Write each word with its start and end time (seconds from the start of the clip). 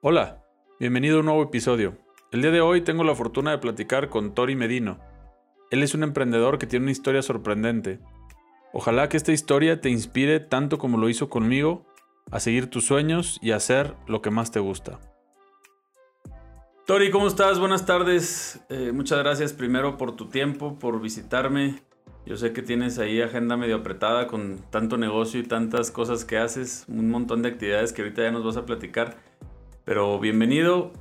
Hola, 0.00 0.44
bienvenido 0.78 1.16
a 1.16 1.20
un 1.20 1.26
nuevo 1.26 1.42
episodio. 1.42 1.98
El 2.30 2.42
día 2.42 2.52
de 2.52 2.60
hoy 2.60 2.82
tengo 2.82 3.02
la 3.02 3.16
fortuna 3.16 3.50
de 3.50 3.58
platicar 3.58 4.08
con 4.08 4.32
Tori 4.32 4.54
Medino. 4.54 5.00
Él 5.72 5.82
es 5.82 5.92
un 5.92 6.04
emprendedor 6.04 6.58
que 6.58 6.68
tiene 6.68 6.84
una 6.84 6.92
historia 6.92 7.20
sorprendente. 7.20 7.98
Ojalá 8.72 9.08
que 9.08 9.16
esta 9.16 9.32
historia 9.32 9.80
te 9.80 9.90
inspire 9.90 10.38
tanto 10.38 10.78
como 10.78 10.98
lo 10.98 11.08
hizo 11.08 11.28
conmigo 11.28 11.84
a 12.30 12.38
seguir 12.38 12.70
tus 12.70 12.86
sueños 12.86 13.40
y 13.42 13.50
hacer 13.50 13.96
lo 14.06 14.22
que 14.22 14.30
más 14.30 14.52
te 14.52 14.60
gusta. 14.60 15.00
Tori, 16.86 17.10
¿cómo 17.10 17.26
estás? 17.26 17.58
Buenas 17.58 17.84
tardes. 17.84 18.64
Eh, 18.68 18.92
muchas 18.94 19.18
gracias 19.18 19.52
primero 19.52 19.96
por 19.96 20.14
tu 20.14 20.28
tiempo, 20.28 20.78
por 20.78 21.00
visitarme. 21.00 21.82
Yo 22.24 22.36
sé 22.36 22.52
que 22.52 22.62
tienes 22.62 23.00
ahí 23.00 23.20
agenda 23.20 23.56
medio 23.56 23.74
apretada 23.74 24.28
con 24.28 24.58
tanto 24.70 24.96
negocio 24.96 25.40
y 25.40 25.42
tantas 25.42 25.90
cosas 25.90 26.24
que 26.24 26.38
haces, 26.38 26.84
un 26.86 27.10
montón 27.10 27.42
de 27.42 27.48
actividades 27.48 27.92
que 27.92 28.02
ahorita 28.02 28.22
ya 28.22 28.30
nos 28.30 28.44
vas 28.44 28.56
a 28.56 28.64
platicar. 28.64 29.16
Pero 29.88 30.18
bienvenido, 30.18 30.92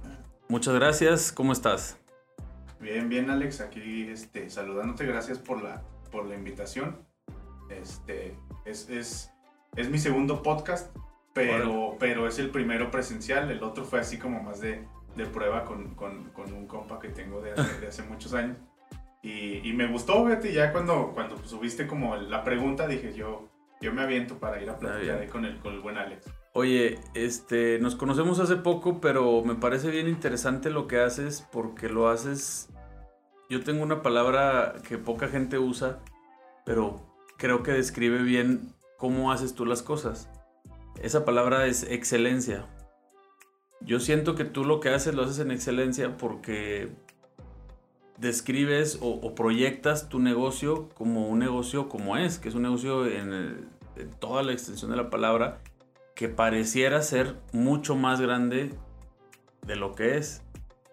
muchas 0.47 0.73
gracias, 0.73 1.33
¿cómo 1.33 1.51
estás? 1.51 1.99
Bien, 2.79 3.09
bien 3.09 3.29
Alex, 3.29 3.59
aquí 3.59 4.07
este, 4.09 4.49
saludándote, 4.49 5.05
gracias 5.05 5.39
por 5.39 5.61
la, 5.61 5.83
por 6.09 6.25
la 6.25 6.35
invitación. 6.35 7.05
Este, 7.69 8.37
es, 8.63 8.89
es, 8.89 9.29
es 9.75 9.89
mi 9.89 9.97
segundo 9.97 10.41
podcast, 10.41 10.95
pero, 11.33 11.97
pero 11.99 12.29
es 12.29 12.39
el 12.39 12.49
primero 12.49 12.89
presencial, 12.89 13.51
el 13.51 13.61
otro 13.61 13.83
fue 13.83 13.99
así 13.99 14.17
como 14.17 14.41
más 14.41 14.61
de, 14.61 14.87
de 15.17 15.25
prueba 15.25 15.65
con, 15.65 15.93
con, 15.93 16.29
con, 16.29 16.53
un 16.53 16.65
compa 16.65 16.97
que 16.97 17.09
tengo 17.09 17.41
de 17.41 17.51
hace, 17.51 17.81
de 17.81 17.87
hace 17.87 18.03
muchos 18.03 18.33
años. 18.33 18.55
Y, 19.21 19.69
y, 19.69 19.73
me 19.73 19.91
gustó, 19.91 20.23
Betty, 20.23 20.53
ya 20.53 20.71
cuando, 20.71 21.11
cuando 21.13 21.35
subiste 21.43 21.87
como 21.87 22.15
la 22.15 22.41
pregunta 22.45 22.87
dije 22.87 23.13
yo, 23.13 23.49
yo 23.81 23.91
me 23.91 24.03
aviento 24.03 24.39
para 24.39 24.61
ir 24.61 24.69
a 24.69 24.79
platicar 24.79 25.19
ahí 25.19 25.27
con 25.27 25.43
el, 25.43 25.59
con 25.59 25.73
el 25.73 25.81
buen 25.81 25.97
Alex. 25.97 26.25
Oye, 26.59 26.97
este, 27.13 27.77
nos 27.77 27.95
conocemos 27.95 28.39
hace 28.39 28.55
poco, 28.55 28.99
pero 28.99 29.43
me 29.43 29.53
parece 29.53 29.91
bien 29.91 30.07
interesante 30.07 30.71
lo 30.71 30.87
que 30.87 30.99
haces 30.99 31.47
porque 31.51 31.87
lo 31.87 32.09
haces. 32.09 32.69
Yo 33.47 33.63
tengo 33.63 33.83
una 33.83 34.01
palabra 34.01 34.73
que 34.87 34.97
poca 34.97 35.27
gente 35.27 35.59
usa, 35.59 35.99
pero 36.65 36.99
creo 37.37 37.61
que 37.61 37.73
describe 37.73 38.23
bien 38.23 38.73
cómo 38.97 39.31
haces 39.31 39.53
tú 39.53 39.67
las 39.67 39.83
cosas. 39.83 40.31
Esa 40.99 41.25
palabra 41.25 41.67
es 41.67 41.83
excelencia. 41.83 42.65
Yo 43.79 43.99
siento 43.99 44.33
que 44.33 44.43
tú 44.43 44.65
lo 44.65 44.79
que 44.79 44.89
haces 44.89 45.13
lo 45.13 45.25
haces 45.25 45.37
en 45.37 45.51
excelencia 45.51 46.17
porque 46.17 46.89
describes 48.17 48.97
o, 48.99 49.35
proyectas 49.35 50.09
tu 50.09 50.17
negocio 50.17 50.89
como 50.95 51.27
un 51.27 51.37
negocio 51.37 51.87
como 51.87 52.17
es, 52.17 52.39
que 52.39 52.49
es 52.49 52.55
un 52.55 52.63
negocio 52.63 53.05
en 53.05 53.69
toda 54.17 54.41
la 54.41 54.53
extensión 54.53 54.89
de 54.89 54.97
la 54.97 55.11
palabra 55.11 55.61
que 56.17 56.29
pareciera 56.29 57.03
ser 57.03 57.35
mucho 57.53 57.95
más 57.95 58.19
grande 58.19 58.71
de 59.61 59.75
lo 59.75 59.93
que 59.93 60.17
es. 60.17 60.43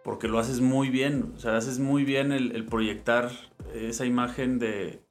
Porque 0.05 0.29
lo 0.29 0.39
haces 0.39 0.61
muy 0.61 0.91
bien, 0.91 1.33
o 1.35 1.39
sea, 1.39 1.57
haces 1.57 1.79
muy 1.79 2.05
bien 2.05 2.31
el, 2.31 2.67
proyectar 2.67 3.31
esa 3.73 4.05
imagen 4.05 4.59
de, 4.59 5.03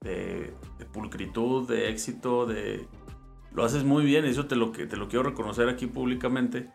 pulcritud, 0.93 1.67
de 1.67 1.89
éxito, 1.89 2.45
de... 2.45 2.85
Lo 3.51 3.65
haces 3.65 3.83
muy 3.83 4.05
bien, 4.05 4.25
eso 4.25 4.45
te 4.45 4.55
lo, 4.55 4.71
te 4.71 4.95
lo 4.95 5.07
quiero 5.07 5.23
reconocer 5.23 5.67
aquí 5.67 5.87
públicamente, 5.87 6.69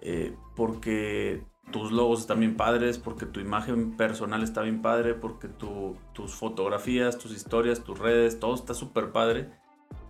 eh, 0.00 0.34
porque 0.56 1.44
tus 1.70 1.92
logos 1.92 2.20
están 2.20 2.40
bien 2.40 2.56
padres, 2.56 2.96
porque 2.96 3.26
tu 3.26 3.38
imagen 3.38 3.98
personal 3.98 4.42
está 4.42 4.62
bien 4.62 4.80
padre, 4.80 5.12
porque 5.12 5.48
tus 5.48 6.34
fotografías, 6.34 7.18
tus 7.18 7.32
historias, 7.32 7.84
tus 7.84 7.98
redes, 7.98 8.40
todo 8.40 8.54
está 8.54 8.72
súper 8.72 9.12
padre. 9.12 9.50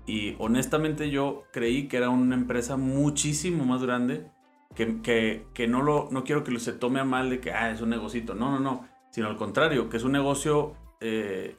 Y 0.09 0.37
honestamente 0.39 1.11
yo 1.11 1.45
creí 1.53 1.87
que 1.87 1.99
era 1.99 2.09
una 2.09 2.35
empresa 2.35 2.79
muchísimo 2.79 3.67
más 3.67 3.83
grande, 3.83 4.33
que, 4.75 5.03
que, 5.03 5.47
que 5.53 5.69
no, 5.69 5.83
lo, 5.83 6.09
no 6.11 6.25
quiero 6.25 6.45
que 6.45 6.59
se 6.61 6.73
tome 6.73 6.99
a 6.99 7.05
mal 7.05 7.29
de 7.29 7.41
que 7.41 7.53
ah, 7.53 7.71
es 7.71 7.83
un 7.83 7.91
negocito. 7.91 8.35
No, 8.35 8.51
no, 8.51 8.59
no. 8.59 8.89
Sino 9.11 9.29
al 9.29 9.37
contrario, 9.37 9.91
que 9.91 9.99
es 9.99 10.05
un 10.05 10.13
negocio 10.13 10.75
eh, 11.03 11.59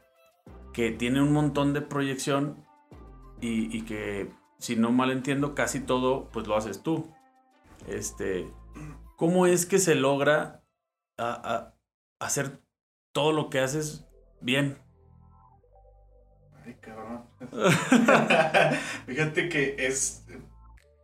que 0.73 0.89
tiene 0.89 1.21
un 1.21 1.31
montón 1.31 1.73
de 1.73 1.81
proyección 1.81 2.65
y, 3.39 3.83
que, 3.83 4.31
si 4.57 4.75
no 4.75 4.91
mal 4.91 5.11
entiendo, 5.11 5.53
casi 5.53 5.79
todo 5.79 6.27
pues 6.31 6.47
lo 6.47 6.55
haces 6.55 6.81
tú. 6.81 7.07
Este, 7.87 8.49
¿Cómo 9.15 9.45
es 9.45 9.67
que 9.67 9.77
se 9.77 9.93
logra 9.93 10.63
hacer 12.19 12.63
todo 13.11 13.31
lo 13.31 13.51
que 13.51 13.59
haces 13.59 14.07
bien? 14.41 14.79
Cabrón. 16.75 17.23
Fíjate 19.07 19.49
que 19.49 19.75
es. 19.79 20.25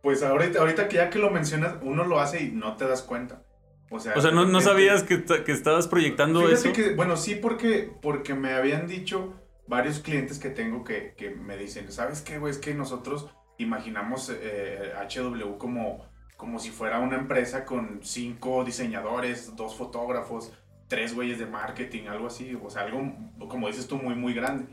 Pues 0.02 0.22
ahorita, 0.22 0.60
ahorita 0.60 0.88
que 0.88 0.96
ya 0.96 1.10
que 1.10 1.18
lo 1.18 1.30
mencionas, 1.30 1.76
uno 1.82 2.04
lo 2.04 2.20
hace 2.20 2.44
y 2.44 2.52
no 2.52 2.76
te 2.76 2.86
das 2.86 3.02
cuenta. 3.02 3.42
O 3.90 4.00
sea, 4.00 4.14
o 4.14 4.20
sea 4.20 4.30
no, 4.30 4.60
sabías 4.60 5.02
que, 5.02 5.24
que, 5.24 5.52
estabas 5.52 5.86
proyectando 5.88 6.48
eso. 6.48 6.72
Que, 6.72 6.94
bueno, 6.94 7.16
sí, 7.16 7.36
porque, 7.36 7.90
porque 8.02 8.34
me 8.34 8.52
habían 8.52 8.86
dicho 8.86 9.34
varios 9.66 10.00
clientes 10.00 10.38
que 10.38 10.50
tengo 10.50 10.84
que, 10.84 11.14
que 11.16 11.30
me 11.30 11.56
dicen, 11.56 11.90
¿sabes 11.92 12.20
qué, 12.20 12.38
güey? 12.38 12.52
Es 12.52 12.58
que 12.58 12.74
nosotros 12.74 13.28
imaginamos 13.58 14.30
eh, 14.32 14.92
HW 15.08 15.56
como, 15.58 16.04
como 16.36 16.58
si 16.58 16.70
fuera 16.70 17.00
una 17.00 17.16
empresa 17.16 17.64
con 17.64 18.00
cinco 18.02 18.64
diseñadores, 18.64 19.54
dos 19.56 19.76
fotógrafos, 19.76 20.52
tres 20.88 21.14
güeyes 21.14 21.38
de 21.38 21.46
marketing, 21.46 22.08
algo 22.08 22.26
así. 22.26 22.58
O 22.62 22.70
sea, 22.70 22.82
algo, 22.82 23.12
como 23.48 23.68
dices 23.68 23.86
tú, 23.86 23.96
muy, 23.96 24.14
muy 24.14 24.34
grande. 24.34 24.66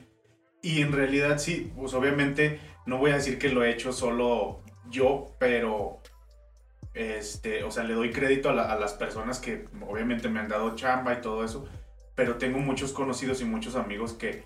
Y 0.64 0.82
en 0.82 0.94
realidad 0.94 1.38
sí, 1.38 1.72
pues 1.76 1.94
obviamente 1.94 2.60
no 2.86 2.98
voy 2.98 3.12
a 3.12 3.16
decir 3.16 3.38
que 3.38 3.50
lo 3.50 3.64
he 3.64 3.70
hecho 3.70 3.92
solo 3.92 4.62
yo, 4.90 5.36
pero 5.38 6.00
este, 6.94 7.64
o 7.64 7.70
sea, 7.70 7.84
le 7.84 7.94
doy 7.94 8.12
crédito 8.12 8.50
a, 8.50 8.54
las 8.54 8.94
personas 8.94 9.40
que 9.40 9.68
obviamente 9.86 10.30
me 10.30 10.40
han 10.40 10.48
dado 10.48 10.76
chamba 10.76 11.14
y 11.14 11.22
todo 11.22 11.44
eso, 11.44 11.68
pero 12.16 12.38
tengo 12.38 12.60
muchos 12.60 12.94
conocidos 12.94 13.42
y 13.42 13.46
muchos 13.46 13.76
amigos 13.76 14.14
que, 14.14 14.46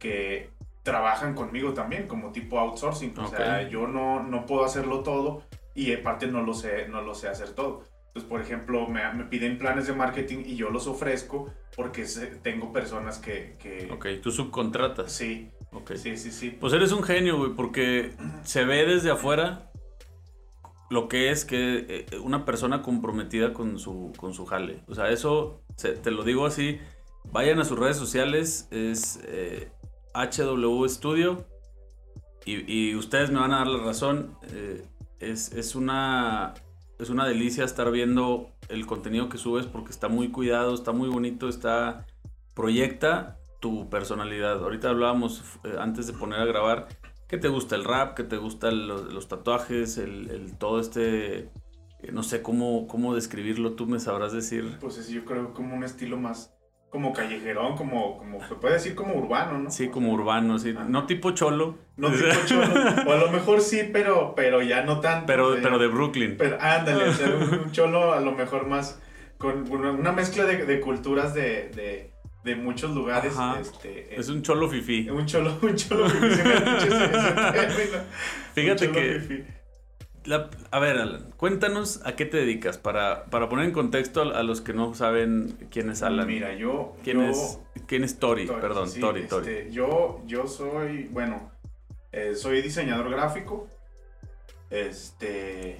que 0.00 0.50
trabajan 0.82 1.34
conmigo 1.34 1.72
también, 1.74 2.08
como 2.08 2.32
tipo 2.32 2.58
outsourcing. 2.58 3.16
O 3.18 3.28
sea, 3.28 3.68
yo 3.68 3.86
no, 3.86 4.20
no 4.20 4.46
puedo 4.46 4.64
hacerlo 4.64 5.04
todo 5.04 5.44
y 5.74 5.94
aparte 5.94 6.26
no 6.26 6.42
lo 6.42 6.54
sé, 6.54 6.88
no 6.88 7.02
lo 7.02 7.14
sé 7.14 7.28
hacer 7.28 7.50
todo. 7.50 7.84
Entonces, 8.14 8.28
por 8.28 8.42
ejemplo, 8.42 8.86
me, 8.88 9.10
me 9.14 9.24
piden 9.24 9.58
planes 9.58 9.86
de 9.86 9.94
marketing 9.94 10.44
y 10.44 10.56
yo 10.56 10.68
los 10.68 10.86
ofrezco 10.86 11.50
porque 11.74 12.04
tengo 12.42 12.70
personas 12.70 13.18
que, 13.18 13.56
que... 13.58 13.90
Ok, 13.90 14.06
tú 14.22 14.30
subcontratas. 14.30 15.10
Sí. 15.10 15.50
Ok. 15.72 15.92
Sí, 15.94 16.18
sí, 16.18 16.30
sí. 16.30 16.50
Pues 16.50 16.74
eres 16.74 16.92
un 16.92 17.02
genio, 17.02 17.38
güey, 17.38 17.52
porque 17.52 18.12
se 18.44 18.64
ve 18.64 18.84
desde 18.84 19.10
afuera 19.10 19.70
lo 20.90 21.08
que 21.08 21.30
es 21.30 21.46
que 21.46 21.86
eh, 21.88 22.18
una 22.18 22.44
persona 22.44 22.82
comprometida 22.82 23.54
con 23.54 23.78
su, 23.78 24.12
con 24.18 24.34
su 24.34 24.44
jale. 24.44 24.82
O 24.88 24.94
sea, 24.94 25.08
eso, 25.08 25.62
te 25.76 26.10
lo 26.10 26.22
digo 26.22 26.44
así, 26.44 26.78
vayan 27.24 27.58
a 27.60 27.64
sus 27.64 27.78
redes 27.78 27.96
sociales, 27.96 28.68
es 28.70 29.20
HW 30.14 30.84
eh, 30.84 30.88
Studio, 30.90 31.46
y, 32.44 32.90
y, 32.90 32.94
ustedes 32.94 33.30
me 33.30 33.38
van 33.38 33.52
a 33.52 33.58
dar 33.58 33.68
la 33.68 33.84
razón, 33.84 34.36
eh, 34.52 34.84
es, 35.20 35.52
es, 35.52 35.74
una, 35.76 36.54
es 37.02 37.10
una 37.10 37.26
delicia 37.26 37.64
estar 37.64 37.90
viendo 37.90 38.52
el 38.68 38.86
contenido 38.86 39.28
que 39.28 39.38
subes 39.38 39.66
porque 39.66 39.90
está 39.90 40.08
muy 40.08 40.30
cuidado, 40.30 40.72
está 40.74 40.92
muy 40.92 41.08
bonito, 41.08 41.48
está 41.48 42.06
proyecta 42.54 43.38
tu 43.60 43.90
personalidad. 43.90 44.62
Ahorita 44.62 44.90
hablábamos 44.90 45.42
eh, 45.64 45.76
antes 45.78 46.06
de 46.06 46.12
poner 46.12 46.40
a 46.40 46.44
grabar 46.44 46.88
que 47.28 47.38
te 47.38 47.48
gusta 47.48 47.76
el 47.76 47.84
rap, 47.84 48.14
que 48.14 48.24
te 48.24 48.36
gustan 48.36 48.86
los, 48.86 49.26
tatuajes, 49.28 49.98
el, 49.98 50.54
todo 50.58 50.78
este 50.78 51.50
eh, 52.02 52.12
no 52.12 52.22
sé 52.22 52.42
cómo 52.42 52.86
cómo 52.86 53.14
describirlo, 53.14 53.72
tú 53.72 53.86
me 53.86 53.98
sabrás 53.98 54.32
decir. 54.32 54.78
Pues 54.80 54.98
es 54.98 55.08
yo 55.08 55.24
creo 55.24 55.54
como 55.54 55.74
un 55.74 55.84
estilo 55.84 56.16
más 56.18 56.54
como 56.92 57.14
callejerón, 57.14 57.74
como, 57.74 58.18
como 58.18 58.46
se 58.46 58.54
puede 58.56 58.74
decir 58.74 58.94
como 58.94 59.14
urbano, 59.14 59.58
¿no? 59.58 59.70
Sí, 59.70 59.88
como 59.88 60.12
urbano, 60.12 60.58
sí. 60.58 60.74
No 60.88 61.06
tipo 61.06 61.30
cholo. 61.30 61.78
No 61.96 62.12
tipo 62.12 62.26
cholo. 62.44 62.66
O 63.06 63.12
a 63.12 63.16
lo 63.16 63.30
mejor 63.30 63.62
sí, 63.62 63.88
pero, 63.90 64.34
pero 64.36 64.60
ya 64.60 64.84
no 64.84 65.00
tanto. 65.00 65.24
Pero, 65.24 65.56
pero 65.62 65.78
de 65.78 65.86
Brooklyn. 65.86 66.36
Pero 66.36 66.58
ándale, 66.60 67.08
o 67.08 67.12
sea, 67.14 67.28
un, 67.28 67.72
cholo 67.72 68.12
a 68.12 68.20
lo 68.20 68.32
mejor 68.32 68.66
más 68.66 69.00
con 69.38 69.72
una 69.72 70.12
mezcla 70.12 70.44
de, 70.44 70.80
culturas 70.80 71.32
de, 71.32 72.10
de, 72.44 72.56
muchos 72.56 72.90
lugares. 72.90 73.32
Este, 73.58 74.14
es 74.14 74.28
un 74.28 74.42
cholo 74.42 74.68
fifí. 74.68 75.08
Un 75.08 75.24
cholo, 75.24 75.56
un 75.62 75.74
cholo 75.74 76.10
fifí. 76.10 76.28
Fíjate 78.54 78.90
que 78.90 79.61
a 80.70 80.78
ver, 80.78 80.98
Alan, 80.98 81.32
cuéntanos 81.36 82.00
a 82.04 82.14
qué 82.14 82.24
te 82.24 82.36
dedicas 82.36 82.78
para, 82.78 83.26
para 83.26 83.48
poner 83.48 83.66
en 83.66 83.72
contexto 83.72 84.22
a, 84.22 84.42
los 84.42 84.60
que 84.60 84.72
no 84.72 84.94
saben 84.94 85.56
quién 85.70 85.90
es 85.90 86.02
Alan. 86.02 86.26
Mira, 86.26 86.54
yo. 86.54 86.96
¿Quién, 87.02 87.20
es, 87.22 87.58
¿quién 87.86 88.04
es 88.04 88.18
Tori? 88.18 88.46
Perdón, 88.46 88.88
Tori, 89.00 89.26
Tori. 89.26 89.50
Este, 89.50 89.72
yo, 89.72 90.22
yo 90.26 90.46
soy, 90.46 91.08
bueno, 91.08 91.50
eh, 92.12 92.34
soy 92.34 92.62
diseñador 92.62 93.10
gráfico. 93.10 93.68
Este. 94.70 95.76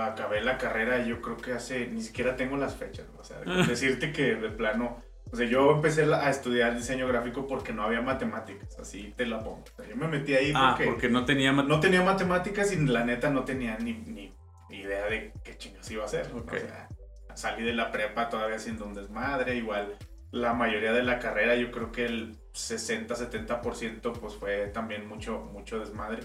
Acabé 0.00 0.42
la 0.42 0.56
carrera, 0.56 1.04
yo 1.04 1.20
creo 1.20 1.36
que 1.36 1.52
hace. 1.52 1.86
Ni 1.88 2.02
siquiera 2.02 2.36
tengo 2.36 2.56
las 2.56 2.74
fechas. 2.74 3.06
O 3.18 3.24
sea, 3.24 3.38
decirte 3.66 4.12
que 4.12 4.34
de 4.34 4.50
plano 4.50 5.07
o 5.30 5.36
sea, 5.36 5.46
yo 5.46 5.72
empecé 5.72 6.12
a 6.12 6.30
estudiar 6.30 6.76
diseño 6.76 7.06
gráfico 7.08 7.46
porque 7.46 7.72
no 7.72 7.82
había 7.82 8.00
matemáticas, 8.00 8.78
así 8.78 9.12
te 9.16 9.26
la 9.26 9.38
pongo. 9.40 9.64
O 9.72 9.76
sea, 9.76 9.88
yo 9.88 9.96
me 9.96 10.08
metí 10.08 10.34
ahí 10.34 10.52
ah, 10.54 10.76
porque, 10.84 11.08
no 11.08 11.24
tenía 11.24 11.52
no 11.52 11.80
tenía 11.80 12.02
matemáticas 12.02 12.72
y 12.72 12.76
la 12.86 13.04
neta 13.04 13.30
no 13.30 13.44
tenía 13.44 13.76
ni, 13.78 13.92
ni 13.92 14.32
idea 14.70 15.06
de 15.06 15.32
qué 15.44 15.56
chingas 15.56 15.90
iba 15.90 16.02
a 16.02 16.06
hacer. 16.06 16.30
O 16.34 16.50
sea, 16.50 16.88
salí 17.34 17.62
de 17.62 17.72
la 17.72 17.90
prepa 17.90 18.28
todavía 18.28 18.56
haciendo 18.56 18.86
un 18.86 18.94
desmadre, 18.94 19.56
igual 19.56 19.96
la 20.30 20.52
mayoría 20.52 20.92
de 20.92 21.02
la 21.02 21.18
carrera, 21.18 21.56
yo 21.56 21.70
creo 21.70 21.90
que 21.90 22.04
el 22.04 22.36
60-70% 22.52 24.12
pues 24.18 24.34
fue 24.34 24.66
también 24.66 25.08
mucho, 25.08 25.48
mucho 25.52 25.78
desmadre. 25.78 26.20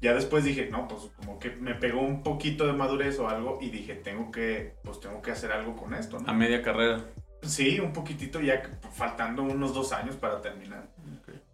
Ya 0.00 0.14
después 0.14 0.42
dije, 0.42 0.68
no, 0.70 0.88
pues 0.88 1.02
como 1.16 1.38
que 1.38 1.50
me 1.50 1.76
pegó 1.76 2.00
un 2.00 2.24
poquito 2.24 2.66
de 2.66 2.72
madurez 2.72 3.20
o 3.20 3.28
algo 3.28 3.58
y 3.60 3.70
dije, 3.70 3.94
tengo 3.94 4.32
que, 4.32 4.74
pues 4.82 4.98
tengo 4.98 5.22
que 5.22 5.30
hacer 5.30 5.52
algo 5.52 5.76
con 5.76 5.94
esto, 5.94 6.18
A 6.26 6.32
media 6.32 6.62
carrera. 6.62 7.04
Sí, 7.42 7.80
un 7.80 7.92
poquitito 7.92 8.40
ya 8.40 8.62
faltando 8.92 9.42
unos 9.42 9.74
dos 9.74 9.92
años 9.92 10.16
para 10.16 10.40
terminar. 10.40 10.88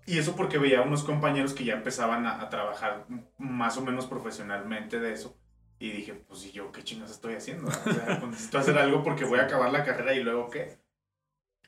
Y 0.06 0.18
eso 0.18 0.36
porque 0.36 0.58
veía 0.58 0.82
unos 0.82 1.02
compañeros 1.02 1.52
que 1.52 1.64
ya 1.64 1.74
empezaban 1.74 2.26
a, 2.26 2.48
trabajar 2.48 3.06
más 3.36 3.76
o 3.76 3.82
menos 3.82 4.06
profesionalmente 4.06 5.00
de 5.00 5.12
eso. 5.12 5.36
Y 5.78 5.90
dije, 5.90 6.14
pues 6.14 6.44
¿y 6.46 6.52
yo 6.52 6.72
qué 6.72 6.82
chingas 6.82 7.10
estoy 7.10 7.34
haciendo? 7.34 7.68
O 7.68 7.70
sea, 7.70 7.82
pues, 8.20 8.30
necesito 8.30 8.58
hacer 8.58 8.78
algo 8.78 9.02
porque 9.02 9.24
voy 9.24 9.38
a 9.38 9.44
acabar 9.44 9.70
la 9.70 9.84
carrera 9.84 10.14
y 10.14 10.22
luego 10.22 10.50
qué. 10.50 10.78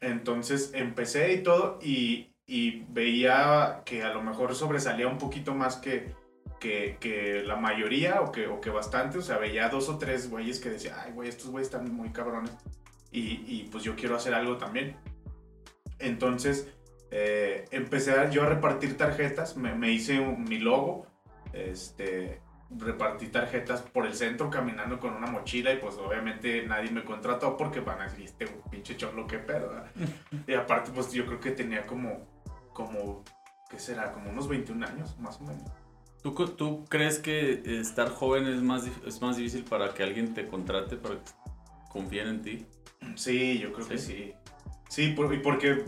Entonces 0.01 0.71
empecé 0.75 1.35
y 1.35 1.43
todo 1.43 1.79
y, 1.83 2.35
y 2.47 2.85
veía 2.89 3.83
que 3.85 4.03
a 4.03 4.13
lo 4.13 4.23
mejor 4.23 4.55
sobresalía 4.55 5.07
un 5.07 5.19
poquito 5.19 5.55
más 5.55 5.77
que, 5.77 6.15
que, 6.59 6.97
que, 6.99 7.43
la 7.43 7.57
mayoría 7.57 8.23
o 8.23 8.33
que, 8.33 8.49
o 8.49 8.61
que 8.61 8.71
bastante. 8.71 9.19
O 9.19 9.23
sea, 9.23 9.39
veía 9.39 9.69
dos 9.69 9.89
o 9.89 9.99
tres 9.99 10.31
güeyes 10.31 10.61
que 10.61 10.71
decía, 10.71 10.97
ay, 11.03 11.13
güey, 11.13 11.29
estos 11.29 11.51
güeyes 11.51 11.69
están 11.69 11.95
muy 11.95 12.11
cabrones. 12.11 12.53
Y, 13.13 13.45
y, 13.47 13.69
pues 13.71 13.83
yo 13.83 13.97
quiero 13.97 14.17
hacer 14.17 14.35
algo 14.35 14.57
también. 14.57 14.97
Entonces 15.99 16.69
eh, 17.11 17.65
empecé 17.73 18.13
a, 18.13 18.31
yo 18.31 18.45
a 18.45 18.47
repartir 18.47 18.97
tarjetas, 18.97 19.57
me, 19.57 19.75
me 19.75 19.91
hice 19.91 20.21
mi 20.21 20.59
logo, 20.59 21.07
este, 21.53 22.41
repartí 22.71 23.27
tarjetas 23.27 23.83
por 23.83 24.07
el 24.07 24.15
centro 24.15 24.49
caminando 24.49 25.01
con 25.01 25.15
una 25.15 25.27
mochila 25.27 25.73
y 25.73 25.79
pues 25.79 25.97
obviamente 25.97 26.65
nadie 26.67 26.91
me 26.91 27.05
contrató 27.05 27.57
porque 27.57 27.81
van 27.81 28.01
a 28.01 28.05
decir, 28.05 28.25
este 28.25 28.47
pinche 28.71 28.97
cholo, 28.97 29.27
qué 29.27 29.39
pedo. 29.39 29.73
y 30.47 30.55
aparte 30.55 30.93
pues 30.95 31.13
yo 31.13 31.27
creo 31.27 31.41
que 31.41 31.51
tenía 31.51 31.87
como, 31.87 32.29
como, 32.73 33.25
¿qué 33.69 33.79
será? 33.79 34.13
Como 34.13 34.31
unos 34.31 34.49
21 34.49 34.87
años, 34.87 35.19
más 35.19 35.41
o 35.41 35.45
menos. 35.45 35.69
¿Tú, 36.23 36.33
¿Tú 36.33 36.85
crees 36.89 37.19
que 37.19 37.63
estar 37.81 38.11
joven 38.11 38.47
es 38.47 38.63
más, 38.63 38.87
es 39.07 39.21
más 39.21 39.37
difícil 39.37 39.65
para 39.65 39.95
que 39.95 40.03
alguien 40.03 40.35
te 40.35 40.47
contrate, 40.47 40.97
para 40.97 41.17
que 41.17 41.31
confíen 41.89 42.29
en 42.29 42.43
ti? 42.43 42.67
Sí, 43.15 43.59
yo 43.59 43.73
creo 43.73 43.89
que 43.89 43.99
sí. 43.99 44.35
Sí, 44.89 45.09
por, 45.11 45.33
y 45.33 45.39
porque 45.39 45.85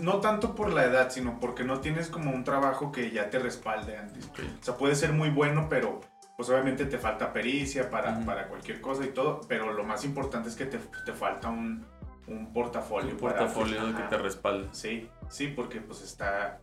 no 0.00 0.20
tanto 0.20 0.54
por 0.54 0.72
la 0.72 0.84
edad, 0.84 1.10
sino 1.10 1.38
porque 1.38 1.64
no 1.64 1.80
tienes 1.80 2.08
como 2.08 2.32
un 2.32 2.44
trabajo 2.44 2.90
que 2.92 3.10
ya 3.10 3.30
te 3.30 3.38
respalde 3.38 3.96
antes. 3.96 4.26
O 4.26 4.64
sea, 4.64 4.76
puede 4.76 4.94
ser 4.94 5.12
muy 5.12 5.30
bueno, 5.30 5.68
pero 5.68 6.00
pues 6.36 6.50
obviamente 6.50 6.84
te 6.84 6.98
falta 6.98 7.32
pericia 7.32 7.88
para, 7.88 8.20
para 8.20 8.48
cualquier 8.48 8.80
cosa 8.80 9.04
y 9.04 9.08
todo, 9.08 9.40
pero 9.48 9.72
lo 9.72 9.84
más 9.84 10.04
importante 10.04 10.48
es 10.48 10.56
que 10.56 10.66
te, 10.66 10.78
te 10.78 11.12
falta 11.12 11.48
un, 11.48 11.86
un 12.26 12.52
portafolio. 12.52 13.12
Un 13.12 13.16
portafolio 13.16 13.96
que 13.96 14.02
te 14.04 14.18
respalde. 14.18 14.68
Sí, 14.72 15.08
sí, 15.28 15.48
porque 15.48 15.80
pues 15.80 16.02
está... 16.02 16.60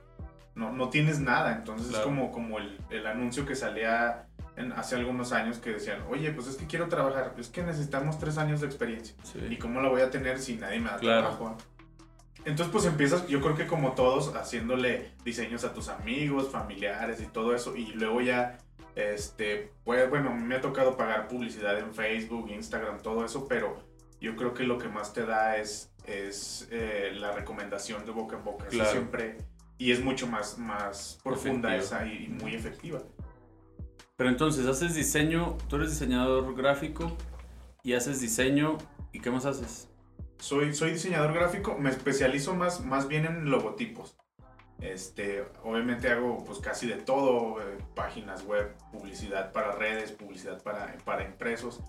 No, 0.56 0.72
no 0.72 0.90
tienes 0.90 1.20
nada, 1.20 1.56
entonces 1.56 1.94
es 1.94 2.00
como, 2.00 2.32
como 2.32 2.60
el, 2.60 2.80
el 2.92 3.08
anuncio 3.08 3.46
que 3.46 3.56
salía 3.56 4.28
en, 4.56 4.72
hace 4.74 4.96
algunos 4.96 5.32
años 5.32 5.58
que 5.58 5.72
decían, 5.72 6.04
oye, 6.10 6.32
pues 6.32 6.48
es 6.48 6.58
que 6.58 6.68
quiero 6.68 6.88
trabajar, 6.88 7.34
es 7.38 7.50
que 7.50 7.64
necesitamos 7.64 8.20
tres 8.20 8.38
años 8.38 8.62
de 8.62 8.68
experiencia. 8.68 9.16
¿Y 9.50 9.58
cómo 9.58 9.82
la 9.82 9.90
voy 9.90 10.02
a 10.02 10.10
tener 10.10 10.40
si 10.40 10.56
nadie 10.56 10.80
me 10.80 10.90
da 10.90 10.98
trabajo? 10.98 11.58
Entonces 12.46 12.72
pues 12.72 12.86
empiezas, 12.86 13.26
yo 13.28 13.42
creo 13.42 13.56
que 13.56 13.68
como 13.68 13.94
todos, 13.94 14.36
haciéndole 14.36 15.12
diseños 15.24 15.64
a 15.64 15.74
tus 15.74 15.88
amigos, 15.88 16.50
familiares 16.50 17.22
y 17.22 17.26
todo 17.28 17.56
eso. 17.56 17.76
Y 17.76 17.94
luego 17.94 18.22
ya, 18.22 18.58
este, 18.96 19.72
pues 19.84 20.10
bueno, 20.10 20.36
me 20.36 20.56
ha 20.56 20.62
tocado 20.62 20.98
pagar 20.98 21.28
publicidad 21.28 21.80
en 21.80 21.94
Facebook, 21.94 22.50
Instagram, 22.50 23.00
todo 23.00 23.24
eso, 23.24 23.48
pero 23.48 23.82
yo 24.20 24.36
creo 24.36 24.54
que 24.54 24.64
lo 24.64 24.78
que 24.78 24.90
más 24.90 25.14
te 25.14 25.26
da 25.26 25.58
es, 25.58 25.92
es 26.06 26.68
eh, 26.70 27.12
la 27.16 27.32
recomendación 27.32 28.06
de 28.06 28.12
boca 28.12 28.36
en 28.36 28.44
boca. 28.44 28.66
siempre, 28.70 29.38
y 29.84 29.92
es 29.92 30.02
mucho 30.02 30.28
más, 30.28 30.58
más 30.58 31.20
profunda 31.22 31.76
esa 31.76 32.06
y, 32.06 32.30
muy 32.30 32.56
efectiva. 32.56 33.02
Pero 34.16 34.30
entonces, 34.30 34.66
haces 34.66 34.96
diseño, 34.96 35.58
tú 35.68 35.76
eres 35.76 35.90
diseñador 35.90 36.56
gráfico 36.56 37.18
y 37.84 37.92
haces 37.92 38.22
diseño, 38.22 38.78
¿y 39.12 39.20
qué 39.20 39.30
más 39.30 39.46
haces? 39.46 39.90
Soy, 40.40 40.74
soy 40.74 40.92
diseñador 40.92 41.34
gráfico, 41.34 41.78
me 41.78 41.90
especializo 41.90 42.56
más, 42.56 42.86
más 42.86 43.10
bien 43.10 43.26
en 43.26 43.52
logotipos. 43.52 44.16
Este, 44.80 45.44
obviamente 45.64 46.10
hago 46.10 46.46
pues 46.46 46.60
casi 46.60 46.88
de 46.88 46.96
todo, 46.96 47.60
eh, 47.60 47.78
páginas 47.94 48.46
web, 48.46 48.74
publicidad 48.90 49.52
para 49.52 49.74
redes, 49.74 50.14
publicidad 50.14 50.64
para, 50.64 50.96
para 51.04 51.26
impresos. 51.26 51.82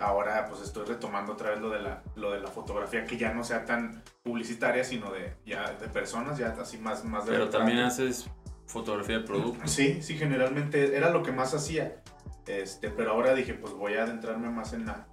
Ahora 0.00 0.46
pues 0.48 0.62
estoy 0.62 0.86
retomando 0.86 1.34
otra 1.34 1.50
vez 1.50 1.60
lo 1.60 1.70
de, 1.70 1.80
la, 1.80 2.02
lo 2.16 2.32
de 2.32 2.40
la 2.40 2.48
fotografía 2.48 3.04
que 3.04 3.16
ya 3.16 3.32
no 3.32 3.44
sea 3.44 3.64
tan 3.64 4.02
publicitaria, 4.22 4.82
sino 4.82 5.12
de, 5.12 5.34
ya 5.44 5.72
de 5.72 5.88
personas, 5.88 6.38
ya 6.38 6.56
así 6.58 6.78
más, 6.78 7.04
más 7.04 7.26
de... 7.26 7.32
Pero 7.32 7.50
también 7.50 7.80
haces 7.80 8.28
fotografía 8.66 9.18
de 9.18 9.24
productos. 9.24 9.70
Sí, 9.70 10.02
sí, 10.02 10.16
generalmente 10.16 10.96
era 10.96 11.10
lo 11.10 11.22
que 11.22 11.32
más 11.32 11.54
hacía. 11.54 12.02
Este, 12.46 12.88
pero 12.88 13.12
ahora 13.12 13.34
dije 13.34 13.54
pues 13.54 13.74
voy 13.74 13.94
a 13.94 14.04
adentrarme 14.04 14.48
más 14.48 14.72
en 14.72 14.86
la, 14.86 15.06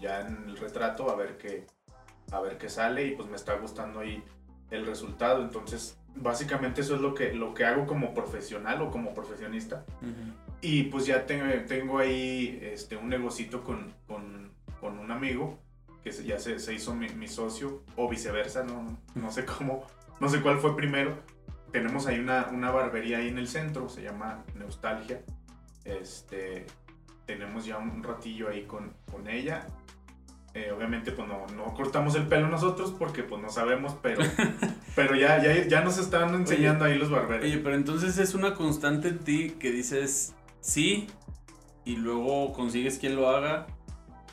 ya 0.00 0.20
en 0.20 0.48
el 0.48 0.56
retrato 0.56 1.10
a 1.10 1.16
ver 1.16 1.36
qué, 1.36 1.66
a 2.30 2.40
ver 2.40 2.56
qué 2.58 2.68
sale 2.68 3.06
y 3.06 3.16
pues 3.16 3.28
me 3.28 3.36
está 3.36 3.54
gustando 3.54 4.00
ahí 4.00 4.22
el 4.70 4.86
resultado. 4.86 5.42
Entonces, 5.42 5.98
básicamente 6.14 6.80
eso 6.80 6.94
es 6.94 7.00
lo 7.00 7.14
que, 7.14 7.32
lo 7.32 7.54
que 7.54 7.64
hago 7.64 7.86
como 7.86 8.14
profesional 8.14 8.82
o 8.82 8.90
como 8.90 9.14
profesionista. 9.14 9.84
Y 10.62 10.84
pues 10.84 11.06
ya 11.06 11.26
tengo, 11.26 11.44
tengo 11.66 11.98
ahí 11.98 12.58
este, 12.62 12.96
un 12.96 13.08
negocito 13.08 13.62
con, 13.62 13.92
con, 14.06 14.50
con 14.80 14.98
un 14.98 15.10
amigo 15.10 15.58
que 16.02 16.10
ya 16.10 16.38
se, 16.38 16.58
se 16.58 16.72
hizo 16.72 16.94
mi, 16.94 17.08
mi, 17.10 17.28
socio 17.28 17.82
o 17.96 18.08
viceversa, 18.08 18.64
no, 18.64 18.98
no 19.14 19.30
sé 19.30 19.44
cómo, 19.44 19.86
no 20.20 20.28
sé 20.28 20.40
cuál 20.40 20.58
fue 20.58 20.76
primero. 20.76 21.18
Tenemos 21.72 22.06
ahí 22.06 22.18
una, 22.18 22.48
una 22.52 22.70
barbería 22.70 23.18
ahí 23.18 23.28
en 23.28 23.38
el 23.38 23.48
centro, 23.48 23.88
se 23.88 24.02
llama 24.02 24.44
Nostalgia. 24.54 25.22
Este, 25.84 26.66
tenemos 27.26 27.64
ya 27.66 27.78
un 27.78 28.02
ratillo 28.02 28.48
ahí 28.48 28.64
con, 28.64 28.94
con 29.10 29.28
ella 29.28 29.66
eh, 30.54 30.70
obviamente, 30.70 31.12
pues 31.12 31.26
no, 31.26 31.46
no, 31.56 31.72
cortamos 31.72 32.14
el 32.14 32.26
pelo 32.26 32.46
nosotros 32.46 32.94
porque 32.98 33.22
pues 33.22 33.40
no 33.40 33.48
sabemos, 33.48 33.96
pero, 34.02 34.22
pero 34.94 35.14
ya, 35.16 35.42
ya, 35.42 35.66
ya 35.66 35.80
nos 35.80 35.96
están 35.96 36.34
enseñando 36.34 36.84
ahí 36.84 36.98
los 36.98 37.08
barberos. 37.10 37.44
Oye, 37.44 37.56
pero 37.58 37.74
entonces 37.74 38.18
es 38.18 38.34
una 38.34 38.54
constante 38.54 39.08
en 39.08 39.18
ti 39.20 39.56
que 39.58 39.70
dices 39.70 40.34
sí 40.62 41.06
y 41.84 41.96
luego 41.96 42.54
consigues 42.54 42.98
quien 42.98 43.16
lo 43.16 43.28
haga, 43.28 43.66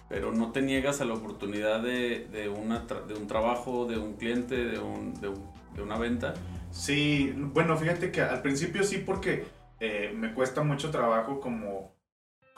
pero 0.07 0.31
no 0.31 0.53
te 0.53 0.61
niegas 0.61 1.01
a 1.01 1.05
la 1.05 1.15
oportunidad 1.15 1.81
de, 1.81 2.29
de, 2.31 2.47
una 2.47 2.79
de 2.79 3.15
un 3.15 3.27
trabajo, 3.27 3.85
de 3.85 3.97
un 3.97 4.13
cliente, 4.13 4.55
de, 4.55 4.79
un, 4.79 5.19
de, 5.19 5.33
de, 5.75 5.81
una 5.81 5.97
venta. 5.97 6.35
Sí, 6.71 7.33
bueno, 7.35 7.75
fíjate 7.75 8.11
que 8.11 8.21
al 8.21 8.41
principio 8.41 8.83
sí 8.83 8.99
porque 8.99 9.45
eh, 9.81 10.13
me 10.15 10.33
cuesta 10.33 10.63
mucho 10.63 10.91
trabajo 10.91 11.41
como 11.41 11.99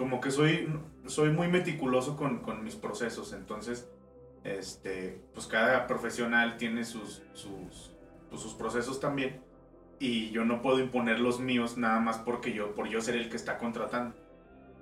como 0.02 0.20
que 0.20 0.32
soy, 0.32 0.68
soy 1.06 1.30
muy 1.30 1.48
meticuloso 1.48 2.18
con, 2.18 2.40
con, 2.40 2.64
mis 2.64 2.76
procesos, 2.76 3.34
entonces, 3.34 3.88
este, 4.44 5.22
pues 5.36 5.46
cada 5.46 5.86
profesional 5.86 6.58
tiene 6.58 6.86
sus, 6.86 7.22
sus, 7.34 7.92
pues 8.28 8.42
sus 8.42 8.56
procesos 8.56 9.00
también 9.00 9.44
y 10.02 10.32
yo 10.32 10.44
no 10.46 10.64
puedo 10.64 10.80
imponer 10.80 11.20
los 11.20 11.40
míos 11.40 11.78
nada 11.78 12.00
más 12.00 12.18
porque 12.18 12.54
yo, 12.54 12.74
por 12.74 12.90
yo 12.90 13.02
ser 13.02 13.16
el 13.16 13.30
que 13.30 13.36
está 13.36 13.60
contratando. 13.60 14.16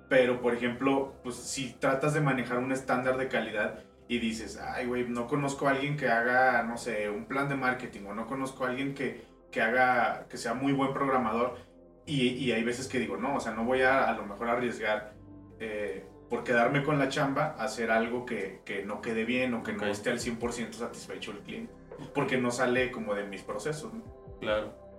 Pero, 0.08 0.40
por 0.40 0.54
ejemplo, 0.54 1.12
pues 1.22 1.36
si 1.36 1.74
tratas 1.74 2.14
de 2.14 2.22
manejar 2.22 2.58
un 2.58 2.72
estándar 2.72 3.18
de 3.18 3.28
calidad 3.28 3.84
y 4.08 4.18
dices, 4.18 4.58
ay, 4.58 4.86
güey, 4.86 5.06
no 5.06 5.26
conozco 5.26 5.68
a 5.68 5.72
alguien 5.72 5.98
que 5.98 6.08
haga, 6.08 6.62
no 6.62 6.78
sé, 6.78 7.10
un 7.10 7.26
plan 7.26 7.50
de 7.50 7.54
marketing 7.54 8.06
o 8.06 8.14
no 8.14 8.26
conozco 8.26 8.64
a 8.64 8.70
alguien 8.70 8.94
que, 8.94 9.22
que 9.52 9.60
haga, 9.60 10.26
que 10.30 10.38
sea 10.38 10.54
muy 10.54 10.72
buen 10.72 10.94
programador, 10.94 11.58
y, 12.06 12.50
hay 12.50 12.64
veces 12.64 12.88
que 12.88 12.98
digo, 12.98 13.18
no, 13.18 13.36
o 13.36 13.40
sea, 13.40 13.52
no 13.52 13.64
voy 13.64 13.82
a 13.82 14.08
a 14.08 14.16
lo 14.16 14.24
mejor 14.24 14.48
arriesgar 14.48 15.12
eh, 15.60 16.04
por 16.28 16.42
quedarme 16.42 16.82
con 16.82 16.98
la 16.98 17.08
chamba 17.08 17.54
a 17.58 17.64
hacer 17.64 17.90
algo 17.90 18.24
que, 18.24 18.62
que 18.64 18.84
no 18.84 19.00
quede 19.00 19.24
bien 19.24 19.52
o 19.54 19.62
que 19.62 19.74
no 19.74 19.86
esté 19.86 20.10
al 20.10 20.18
100% 20.18 20.72
satisfecho 20.72 21.30
el 21.30 21.40
cliente. 21.40 21.72
Porque 22.14 22.38
no 22.38 22.50
sale 22.50 22.90
como 22.90 23.14
de 23.14 23.24
mis 23.24 23.42
procesos. 23.42 23.92
Claro. 24.40 24.89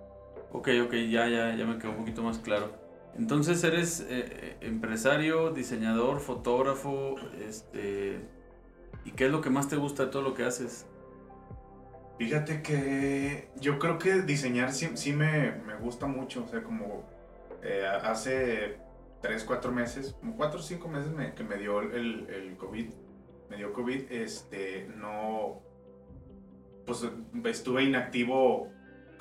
Ok, 0.54 0.68
ok, 0.84 0.92
ya, 1.10 1.28
ya, 1.28 1.54
ya 1.56 1.64
me 1.64 1.78
quedó 1.78 1.92
un 1.92 1.96
poquito 1.96 2.22
más 2.22 2.38
claro. 2.38 2.70
Entonces 3.16 3.64
eres 3.64 4.00
eh, 4.00 4.06
eh, 4.10 4.56
empresario, 4.60 5.50
diseñador, 5.50 6.20
fotógrafo, 6.20 7.16
este... 7.46 8.20
¿Y 9.04 9.12
qué 9.12 9.26
es 9.26 9.32
lo 9.32 9.40
que 9.40 9.50
más 9.50 9.68
te 9.68 9.76
gusta 9.76 10.04
de 10.04 10.10
todo 10.10 10.22
lo 10.22 10.34
que 10.34 10.44
haces? 10.44 10.86
Fíjate 12.18 12.62
que 12.62 13.48
yo 13.60 13.78
creo 13.78 13.98
que 13.98 14.22
diseñar 14.22 14.72
sí, 14.72 15.12
me, 15.12 15.52
gusta 15.80 16.06
mucho. 16.06 16.44
O 16.44 16.46
sea, 16.46 16.62
como 16.62 17.02
eh, 17.62 17.84
hace 18.04 18.76
3, 19.22 19.42
4 19.44 19.72
meses, 19.72 20.14
como 20.20 20.36
4 20.36 20.60
o 20.60 20.62
5 20.62 20.88
meses 20.88 21.10
me, 21.12 21.34
que 21.34 21.42
me 21.42 21.56
dio 21.56 21.80
el, 21.80 22.28
el, 22.28 22.56
COVID. 22.56 22.90
Me 23.50 23.56
dio 23.56 23.72
COVID, 23.72 24.12
este, 24.12 24.88
no. 24.96 25.62
Pues 26.86 27.04
estuve 27.44 27.84
inactivo 27.84 28.70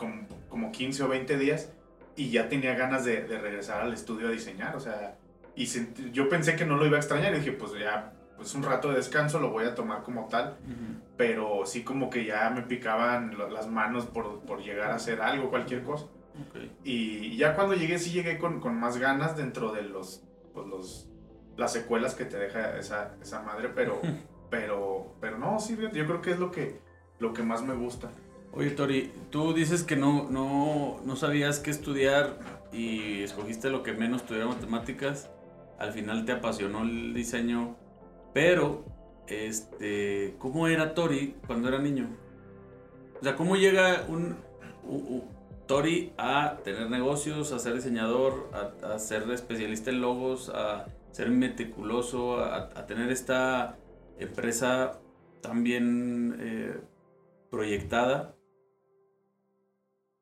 como, 0.02 0.28
como 0.50 0.72
15 0.72 1.04
o 1.04 1.08
20 1.08 1.38
días 1.38 1.72
y 2.16 2.32
ya 2.32 2.50
tenía 2.50 2.74
ganas 2.74 3.06
de, 3.06 3.22
de 3.22 3.40
regresar 3.40 3.82
al 3.82 3.94
estudio 3.94 4.28
a 4.28 4.32
diseñar. 4.32 4.76
O 4.76 4.80
sea, 4.80 5.18
Y 5.56 5.66
yo 6.12 6.28
pensé 6.28 6.56
que 6.56 6.66
no 6.66 6.76
lo 6.76 6.86
iba 6.86 6.98
a 6.98 7.00
extrañar 7.00 7.34
y 7.34 7.38
dije, 7.38 7.52
pues 7.52 7.72
ya, 7.80 8.14
pues 8.36 8.56
un 8.56 8.64
rato 8.64 8.90
de 8.90 8.96
descanso 8.96 9.40
lo 9.40 9.52
voy 9.52 9.66
a 9.66 9.76
tomar 9.76 10.02
como 10.04 10.28
tal. 10.28 10.58
Pero 11.16 11.66
sí 11.66 11.84
como 11.84 12.10
que 12.10 12.26
ya 12.26 12.50
me 12.50 12.64
picaban 12.64 13.38
las 13.54 13.68
manos 13.68 14.08
por, 14.08 14.42
por 14.42 14.62
llegar 14.64 14.92
a 14.92 14.96
hacer 14.96 15.22
algo, 15.22 15.50
cualquier 15.50 15.84
cosa. 15.84 16.08
Y 16.84 17.38
ya 17.38 17.56
cuando 17.56 17.76
llegué, 17.76 18.00
sí 18.00 18.12
llegué 18.12 18.40
con, 18.40 18.60
con 18.60 18.80
más 18.80 18.98
ganas 18.98 19.38
dentro 19.38 19.72
de 19.72 19.84
los, 19.84 20.24
pues 20.54 20.66
los, 20.68 21.10
las 21.58 21.72
secuelas 21.74 22.16
que 22.16 22.26
te 22.26 22.38
deja 22.38 22.78
esa, 22.78 23.16
esa 23.22 23.42
madre, 23.44 23.70
pero, 23.76 24.02
pero, 24.50 25.16
pero 25.22 25.38
no, 25.38 25.60
sí, 25.60 25.78
yo 25.94 26.06
creo 26.06 26.22
que 26.22 26.32
es 26.32 26.40
lo 26.40 26.50
que, 26.50 26.80
lo 27.20 27.34
que 27.34 27.44
más 27.44 27.62
me 27.62 27.76
gusta. 27.76 28.10
Oye, 28.54 28.72
Tori, 28.72 29.10
tú 29.30 29.54
dices 29.54 29.84
que 29.84 29.96
no, 29.96 30.30
no, 30.30 31.00
no 31.06 31.16
sabías 31.16 31.60
qué 31.60 31.72
estudiar 31.72 32.38
y 32.74 33.22
escogiste 33.24 33.70
lo 33.70 33.82
que 33.82 33.94
menos 33.94 34.22
estudiar 34.22 34.48
matemáticas. 34.48 35.30
Al 35.80 35.94
final 35.94 36.26
te 36.26 36.34
apasionó 36.34 36.82
el 36.82 37.14
diseño, 37.14 37.78
pero, 38.34 38.84
este, 39.28 40.36
¿cómo 40.38 40.68
era 40.68 40.94
Tori 40.94 41.36
cuando 41.48 41.70
era 41.70 41.80
niño? 41.80 42.10
O 43.22 43.24
sea, 43.24 43.38
¿cómo 43.38 43.56
llega 43.56 44.06
un, 44.10 44.36
Tori 45.66 46.12
a 46.18 46.58
tener 46.66 46.90
negocios, 46.90 47.54
a 47.54 47.60
ser 47.60 47.76
diseñador, 47.76 48.50
a, 48.84 49.00
ser 49.00 49.32
especialista 49.32 49.92
en 49.92 50.02
logos, 50.02 50.50
a 50.50 50.88
ser 51.12 51.30
meticuloso, 51.30 52.44
a, 52.44 52.86
tener 52.86 53.12
esta 53.12 53.78
empresa 54.20 55.00
tan 55.40 55.64
bien 55.64 56.36
eh, 56.38 56.82
proyectada? 57.50 58.36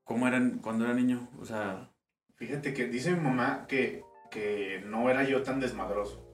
¿Cómo 0.09 0.27
eran 0.27 0.57
cuando 0.57 0.85
era 0.85 0.95
niño? 0.95 1.29
O 1.39 1.45
sea... 1.45 1.91
Fíjate 2.35 2.73
que 2.73 2.87
dice 2.87 3.11
mi 3.11 3.19
mamá 3.19 3.67
que, 3.67 4.03
que 4.31 4.81
no 4.83 5.07
era 5.07 5.23
yo 5.23 5.43
tan 5.43 5.59
desmadroso. 5.59 6.25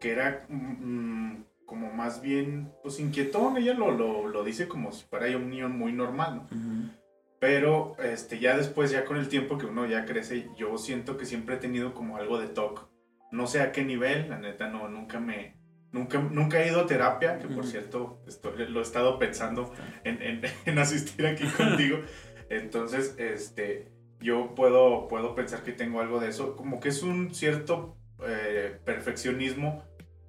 Que 0.00 0.12
era 0.12 0.46
mm, 0.48 1.44
como 1.66 1.92
más 1.92 2.22
bien, 2.22 2.72
pues 2.82 2.98
inquietón. 3.00 3.58
Ella 3.58 3.74
lo, 3.74 3.90
lo, 3.90 4.28
lo, 4.28 4.44
dice 4.44 4.66
como 4.66 4.92
si 4.92 5.04
fuera 5.04 5.28
yo 5.28 5.36
un 5.36 5.50
niño 5.50 5.68
muy 5.68 5.92
normal, 5.92 6.36
¿no? 6.36 6.90
Pero 7.38 7.98
este, 7.98 8.38
ya 8.38 8.56
después, 8.56 8.90
ya 8.90 9.04
con 9.04 9.18
el 9.18 9.28
tiempo 9.28 9.58
que 9.58 9.66
uno 9.66 9.84
ya 9.84 10.06
crece, 10.06 10.48
yo 10.56 10.78
siento 10.78 11.18
que 11.18 11.26
siempre 11.26 11.56
he 11.56 11.58
tenido 11.58 11.92
como 11.92 12.16
algo 12.16 12.40
de 12.40 12.48
TOC. 12.48 12.88
No 13.30 13.46
sé 13.46 13.60
a 13.60 13.72
qué 13.72 13.84
nivel, 13.84 14.30
la 14.30 14.38
neta, 14.38 14.68
no, 14.68 14.88
nunca 14.88 15.20
me, 15.20 15.60
Nunca, 15.92 16.18
nunca 16.20 16.62
he 16.62 16.68
ido 16.68 16.80
a 16.80 16.86
terapia, 16.86 17.38
que 17.38 17.48
por 17.48 17.66
cierto 17.66 18.22
estoy, 18.26 18.66
lo 18.68 18.80
he 18.80 18.82
estado 18.82 19.18
pensando 19.18 19.74
en, 20.04 20.22
en, 20.22 20.40
en 20.64 20.78
asistir 20.78 21.26
aquí 21.26 21.44
contigo. 21.44 21.98
Entonces, 22.52 23.14
este, 23.18 23.90
yo 24.20 24.54
puedo, 24.54 25.08
puedo 25.08 25.34
pensar 25.34 25.62
que 25.62 25.72
tengo 25.72 26.02
algo 26.02 26.20
de 26.20 26.28
eso, 26.28 26.54
como 26.54 26.80
que 26.80 26.90
es 26.90 27.02
un 27.02 27.34
cierto 27.34 27.96
eh, 28.26 28.78
perfeccionismo 28.84 29.82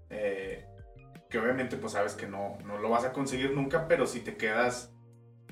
eh, 0.09 0.65
que 1.29 1.37
obviamente 1.37 1.75
pues 1.75 1.93
sabes 1.93 2.13
que 2.13 2.27
no, 2.27 2.57
no 2.65 2.77
lo 2.77 2.89
vas 2.89 3.03
a 3.03 3.11
conseguir 3.11 3.51
nunca, 3.51 3.89
pero 3.89 4.07
si 4.07 4.21
te 4.21 4.37
quedas 4.37 4.93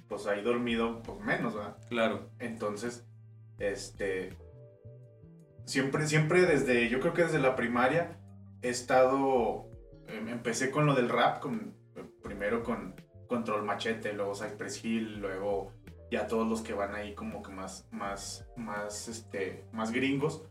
pues 0.07 0.27
ahí 0.27 0.41
dormido, 0.41 1.03
pues 1.03 1.19
menos, 1.19 1.55
¿verdad? 1.55 1.77
Claro. 1.89 2.29
Entonces, 2.39 3.05
este, 3.59 4.37
siempre, 5.65 6.07
siempre 6.07 6.45
desde, 6.45 6.87
yo 6.87 7.01
creo 7.01 7.13
que 7.13 7.23
desde 7.23 7.39
la 7.39 7.57
primaria 7.57 8.17
he 8.61 8.69
estado, 8.69 9.69
em, 10.07 10.29
empecé 10.29 10.71
con 10.71 10.85
lo 10.85 10.95
del 10.95 11.09
rap, 11.09 11.41
con, 11.41 11.75
primero 12.23 12.63
con 12.63 12.95
Control 13.27 13.63
Machete, 13.63 14.13
luego 14.13 14.35
Cypress 14.35 14.85
Hill, 14.85 15.19
luego 15.19 15.73
ya 16.12 16.27
todos 16.27 16.48
los 16.48 16.62
que 16.62 16.74
van 16.74 16.94
ahí 16.94 17.15
como 17.15 17.41
que 17.41 17.51
más, 17.51 17.88
más, 17.89 18.46
más, 18.58 19.08
este, 19.08 19.65
más 19.72 19.91
gringos. 19.91 20.44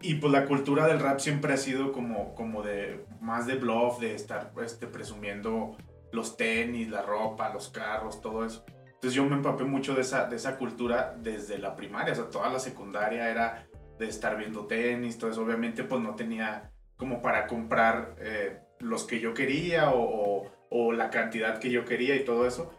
Y 0.00 0.14
pues 0.14 0.32
la 0.32 0.46
cultura 0.46 0.86
del 0.86 1.00
rap 1.00 1.18
siempre 1.18 1.52
ha 1.52 1.56
sido 1.56 1.92
como, 1.92 2.34
como 2.34 2.62
de, 2.62 3.04
más 3.20 3.46
de 3.46 3.56
bluff, 3.56 3.98
de 3.98 4.14
estar 4.14 4.52
este, 4.62 4.86
presumiendo 4.86 5.76
los 6.12 6.36
tenis, 6.36 6.88
la 6.88 7.02
ropa, 7.02 7.52
los 7.52 7.70
carros, 7.70 8.20
todo 8.20 8.44
eso. 8.44 8.64
Entonces 8.86 9.14
yo 9.14 9.24
me 9.24 9.36
empapé 9.36 9.64
mucho 9.64 9.94
de 9.94 10.02
esa, 10.02 10.26
de 10.26 10.36
esa 10.36 10.56
cultura 10.56 11.16
desde 11.18 11.58
la 11.58 11.74
primaria, 11.74 12.12
o 12.12 12.16
sea, 12.16 12.30
toda 12.30 12.48
la 12.48 12.58
secundaria 12.58 13.30
era 13.30 13.66
de 13.98 14.06
estar 14.06 14.36
viendo 14.36 14.66
tenis, 14.66 15.18
todo 15.18 15.30
eso. 15.30 15.42
Obviamente 15.42 15.82
pues 15.84 16.00
no 16.00 16.14
tenía 16.14 16.70
como 16.96 17.20
para 17.20 17.46
comprar 17.46 18.16
eh, 18.18 18.60
los 18.78 19.04
que 19.04 19.20
yo 19.20 19.34
quería 19.34 19.90
o, 19.90 20.50
o, 20.70 20.92
la 20.92 21.10
cantidad 21.10 21.58
que 21.58 21.70
yo 21.70 21.84
quería 21.84 22.16
y 22.16 22.24
todo 22.24 22.46
eso. 22.46 22.70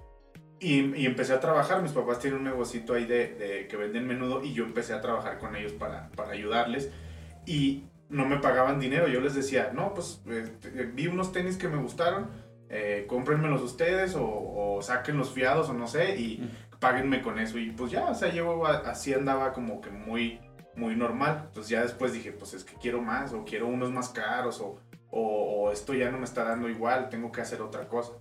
Y, 0.59 1.05
empecé 1.05 1.33
a 1.33 1.39
trabajar, 1.39 1.81
mis 1.81 1.91
papás 1.91 2.19
tienen 2.19 2.39
un 2.39 2.45
negocito 2.45 2.93
ahí 2.93 3.05
de, 3.05 3.67
que 3.69 3.77
venden 3.77 4.07
menudo 4.07 4.43
y 4.43 4.53
yo 4.53 4.63
empecé 4.63 4.93
a 4.93 5.01
trabajar 5.01 5.37
con 5.37 5.55
ellos 5.55 5.73
para, 5.73 6.09
para 6.15 6.31
ayudarles. 6.31 6.91
Y 7.45 7.83
no 8.09 8.25
me 8.25 8.37
pagaban 8.37 8.79
dinero, 8.79 9.07
yo 9.07 9.21
les 9.21 9.35
decía, 9.35 9.71
no, 9.73 9.93
pues 9.93 10.21
este, 10.29 10.69
vi 10.85 11.07
unos 11.07 11.31
tenis 11.31 11.57
que 11.57 11.67
me 11.67 11.77
gustaron, 11.77 12.29
eh, 12.69 13.05
cómprenmelos 13.07 13.61
ustedes 13.61 14.15
o, 14.15 14.25
o, 14.25 14.81
saquen 14.81 15.17
los 15.17 15.31
fiados 15.31 15.69
o 15.69 15.73
no 15.73 15.87
sé 15.87 16.15
y 16.17 16.49
páguenme 16.79 17.21
con 17.21 17.39
eso 17.39 17.57
y 17.57 17.71
pues 17.71 17.91
ya, 17.91 18.05
o 18.05 18.15
sea, 18.15 18.33
yo 18.33 18.65
así 18.65 19.13
andaba 19.13 19.53
como 19.53 19.81
que 19.81 19.89
muy, 19.89 20.39
muy 20.75 20.95
normal, 20.95 21.43
entonces 21.47 21.69
ya 21.69 21.81
después 21.81 22.13
dije, 22.13 22.31
pues 22.31 22.53
es 22.53 22.63
que 22.63 22.75
quiero 22.75 23.01
más 23.01 23.33
o 23.33 23.45
quiero 23.45 23.67
unos 23.67 23.91
más 23.91 24.09
caros 24.09 24.61
o, 24.61 24.79
o 25.09 25.71
esto 25.71 25.93
ya 25.93 26.11
no 26.11 26.17
me 26.17 26.25
está 26.25 26.43
dando 26.43 26.69
igual, 26.69 27.09
tengo 27.09 27.31
que 27.31 27.41
hacer 27.41 27.61
otra 27.61 27.87
cosa. 27.87 28.13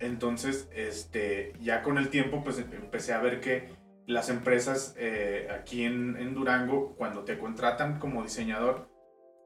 Entonces, 0.00 0.68
este, 0.74 1.52
ya 1.60 1.82
con 1.82 1.98
el 1.98 2.08
tiempo, 2.08 2.42
pues 2.42 2.58
empecé 2.58 3.12
a 3.12 3.20
ver 3.20 3.40
que 3.40 3.68
las 4.06 4.28
empresas 4.28 4.94
eh, 4.98 5.48
aquí 5.50 5.84
en, 5.84 6.34
Durango, 6.34 6.96
cuando 6.96 7.24
te 7.24 7.38
contratan 7.38 7.98
como 7.98 8.22
diseñador 8.22 8.88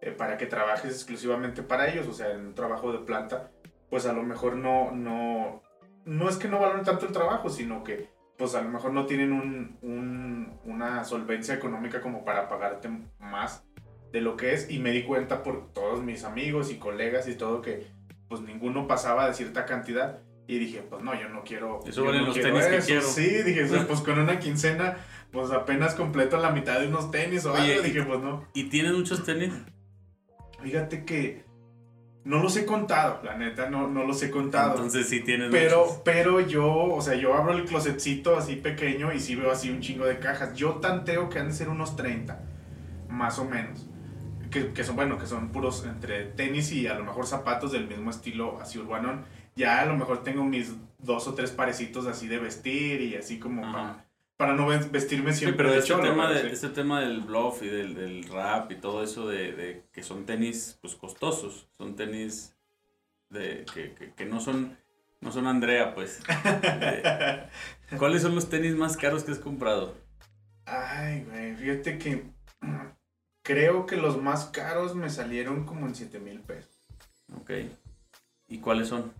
eh, 0.01 0.13
para 0.13 0.39
que 0.39 0.47
trabajes 0.47 0.93
exclusivamente 0.93 1.63
para 1.63 1.89
ellos, 1.89 2.07
o 2.07 2.13
sea, 2.13 2.31
en 2.31 2.47
un 2.47 2.55
trabajo 2.55 2.93
de 2.93 3.01
planta, 3.01 3.51
pues 3.91 4.07
a 4.07 4.13
lo 4.13 4.23
mejor 4.23 4.57
no, 4.57 4.93
no, 4.93 5.63
no 6.05 6.29
es 6.29 6.37
que 6.37 6.49
no 6.49 6.61
valoren 6.61 6.85
tanto 6.85 7.07
el 7.07 7.13
trabajo, 7.13 7.51
sino 7.51 7.85
que 7.85 8.09
pues 8.37 8.55
a 8.55 8.63
lo 8.63 8.69
mejor 8.69 8.93
no 8.93 9.07
tienen 9.07 9.33
un, 9.33 10.59
una 10.65 11.05
solvencia 11.05 11.55
económica 11.55 12.01
como 12.01 12.25
para 12.25 12.49
pagarte 12.49 12.89
más 13.19 13.65
de 14.13 14.21
lo 14.21 14.37
que 14.37 14.55
es. 14.55 14.71
Y 14.71 14.79
me 14.79 14.91
di 14.91 15.05
cuenta 15.05 15.43
por 15.43 15.73
todos 15.73 16.03
mis 16.03 16.25
amigos 16.25 16.71
y 16.71 16.79
colegas 16.79 17.29
y 17.29 17.37
todo 17.37 17.63
que 17.63 17.87
pues 18.29 18.41
ninguno 18.41 18.87
pasaba 18.87 19.29
de 19.29 19.35
cierta 19.35 19.67
cantidad. 19.67 20.21
Y 20.47 20.59
dije, 20.59 20.83
pues 20.83 21.03
no, 21.03 21.19
yo 21.19 21.29
no 21.29 21.43
quiero. 21.43 21.81
Eso 21.87 22.05
valen 22.05 22.27
los 22.27 22.39
tenis 22.39 22.67
que 22.67 22.79
quiero. 22.81 23.03
Sí, 23.03 23.43
dije, 23.43 23.65
pues 23.87 24.01
con 24.01 24.19
una 24.19 24.39
quincena, 24.39 24.99
pues 25.31 25.51
apenas 25.51 25.95
completo 25.95 26.37
la 26.37 26.51
mitad 26.51 26.81
de 26.81 26.89
unos 26.89 27.11
tenis 27.11 27.47
o 27.47 27.55
algo. 27.55 27.83
Dije, 27.83 28.03
pues 28.03 28.21
no. 28.21 28.47
¿Y 28.53 28.65
tienen 28.65 28.95
muchos 28.95 29.25
tenis? 29.25 29.53
Fíjate 30.63 31.05
que 31.05 31.45
no 32.25 32.43
los 32.43 32.57
he 32.57 32.67
contado, 32.67 33.21
la 33.23 33.37
neta, 33.37 33.71
no, 33.71 33.89
no 33.89 34.05
los 34.05 34.23
he 34.23 34.31
contado. 34.31 34.73
Entonces 34.73 35.09
sí 35.09 35.21
tienen 35.21 35.51
pero, 35.51 35.81
muchos. 35.81 36.01
Pero 36.05 36.41
yo, 36.41 36.73
o 36.73 37.01
sea, 37.01 37.15
yo 37.15 37.35
abro 37.35 37.55
el 37.55 37.65
closetcito 37.65 38.37
así 38.37 38.57
pequeño 38.57 39.13
y 39.13 39.21
sí 39.21 39.37
veo 39.37 39.51
así 39.51 39.71
un 39.71 39.81
chingo 39.81 40.05
de 40.05 40.19
cajas. 40.19 40.55
Yo 40.55 40.75
tanteo 40.75 41.31
que 41.31 41.39
han 41.39 41.49
de 41.49 41.55
ser 41.55 41.71
unos 41.71 41.97
30, 41.97 42.39
más 43.09 43.39
o 43.39 43.47
menos. 43.47 43.87
Que, 44.51 44.73
que 44.73 44.85
son, 44.85 44.95
bueno, 44.95 45.19
que 45.19 45.27
son 45.27 45.51
puros 45.51 45.85
entre 45.85 46.27
tenis 46.27 46.71
y 46.73 46.87
a 46.87 46.95
lo 46.95 47.05
mejor 47.05 47.27
zapatos 47.27 47.73
del 47.73 47.89
mismo 47.89 48.11
estilo 48.11 48.61
así 48.61 48.79
urbanón 48.79 49.25
ya 49.55 49.81
a 49.81 49.87
lo 49.87 49.97
mejor 49.97 50.23
tengo 50.23 50.45
mis 50.45 50.73
dos 50.99 51.27
o 51.29 51.35
tres 51.35 51.51
parecitos 51.51 52.07
así 52.07 52.29
de 52.29 52.39
vestir 52.39 53.01
y 53.01 53.17
así 53.17 53.39
como 53.39 53.63
para, 53.63 54.07
para, 54.37 54.55
no 54.55 54.67
vestirme 54.67 55.33
siempre 55.33 55.59
pero 55.59 55.73
de 55.73 55.79
este 55.79 55.95
tema 55.95 56.31
de, 56.31 56.53
este 56.53 56.69
tema 56.69 57.01
del 57.01 57.21
bluff 57.21 57.63
y 57.63 57.69
del, 57.69 57.95
del 57.95 58.25
rap 58.25 58.71
y 58.73 58.77
todo 58.77 59.03
eso 59.03 59.29
de, 59.29 59.53
de, 59.53 59.85
que 59.93 60.03
son 60.03 60.27
tenis 60.27 60.79
pues 60.81 60.95
costosos, 60.95 61.69
son 61.77 61.97
tenis 61.97 62.55
de 63.31 63.65
que, 63.73 63.93
que, 63.95 64.13
que 64.13 64.25
no 64.25 64.41
son 64.41 64.77
no 65.25 65.33
son 65.33 65.47
Andrea, 65.47 65.95
pues. 65.95 66.21
¿Cuáles 67.99 68.21
son 68.21 68.35
los 68.35 68.51
tenis 68.51 68.75
más 68.75 68.95
caros 68.99 69.25
que 69.25 69.33
has 69.33 69.39
comprado? 69.39 69.97
Ay, 70.67 71.25
güey, 71.25 71.57
fíjate 71.57 71.97
que 71.97 72.25
creo 73.43 73.87
que 73.87 73.97
los 73.97 74.21
más 74.21 74.45
caros 74.47 74.95
me 74.95 75.09
salieron 75.09 75.65
como 75.65 75.87
en 75.87 75.95
7 75.95 76.19
mil 76.19 76.41
pesos. 76.41 76.87
Ok. 77.41 77.53
¿Y 78.49 78.59
cuáles 78.59 78.89
son? 78.89 79.15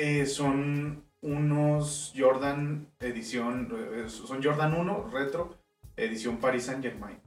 Eh, 0.00 0.26
son 0.26 1.02
unos 1.22 2.14
Jordan 2.16 2.86
edición, 3.00 3.68
eh, 3.76 4.08
son 4.08 4.40
Jordan 4.40 4.74
1 4.74 5.10
retro, 5.10 5.56
edición 5.96 6.36
Paris 6.36 6.66
Saint 6.66 6.84
Germain. 6.84 7.18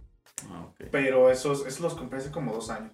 Ah, 0.49 0.71
Pero 0.89 1.29
esos, 1.29 1.67
esos 1.67 1.81
los 1.81 1.95
compré 1.95 2.19
hace 2.19 2.31
como 2.31 2.53
dos 2.53 2.69
años. 2.69 2.93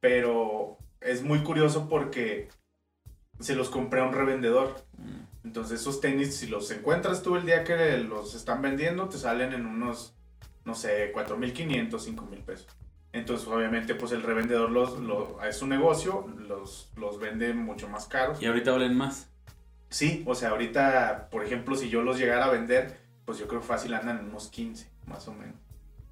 Pero 0.00 0.78
es 1.02 1.22
muy 1.22 1.40
curioso 1.40 1.90
porque 1.90 2.48
se 3.38 3.54
los 3.54 3.68
compré 3.68 4.00
a 4.00 4.04
un 4.04 4.14
revendedor. 4.14 4.82
Mm. 4.96 5.44
Entonces 5.44 5.82
esos 5.82 6.00
tenis, 6.00 6.34
si 6.34 6.46
los 6.46 6.70
encuentras 6.70 7.22
tú 7.22 7.36
el 7.36 7.44
día 7.44 7.64
que 7.64 7.98
los 7.98 8.34
están 8.34 8.62
vendiendo, 8.62 9.10
te 9.10 9.18
salen 9.18 9.52
en 9.52 9.66
unos, 9.66 10.16
no 10.64 10.74
sé, 10.74 11.12
4.500, 11.12 11.90
5.000 11.90 12.44
pesos. 12.44 12.68
Entonces, 13.12 13.48
obviamente, 13.48 13.94
pues 13.94 14.12
el 14.12 14.22
revendedor 14.22 14.70
los, 14.70 14.96
es 15.46 15.56
su 15.56 15.66
negocio, 15.66 16.26
los, 16.46 16.90
los 16.96 17.18
vende 17.18 17.54
mucho 17.54 17.88
más 17.88 18.06
caros. 18.06 18.40
¿Y 18.42 18.46
ahorita 18.46 18.72
valen 18.72 18.96
más? 18.96 19.28
Sí, 19.88 20.22
o 20.26 20.34
sea, 20.34 20.50
ahorita, 20.50 21.28
por 21.30 21.44
ejemplo, 21.44 21.74
si 21.74 21.88
yo 21.88 22.02
los 22.02 22.18
llegara 22.18 22.44
a 22.46 22.50
vender, 22.50 22.98
pues 23.24 23.38
yo 23.38 23.48
creo 23.48 23.62
fácil 23.62 23.94
andan 23.94 24.18
en 24.18 24.26
unos 24.26 24.48
15, 24.48 24.90
más 25.06 25.26
o 25.28 25.32
menos. 25.32 25.56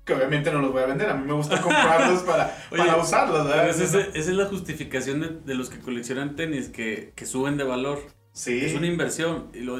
que 0.06 0.14
obviamente 0.14 0.50
no 0.50 0.60
los 0.60 0.72
voy 0.72 0.82
a 0.82 0.86
vender. 0.86 1.10
A 1.10 1.14
mí 1.14 1.26
me 1.26 1.34
gusta 1.34 1.60
comprarlos 1.62 2.22
para, 2.22 2.56
para 2.70 2.96
usarlos. 2.96 3.46
¿verdad? 3.46 3.68
esa, 3.68 4.00
es 4.00 4.28
la 4.28 4.46
justificación 4.46 5.20
de, 5.20 5.28
de, 5.44 5.54
los 5.54 5.68
que 5.68 5.78
coleccionan 5.80 6.36
tenis, 6.36 6.68
que, 6.68 7.12
que 7.14 7.26
suben 7.26 7.58
de 7.58 7.64
valor. 7.64 8.00
Sí. 8.32 8.64
Es 8.64 8.74
una 8.74 8.86
inversión. 8.86 9.50
Y 9.52 9.60
lo, 9.60 9.78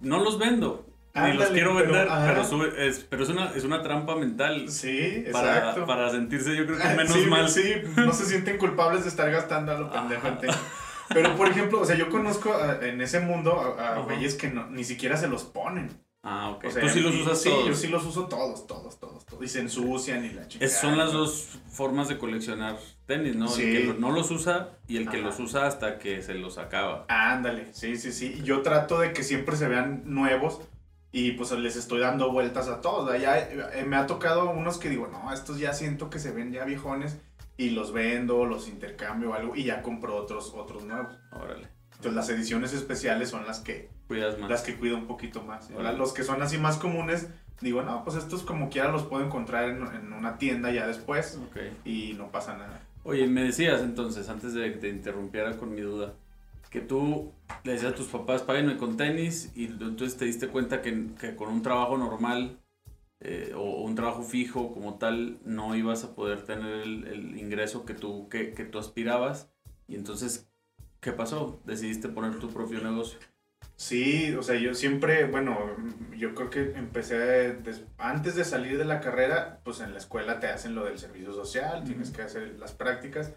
no 0.00 0.22
los 0.22 0.38
vendo. 0.38 0.86
Ni 1.24 1.32
los 1.32 1.48
quiero 1.48 1.74
vender, 1.74 2.08
pero, 2.26 2.44
sube, 2.44 2.88
es, 2.88 3.06
pero 3.08 3.22
es, 3.22 3.28
una, 3.30 3.50
es 3.54 3.64
una 3.64 3.82
trampa 3.82 4.16
mental. 4.16 4.68
Sí, 4.68 5.24
para, 5.32 5.58
exacto. 5.58 5.86
Para 5.86 6.10
sentirse, 6.10 6.54
yo 6.54 6.66
creo 6.66 6.78
que 6.78 6.88
menos 6.88 7.26
mal. 7.26 7.48
Sí, 7.48 7.74
no 7.96 8.12
se 8.12 8.26
sienten 8.26 8.58
culpables 8.58 9.04
de 9.04 9.08
estar 9.08 9.30
gastando 9.30 9.72
a 9.72 9.78
lo 9.78 9.90
pendejo 9.90 10.28
en 10.28 10.38
tenis. 10.38 10.56
Pero, 11.08 11.36
por 11.36 11.48
ejemplo, 11.48 11.80
o 11.80 11.84
sea, 11.84 11.96
yo 11.96 12.10
conozco 12.10 12.54
en 12.82 13.00
ese 13.00 13.20
mundo 13.20 13.76
a, 13.78 14.00
güeyes 14.00 14.34
que 14.34 14.48
no, 14.48 14.68
ni 14.70 14.84
siquiera 14.84 15.16
se 15.16 15.28
los 15.28 15.44
ponen. 15.44 15.90
Ah, 16.22 16.50
ok. 16.50 16.64
O 16.64 16.70
sea, 16.70 16.82
¿Tú 16.82 16.88
sí 16.88 17.00
los 17.00 17.14
usas 17.14 17.40
sí, 17.40 17.48
todos? 17.48 17.62
Sí, 17.62 17.68
yo 17.68 17.74
sí 17.76 17.86
los 17.86 18.04
uso 18.04 18.26
todos, 18.26 18.66
todos, 18.66 18.98
todos, 18.98 19.24
todos. 19.24 19.44
Y 19.44 19.46
se 19.46 19.60
ensucian 19.60 20.24
y 20.24 20.30
la 20.30 20.48
chica. 20.48 20.66
Son 20.68 20.98
las 20.98 21.12
dos 21.12 21.60
formas 21.70 22.08
de 22.08 22.18
coleccionar 22.18 22.76
tenis, 23.06 23.36
¿no? 23.36 23.46
Sí. 23.46 23.62
El 23.62 23.94
que 23.94 24.00
no 24.00 24.10
los 24.10 24.32
usa 24.32 24.70
y 24.88 24.96
el 24.96 25.08
que 25.08 25.18
los 25.18 25.38
usa 25.38 25.66
hasta 25.66 25.98
que 25.98 26.22
se 26.22 26.34
los 26.34 26.58
acaba. 26.58 27.04
Ándale, 27.08 27.72
sí, 27.72 27.96
sí, 27.96 28.10
sí. 28.10 28.40
Yo 28.42 28.62
trato 28.62 28.98
de 28.98 29.12
que 29.12 29.22
siempre 29.22 29.54
se 29.56 29.68
vean 29.68 30.02
nuevos 30.04 30.62
y 31.12 31.32
pues 31.32 31.52
les 31.52 31.76
estoy 31.76 32.00
dando 32.00 32.30
vueltas 32.30 32.68
a 32.68 32.80
todos. 32.80 33.20
Ya 33.20 33.38
eh, 33.38 33.84
me 33.86 33.96
ha 33.96 34.06
tocado 34.06 34.50
unos 34.50 34.78
que 34.78 34.88
digo, 34.88 35.06
no, 35.06 35.32
estos 35.32 35.58
ya 35.58 35.72
siento 35.72 36.10
que 36.10 36.18
se 36.18 36.32
ven 36.32 36.52
ya 36.52 36.64
viejones 36.64 37.18
y 37.56 37.70
los 37.70 37.92
vendo, 37.92 38.44
los 38.44 38.68
intercambio 38.68 39.30
o 39.30 39.34
algo 39.34 39.56
y 39.56 39.64
ya 39.64 39.82
compro 39.82 40.16
otros, 40.16 40.52
otros 40.54 40.84
nuevos. 40.84 41.12
Órale. 41.32 41.68
Entonces 41.92 42.14
las 42.14 42.28
ediciones 42.28 42.72
especiales 42.74 43.30
son 43.30 43.46
las 43.46 43.60
que 43.60 43.88
cuidas 44.06 44.38
más. 44.38 44.50
Las 44.50 44.62
que 44.62 44.76
cuido 44.76 44.96
un 44.96 45.06
poquito 45.06 45.42
más. 45.42 45.70
Ahora, 45.70 45.92
los 45.92 46.12
que 46.12 46.24
son 46.24 46.42
así 46.42 46.58
más 46.58 46.76
comunes, 46.76 47.28
digo, 47.62 47.82
no, 47.82 48.04
pues 48.04 48.16
estos 48.16 48.42
como 48.42 48.68
quiera 48.68 48.90
los 48.90 49.04
puedo 49.04 49.24
encontrar 49.24 49.70
en, 49.70 49.82
en 49.86 50.12
una 50.12 50.36
tienda 50.36 50.70
ya 50.70 50.86
después 50.86 51.40
okay. 51.50 51.74
y 51.84 52.14
no 52.14 52.30
pasa 52.30 52.56
nada. 52.56 52.82
Oye, 53.04 53.26
me 53.26 53.44
decías 53.44 53.80
entonces, 53.80 54.28
antes 54.28 54.52
de 54.52 54.72
que 54.72 54.78
te 54.78 54.88
interrumpiera 54.88 55.56
con 55.56 55.74
mi 55.74 55.80
duda, 55.80 56.14
que 56.70 56.80
tú 56.80 57.32
le 57.64 57.72
decías 57.72 57.92
a 57.92 57.94
tus 57.94 58.08
papás, 58.08 58.42
páguenme 58.42 58.76
con 58.76 58.96
tenis 58.96 59.52
y 59.54 59.66
entonces 59.66 60.16
te 60.16 60.24
diste 60.24 60.48
cuenta 60.48 60.82
que, 60.82 61.08
que 61.18 61.36
con 61.36 61.48
un 61.48 61.62
trabajo 61.62 61.96
normal 61.96 62.58
eh, 63.20 63.52
o 63.56 63.82
un 63.82 63.94
trabajo 63.94 64.22
fijo 64.22 64.72
como 64.72 64.98
tal 64.98 65.38
no 65.44 65.74
ibas 65.74 66.04
a 66.04 66.14
poder 66.14 66.42
tener 66.42 66.82
el, 66.82 67.06
el 67.06 67.38
ingreso 67.38 67.84
que 67.84 67.94
tú, 67.94 68.28
que, 68.28 68.52
que 68.52 68.64
tú 68.64 68.78
aspirabas 68.78 69.50
y 69.88 69.94
entonces, 69.94 70.48
¿qué 71.00 71.12
pasó? 71.12 71.60
Decidiste 71.64 72.08
poner 72.08 72.38
tu 72.38 72.48
propio 72.50 72.80
negocio. 72.80 73.18
Sí, 73.76 74.34
o 74.34 74.42
sea, 74.42 74.56
yo 74.58 74.74
siempre, 74.74 75.26
bueno, 75.26 75.76
yo 76.16 76.34
creo 76.34 76.48
que 76.48 76.72
empecé 76.76 77.58
antes 77.98 78.34
de 78.34 78.44
salir 78.44 78.78
de 78.78 78.86
la 78.86 79.00
carrera, 79.00 79.60
pues 79.64 79.80
en 79.80 79.92
la 79.92 79.98
escuela 79.98 80.40
te 80.40 80.46
hacen 80.46 80.74
lo 80.74 80.86
del 80.86 80.98
servicio 80.98 81.34
social, 81.34 81.84
tienes 81.84 82.10
que 82.10 82.22
hacer 82.22 82.58
las 82.58 82.72
prácticas. 82.72 83.34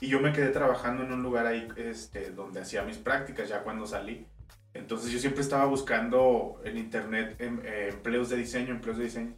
Y 0.00 0.08
yo 0.08 0.20
me 0.20 0.32
quedé 0.32 0.48
trabajando 0.48 1.04
en 1.04 1.12
un 1.12 1.22
lugar 1.22 1.46
ahí 1.46 1.68
este, 1.76 2.30
donde 2.30 2.60
hacía 2.60 2.82
mis 2.82 2.98
prácticas 2.98 3.48
ya 3.48 3.62
cuando 3.62 3.86
salí. 3.86 4.26
Entonces 4.74 5.12
yo 5.12 5.18
siempre 5.18 5.42
estaba 5.42 5.66
buscando 5.66 6.60
en 6.64 6.78
internet 6.78 7.36
em, 7.38 7.60
eh, 7.64 7.90
empleos 7.92 8.30
de 8.30 8.36
diseño, 8.36 8.70
empleos 8.74 8.98
de 8.98 9.04
diseño. 9.04 9.34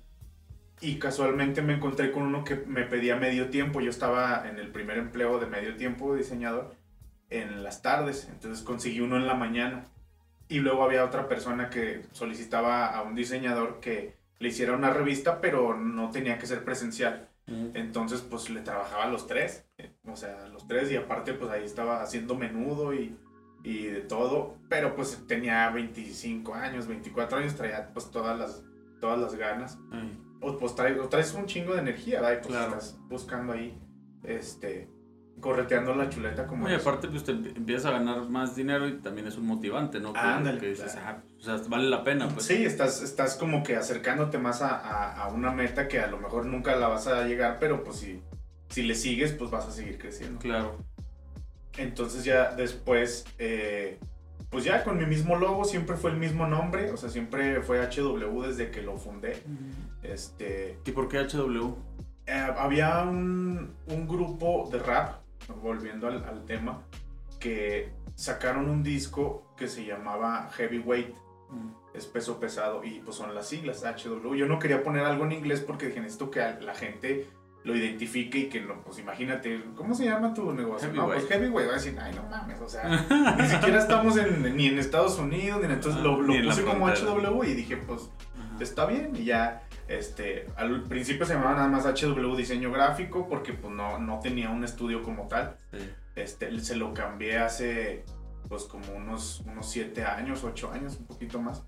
Y 0.80 0.98
casualmente 0.98 1.62
me 1.62 1.74
encontré 1.74 2.12
con 2.12 2.24
uno 2.24 2.44
que 2.44 2.56
me 2.56 2.84
pedía 2.84 3.16
medio 3.16 3.48
tiempo. 3.50 3.80
Yo 3.80 3.90
estaba 3.90 4.48
en 4.48 4.58
el 4.58 4.70
primer 4.70 4.98
empleo 4.98 5.38
de 5.38 5.46
medio 5.46 5.76
tiempo 5.76 6.12
de 6.12 6.18
diseñador 6.18 6.74
en 7.30 7.62
las 7.62 7.82
tardes. 7.82 8.28
Entonces 8.30 8.64
conseguí 8.64 9.00
uno 9.00 9.16
en 9.16 9.26
la 9.26 9.34
mañana. 9.34 9.84
Y 10.48 10.60
luego 10.60 10.84
había 10.84 11.04
otra 11.04 11.26
persona 11.26 11.70
que 11.70 12.02
solicitaba 12.12 12.86
a 12.86 13.02
un 13.02 13.14
diseñador 13.14 13.80
que 13.80 14.14
le 14.38 14.48
hiciera 14.48 14.76
una 14.76 14.90
revista, 14.90 15.40
pero 15.40 15.76
no 15.76 16.10
tenía 16.10 16.38
que 16.38 16.46
ser 16.46 16.64
presencial. 16.64 17.28
Entonces, 17.46 18.22
pues 18.22 18.48
le 18.50 18.60
trabajaba 18.62 19.04
a 19.04 19.08
los 19.08 19.26
tres, 19.26 19.66
o 20.06 20.16
sea, 20.16 20.44
a 20.44 20.48
los 20.48 20.66
tres, 20.66 20.90
y 20.90 20.96
aparte, 20.96 21.34
pues 21.34 21.50
ahí 21.50 21.64
estaba 21.64 22.02
haciendo 22.02 22.34
menudo 22.34 22.94
y, 22.94 23.16
y 23.62 23.84
de 23.86 24.00
todo, 24.00 24.56
pero 24.68 24.94
pues 24.94 25.24
tenía 25.26 25.68
25 25.70 26.54
años, 26.54 26.86
24 26.86 27.38
años, 27.38 27.54
traía 27.54 27.90
pues 27.92 28.10
todas 28.10 28.38
las, 28.38 28.64
todas 29.00 29.18
las 29.18 29.34
ganas. 29.34 29.78
O 30.40 30.56
pues 30.58 30.74
traes, 30.74 30.98
o 30.98 31.08
traes 31.08 31.32
un 31.34 31.46
chingo 31.46 31.74
de 31.74 31.80
energía, 31.80 32.20
¿verdad? 32.20 32.34
Y 32.34 32.36
pues 32.42 32.48
Claro. 32.48 32.72
estás 32.72 32.98
buscando 33.08 33.52
ahí, 33.52 33.78
este, 34.24 34.88
correteando 35.40 35.94
la 35.94 36.08
chuleta 36.08 36.46
como 36.46 36.68
es. 36.68 36.80
aparte, 36.80 37.08
pues 37.08 37.24
te 37.24 37.32
empiezas 37.32 37.86
a 37.86 37.90
ganar 37.92 38.28
más 38.30 38.56
dinero 38.56 38.88
y 38.88 38.98
también 38.98 39.26
es 39.26 39.36
un 39.36 39.46
motivante, 39.46 40.00
¿no? 40.00 40.12
Que, 40.12 40.20
Ándale, 40.20 40.58
que 40.60 40.68
dices, 40.68 40.92
claro. 40.92 41.18
ah, 41.18 41.22
o 41.38 41.42
sea, 41.42 41.56
vale 41.68 41.88
la 41.90 42.02
pena, 42.04 42.28
pues. 42.28 42.46
Sí, 42.46 42.64
estás, 42.64 43.02
estás 43.02 43.36
como 43.36 43.62
que 43.62 43.76
acercándote 43.76 44.38
más 44.38 44.62
a, 44.62 44.76
a- 44.78 45.24
a 45.24 45.28
una 45.28 45.50
meta 45.52 45.86
que 45.88 46.00
a 46.00 46.06
lo 46.06 46.18
mejor 46.18 46.46
nunca 46.46 46.74
la 46.76 46.88
vas 46.88 47.06
a 47.06 47.24
llegar, 47.24 47.58
pero 47.60 47.84
pues 47.84 47.96
si, 47.98 48.22
si 48.70 48.82
le 48.82 48.94
sigues, 48.94 49.32
pues 49.32 49.50
vas 49.50 49.66
a 49.66 49.70
seguir 49.70 49.98
creciendo. 49.98 50.38
Claro. 50.40 50.78
Entonces 51.76 52.24
ya 52.24 52.54
después, 52.54 53.24
eh, 53.38 53.98
pues 54.50 54.64
ya 54.64 54.84
con 54.84 54.96
mi 54.96 55.06
mismo 55.06 55.36
logo, 55.36 55.64
siempre 55.64 55.96
fue 55.96 56.12
el 56.12 56.16
mismo 56.18 56.46
nombre, 56.46 56.92
o 56.92 56.96
sea, 56.96 57.10
siempre 57.10 57.60
fue 57.62 57.80
HW 57.80 58.42
desde 58.42 58.70
que 58.70 58.80
lo 58.82 58.96
fundé. 58.96 59.42
Este, 60.02 60.78
¿Y 60.86 60.92
por 60.92 61.08
qué 61.08 61.18
HW? 61.26 61.74
eh, 62.26 62.46
había 62.56 63.02
un, 63.02 63.74
un 63.88 64.08
grupo 64.08 64.68
de 64.72 64.78
rap, 64.78 65.16
volviendo 65.60 66.08
al, 66.08 66.24
al 66.24 66.44
tema, 66.44 66.82
que 67.38 67.92
sacaron 68.14 68.68
un 68.68 68.82
disco 68.82 69.54
que 69.56 69.68
se 69.68 69.84
llamaba 69.84 70.50
Heavyweight, 70.52 71.14
es 71.94 72.06
peso 72.06 72.40
pesado, 72.40 72.82
y 72.82 73.00
pues 73.00 73.16
son 73.16 73.34
las 73.34 73.48
siglas 73.48 73.84
HW. 73.84 74.34
Yo 74.34 74.46
no 74.46 74.58
quería 74.58 74.82
poner 74.82 75.04
algo 75.04 75.24
en 75.24 75.32
inglés 75.32 75.60
porque 75.60 75.86
dije, 75.86 76.00
necesito 76.00 76.30
que 76.30 76.40
la 76.40 76.74
gente 76.74 77.28
lo 77.64 77.74
identifique 77.74 78.38
y 78.38 78.48
que 78.48 78.60
no, 78.60 78.82
pues 78.82 78.98
imagínate, 78.98 79.64
¿cómo 79.74 79.94
se 79.94 80.04
llama 80.04 80.34
tu 80.34 80.52
negocio? 80.52 80.92
No, 80.92 81.06
pues 81.06 81.26
Heavyweight. 81.26 81.68
Va 81.68 81.72
a 81.72 81.76
decir, 81.76 81.96
ay, 81.98 82.14
no 82.14 82.22
mames, 82.24 82.60
o 82.60 82.68
sea, 82.68 83.06
ni 83.38 83.46
siquiera 83.46 83.78
estamos 83.78 84.16
en, 84.18 84.56
ni 84.56 84.66
en 84.66 84.78
Estados 84.78 85.18
Unidos, 85.18 85.60
ni 85.60 85.66
en, 85.66 85.72
entonces 85.72 86.02
lo, 86.02 86.20
lo 86.20 86.34
Ni 86.34 86.42
puse 86.42 86.62
como. 86.64 86.88
HW 86.88 87.44
y 87.44 87.54
dije, 87.54 87.76
pues 87.78 88.10
está 88.60 88.86
bien 88.86 89.12
y 89.16 89.24
ya 89.24 89.63
este 89.88 90.46
al 90.56 90.82
principio 90.84 91.26
se 91.26 91.34
llamaba 91.34 91.54
nada 91.54 91.68
más 91.68 91.84
HW 91.84 92.36
diseño 92.36 92.72
gráfico 92.72 93.28
porque 93.28 93.52
pues 93.52 93.72
no, 93.72 93.98
no 93.98 94.18
tenía 94.20 94.50
un 94.50 94.64
estudio 94.64 95.02
como 95.02 95.28
tal. 95.28 95.56
Sí. 95.72 95.90
este 96.16 96.58
se 96.60 96.76
lo 96.76 96.94
cambié 96.94 97.38
hace 97.38 98.04
pues 98.48 98.64
como 98.64 98.92
unos 98.94 99.40
unos 99.46 99.70
siete 99.70 100.04
años 100.04 100.44
ocho 100.44 100.70
años 100.72 100.96
un 100.98 101.06
poquito 101.06 101.40
más. 101.40 101.62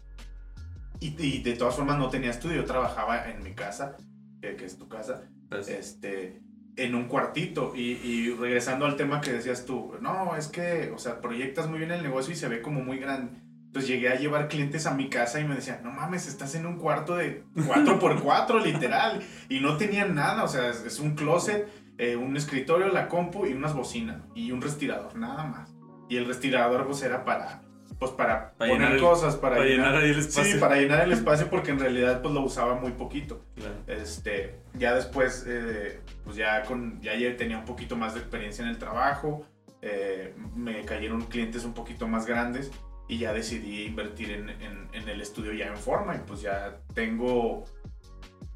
Y, 1.00 1.14
y 1.22 1.42
de 1.42 1.55
todas 1.55 1.74
formas 1.74 1.98
no 1.98 2.09
tenía 2.09 2.31
estudio 2.31 2.57
yo 2.57 2.64
trabajaba 2.64 3.29
en 3.31 3.42
mi 3.42 3.55
casa 3.55 3.96
que, 4.40 4.57
que 4.57 4.64
es 4.64 4.79
tu 4.79 4.88
casa 4.88 5.22
Pues, 5.48 5.68
este 5.68 6.40
en 6.76 6.94
un 6.94 7.09
cuartito. 7.09 7.72
Y, 7.74 7.92
y 8.02 8.31
regresando 8.35 8.87
al 8.87 8.96
tema 8.96 9.20
que 9.20 9.33
decías 9.33 9.66
tú 9.66 9.94
no 10.00 10.37
es 10.37 10.48
que 10.48 10.90
o 10.94 10.98
sea 10.98 11.20
proyectas 11.20 11.68
muy 11.68 11.79
bien 11.81 11.90
el 11.90 12.02
negocio 12.02 12.33
y 12.33 12.37
se 12.37 12.48
ve 12.48 12.62
como 12.62 12.81
muy 12.81 12.98
grande 12.98 13.45
entonces 13.66 13.88
llegué 13.90 14.09
a 14.09 14.14
llevar 14.16 14.48
clientes 14.48 14.87
a 14.87 14.94
mi 14.94 15.09
casa 15.11 15.38
y 15.40 15.44
me 15.44 15.55
decían, 15.55 15.81
no 15.83 15.90
mames, 15.90 16.26
estás 16.26 16.55
en 16.55 16.64
un 16.66 16.79
cuarto 16.79 17.16
de 17.16 17.44
4x4 17.55 18.62
literal. 18.62 19.22
Y 19.48 19.61
no 19.61 19.76
tenían 19.76 20.14
nada, 20.14 20.44
o 20.44 20.48
sea, 20.48 20.70
es, 20.70 20.98
un 20.98 21.14
closet, 21.14 21.68
eh, 21.98 22.16
un 22.16 22.37
escritorio, 22.37 22.88
la 22.88 23.09
compu 23.09 23.46
y 23.46 23.52
unas 23.52 23.74
bocinas 23.74 24.22
y 24.35 24.50
un 24.52 24.62
respirador, 24.62 25.14
nada 25.16 25.44
más. 25.44 25.74
Y 26.09 26.16
el 26.16 26.26
respirador 26.26 26.87
pues 26.87 27.02
era 27.02 27.24
para, 27.24 27.62
pues 27.98 28.12
para, 28.12 28.52
Para 28.52 28.70
poner 28.70 28.92
el- 28.92 29.00
cosas, 29.00 29.37
para, 29.37 29.57
para 29.57 29.68
llenar 29.68 29.96
ahí 29.96 30.11
el 30.11 30.20
espacio. 30.20 30.55
Sí, 30.55 30.59
para 30.61 30.76
llenar 30.76 31.00
el 31.02 31.12
espacio 31.18 31.48
porque 31.50 31.70
en 31.72 31.79
realidad 31.81 32.22
pues 32.22 32.33
lo 32.33 32.42
usaba 32.42 32.74
muy 32.76 32.92
poquito. 32.92 33.44
claro. 33.57 33.74
Este, 33.88 34.61
ya 34.74 34.94
después, 34.94 35.44
eh, 35.48 36.00
pues 36.24 36.37
ya, 36.37 36.62
con, 36.62 37.00
ya 37.00 37.14
ya 37.16 37.37
tenía 37.37 37.59
un 37.59 37.64
poquito 37.64 37.96
más 37.96 38.14
de 38.14 38.20
experiencia 38.20 38.62
en 38.62 38.70
el 38.70 38.79
trabajo, 38.79 39.44
eh, 39.83 40.35
me 40.55 40.85
cayeron 40.85 41.22
clientes 41.26 41.64
un 41.64 41.74
poquito 41.74 42.09
más 42.09 42.24
grandes 42.26 42.70
y 43.09 43.19
ya 43.19 43.33
decidí 43.33 43.85
invertir 43.85 44.31
en, 44.31 44.49
en- 44.51 44.88
en 44.92 45.09
el 45.09 45.21
estudio 45.21 45.53
ya 45.53 45.66
en 45.66 45.77
forma 45.77 46.16
y 46.16 46.19
pues 46.27 46.40
ya 46.40 46.81
tengo, 46.95 47.64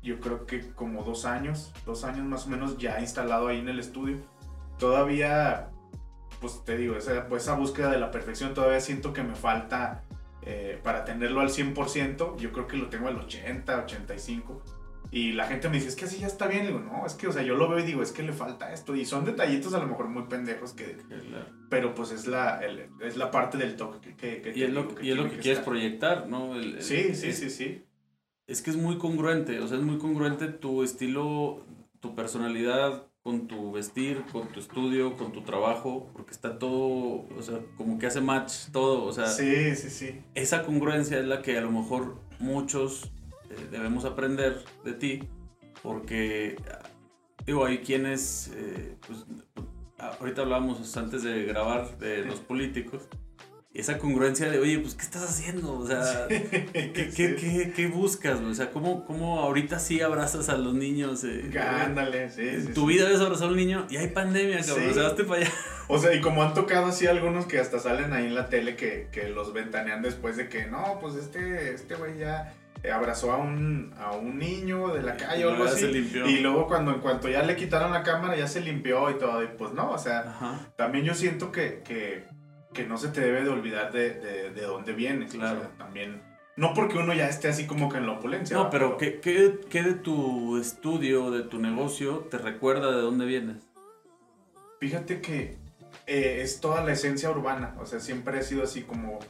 yo 0.03 0.19
creo 0.21 0.47
que 0.47 0.73
como 0.75 1.03
dos 1.05 1.25
años, 1.25 1.73
dos 1.87 2.05
años 2.05 2.25
más 2.27 2.47
o 2.47 2.51
menos 2.51 2.79
ya 2.79 3.01
instalado 3.01 3.49
ahí 3.49 3.59
en 3.61 3.69
el 3.69 3.79
estudio. 3.79 4.19
Todavía, 4.79 5.71
pues 6.41 6.65
te 6.65 6.77
digo, 6.77 6.97
esa, 6.97 7.27
pues, 7.29 7.43
esa 7.43 7.55
búsqueda 7.55 7.91
de 7.91 7.99
la 7.99 8.11
perfección 8.11 8.55
todavía 8.55 8.81
siento 8.81 9.13
que 9.13 9.23
me 9.23 9.35
falta 9.35 10.03
eh, 10.43 10.81
para 10.83 11.05
tenerlo 11.05 11.41
al 11.43 11.51
100%, 11.51 12.37
yo 12.39 12.51
creo 12.51 12.67
que 12.67 12.77
lo 12.79 12.89
tengo 12.89 13.09
al 13.09 13.17
80, 13.19 13.77
85. 13.85 14.63
Y 15.13 15.33
la 15.33 15.47
gente 15.47 15.69
me 15.69 15.77
dice, 15.77 15.89
es 15.89 15.97
que 15.97 16.05
así 16.05 16.19
ya 16.19 16.27
está 16.29 16.47
bien. 16.47 16.65
Y 16.65 16.67
digo, 16.69 16.79
no, 16.81 17.05
es 17.05 17.15
que, 17.15 17.27
o 17.27 17.33
sea, 17.33 17.43
yo 17.43 17.57
lo 17.57 17.69
veo 17.69 17.81
y 17.81 17.83
digo, 17.83 18.03
es 18.03 18.13
que 18.13 18.23
le 18.23 18.33
falta 18.33 18.73
esto. 18.73 18.95
Y 18.95 19.05
son 19.05 19.25
detallitos 19.25 19.75
a 19.75 19.79
lo 19.81 19.87
mejor 19.89 20.09
muy 20.09 20.25
pendejos, 20.25 20.73
que, 20.73 20.97
Claro. 21.09 21.47
pero 21.69 21.95
pues 21.95 22.13
es 22.13 22.27
la, 22.29 22.61
el- 22.65 22.89
es 23.01 23.17
la 23.17 23.31
parte 23.31 23.59
del 23.59 23.75
toque 23.77 24.15
que, 24.17 24.41
que 24.41 24.53
te 24.53 24.59
Y 24.59 24.63
es 24.63 24.71
lo, 24.71 24.85
digo 24.85 25.01
y 25.03 25.11
es 25.11 25.17
lo 25.17 25.25
que 25.25 25.31
quieres 25.39 25.59
estar. 25.59 25.65
proyectar, 25.65 26.29
¿no? 26.29 26.55
El- 26.55 26.77
el- 26.77 26.83
Sí, 26.83 27.15
sí, 27.15 27.33
sí, 27.33 27.51
sí. 27.51 27.85
Es 28.47 28.63
que 28.63 28.71
es 28.71 28.77
muy 28.77 28.99
congruente, 28.99 29.61
o 29.61 29.67
sea, 29.69 29.79
es 29.79 29.83
muy 29.85 29.99
congruente 29.99 30.47
tu 30.49 30.83
estilo, 30.83 31.65
tu 32.01 32.15
personalidad 32.15 33.07
con 33.23 33.47
tu 33.49 33.71
vestir, 33.73 34.23
con 34.33 34.49
tu 34.49 34.61
estudio, 34.61 35.17
con 35.17 35.33
tu 35.33 35.43
trabajo, 35.43 36.09
porque 36.15 36.31
está 36.31 36.59
todo, 36.59 37.27
o 37.37 37.43
sea, 37.43 37.59
como 37.77 37.99
que 37.99 38.07
hace 38.07 38.21
match 38.21 38.71
todo, 38.73 39.05
o 39.05 39.13
sea, 39.13 39.27
Sí, 39.27 39.75
sí, 39.77 39.91
sí. 39.91 40.21
esa 40.35 40.65
congruencia 40.65 41.19
es 41.19 41.27
la 41.27 41.43
que 41.43 41.59
a 41.59 41.61
lo 41.61 41.71
mejor 41.71 42.17
muchos 42.39 43.11
eh, 43.51 43.69
debemos 43.71 44.05
aprender 44.05 44.65
de 44.85 44.93
ti 44.93 45.29
Porque, 45.83 46.57
digo, 47.47 47.65
hay 47.65 47.79
quienes, 47.79 48.51
eh, 48.55 48.97
pues, 49.07 49.25
ahorita 49.99 50.43
hablábamos 50.43 50.97
antes 50.97 51.23
de 51.23 51.45
grabar 51.45 51.99
de 51.99 52.25
los 52.25 52.41
políticos, 52.41 53.09
esa 53.73 53.99
congruencia 53.99 54.51
de, 54.51 54.59
oye, 54.59 54.79
pues, 54.81 54.95
¿qué 54.95 55.03
estás 55.03 55.23
haciendo? 55.23 55.79
O 55.79 55.87
sea, 55.87 56.27
¿qué, 56.29 57.91
buscas? 57.93 58.41
O 58.41 58.53
sea, 58.53 58.71
¿cómo, 58.71 59.05
¿cómo, 59.05 59.41
ahorita 59.41 59.79
sí 59.79 60.01
abrazas 60.01 60.49
a 60.49 60.57
los 60.57 60.75
niños? 60.75 61.23
Eh, 61.23 61.51
Ándale, 61.59 62.31
sí, 62.31 62.49
En 62.49 62.75
tu 62.75 62.87
vida 62.87 63.05
debes 63.05 63.21
abrazar 63.21 63.49
a 63.49 63.51
un 63.51 63.57
niño 63.57 63.87
y 63.89 63.97
hay 63.97 64.09
pandemia, 64.09 64.61
cabrón. 64.61 64.91
O 64.91 64.95
sea, 64.95 65.07
hazte 65.07 65.25
para 65.25 65.43
allá. 65.43 65.53
O 65.87 65.99
sea, 65.99 66.15
y 66.15 66.21
como 66.21 66.43
han 66.43 66.55
tocado 66.55 66.87
así 66.87 67.07
algunos 67.07 67.47
que 67.47 67.59
hasta 67.59 67.79
salen 67.79 68.13
ahí 68.13 68.27
en 68.27 68.35
la 68.35 68.49
tele 68.49 68.77
que, 68.77 69.09
que 69.13 69.29
los 69.29 69.53
ventanean 69.53 70.03
después 70.03 70.37
de 70.37 70.49
que, 70.49 70.67
no, 70.67 70.99
pues 71.01 71.15
este, 71.15 71.73
este 71.75 71.95
güey 71.95 72.19
ya 72.19 72.55
abrazó 72.93 73.33
a 73.33 73.37
un, 73.37 73.95
a 73.99 74.13
un 74.13 74.39
niño 74.39 74.89
de 74.89 75.03
la 75.03 75.17
calle 75.17 75.45
o 75.45 75.51
algo 75.51 75.65
así. 75.65 75.87
Y 76.27 76.39
luego 76.39 76.67
cuando 76.67 76.93
en 76.93 77.01
cuanto 77.01 77.29
ya 77.29 77.43
le 77.43 77.57
quitaron 77.57 77.93
la 77.93 78.03
cámara 78.03 78.37
ya 78.37 78.47
se 78.47 78.61
limpió 78.61 79.11
y 79.11 79.19
todo. 79.19 79.43
Y 79.43 79.49
pues 79.49 79.73
no, 79.73 79.91
o 79.91 79.99
sea, 79.99 80.71
también 80.77 81.05
yo 81.05 81.15
siento 81.15 81.53
que, 81.53 81.83
que, 81.83 82.25
que, 82.73 82.87
no 82.87 82.97
se 82.97 83.09
te 83.09 83.21
debe 83.21 83.43
de 83.43 83.51
olvidar 83.51 83.93
de, 83.93 84.15
de, 84.15 84.51
de 84.51 84.63
dónde 84.63 84.93
vienes. 84.93 85.33
Claro. 85.33 85.61
también. 85.77 86.23
No 86.57 86.75
porque 86.75 86.99
uno 86.99 87.15
ya 87.15 87.29
esté 87.29 87.49
así 87.49 87.67
como 87.67 87.89
que 87.89 87.99
en 87.99 88.07
la 88.07 88.13
opulencia. 88.13 88.57
No, 88.57 88.71
pero 88.71 88.99
¿qué, 88.99 89.21
qué, 89.21 89.61
qué 89.71 89.83
de 89.83 89.95
tu 89.95 90.59
estudio, 90.59 91.31
de 91.31 91.43
tu 91.43 91.59
negocio, 91.59 92.27
te 92.31 92.39
recuerda 92.39 92.91
de 92.91 93.01
dónde 93.01 93.25
vienes? 93.25 93.71
Fíjate 94.79 95.21
que 95.21 95.59
eh, 96.07 96.41
es 96.43 96.61
toda 96.61 96.83
la 96.85 96.93
esencia 96.93 97.31
urbana. 97.31 97.77
O 97.81 97.87
sea, 97.87 98.01
siempre 98.01 98.39
he 98.39 98.43
sido 98.43 98.63
así 98.63 98.83
como 98.83 99.21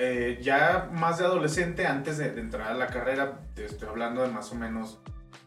eh, 0.00 0.38
ya 0.40 0.88
más 0.92 1.18
de 1.18 1.24
adolescente, 1.24 1.84
antes 1.84 2.18
de, 2.18 2.28
entrar 2.38 2.68
a 2.68 2.74
la 2.74 2.86
carrera, 2.86 3.40
te 3.54 3.64
estoy 3.64 3.88
hablando 3.88 4.22
de 4.22 4.28
más 4.28 4.52
o 4.52 4.54
menos, 4.54 5.00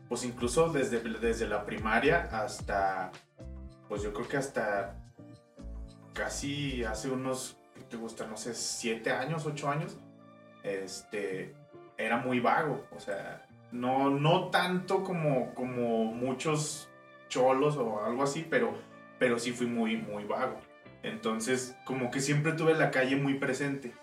pues 0.09 0.25
incluso 0.25 0.73
desde, 0.73 0.99
desde 0.99 1.47
la 1.47 1.63
primaria 1.63 2.27
hasta, 2.33 3.13
pues 3.87 4.01
yo 4.01 4.11
creo 4.11 4.27
que 4.27 4.35
hasta 4.35 4.97
casi 6.13 6.83
hace 6.83 7.09
unos, 7.09 7.55
¿qué 7.75 7.83
te 7.83 7.95
gusta? 7.95 8.27
No 8.27 8.35
sé, 8.35 8.53
siete 8.53 9.11
años, 9.11 9.45
ocho 9.45 9.69
años, 9.69 9.97
este, 10.63 11.55
era 11.97 12.17
muy 12.17 12.41
vago, 12.41 12.85
o 12.93 12.99
sea, 12.99 13.47
no, 13.71 14.09
no 14.09 14.49
tanto 14.49 15.05
como, 15.05 15.53
como 15.53 16.03
muchos 16.03 16.89
cholos 17.29 17.77
o 17.77 18.03
algo 18.03 18.23
así, 18.23 18.45
pero, 18.49 18.77
pero 19.17 19.39
sí 19.39 19.53
fui 19.53 19.67
muy, 19.67 19.95
muy 19.95 20.25
vago. 20.25 20.59
Entonces, 21.03 21.73
como 21.85 22.11
que 22.11 22.19
siempre 22.19 22.51
tuve 22.51 22.75
la 22.75 22.91
calle 22.91 23.15
muy 23.15 23.35
presente 23.35 23.93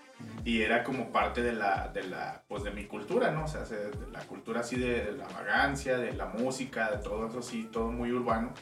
y 0.44 0.62
era 0.62 0.82
como 0.84 1.12
parte 1.12 1.42
de 1.42 1.52
la, 1.52 1.88
de 1.88 2.04
la, 2.04 2.42
pues 2.48 2.62
de 2.62 2.70
mi 2.70 2.84
cultura, 2.86 3.30
¿no? 3.30 3.44
O 3.44 3.48
sea, 3.48 3.62
de 3.64 3.90
la 4.10 4.20
cultura 4.20 4.60
así 4.60 4.76
de 4.76 5.12
la 5.12 5.28
vagancia, 5.28 5.98
de 5.98 6.12
la 6.14 6.26
música, 6.26 6.90
de 6.90 6.98
todo 6.98 7.26
eso 7.26 7.40
así, 7.40 7.64
todo 7.64 7.90
muy 7.90 8.12
urbano. 8.12 8.52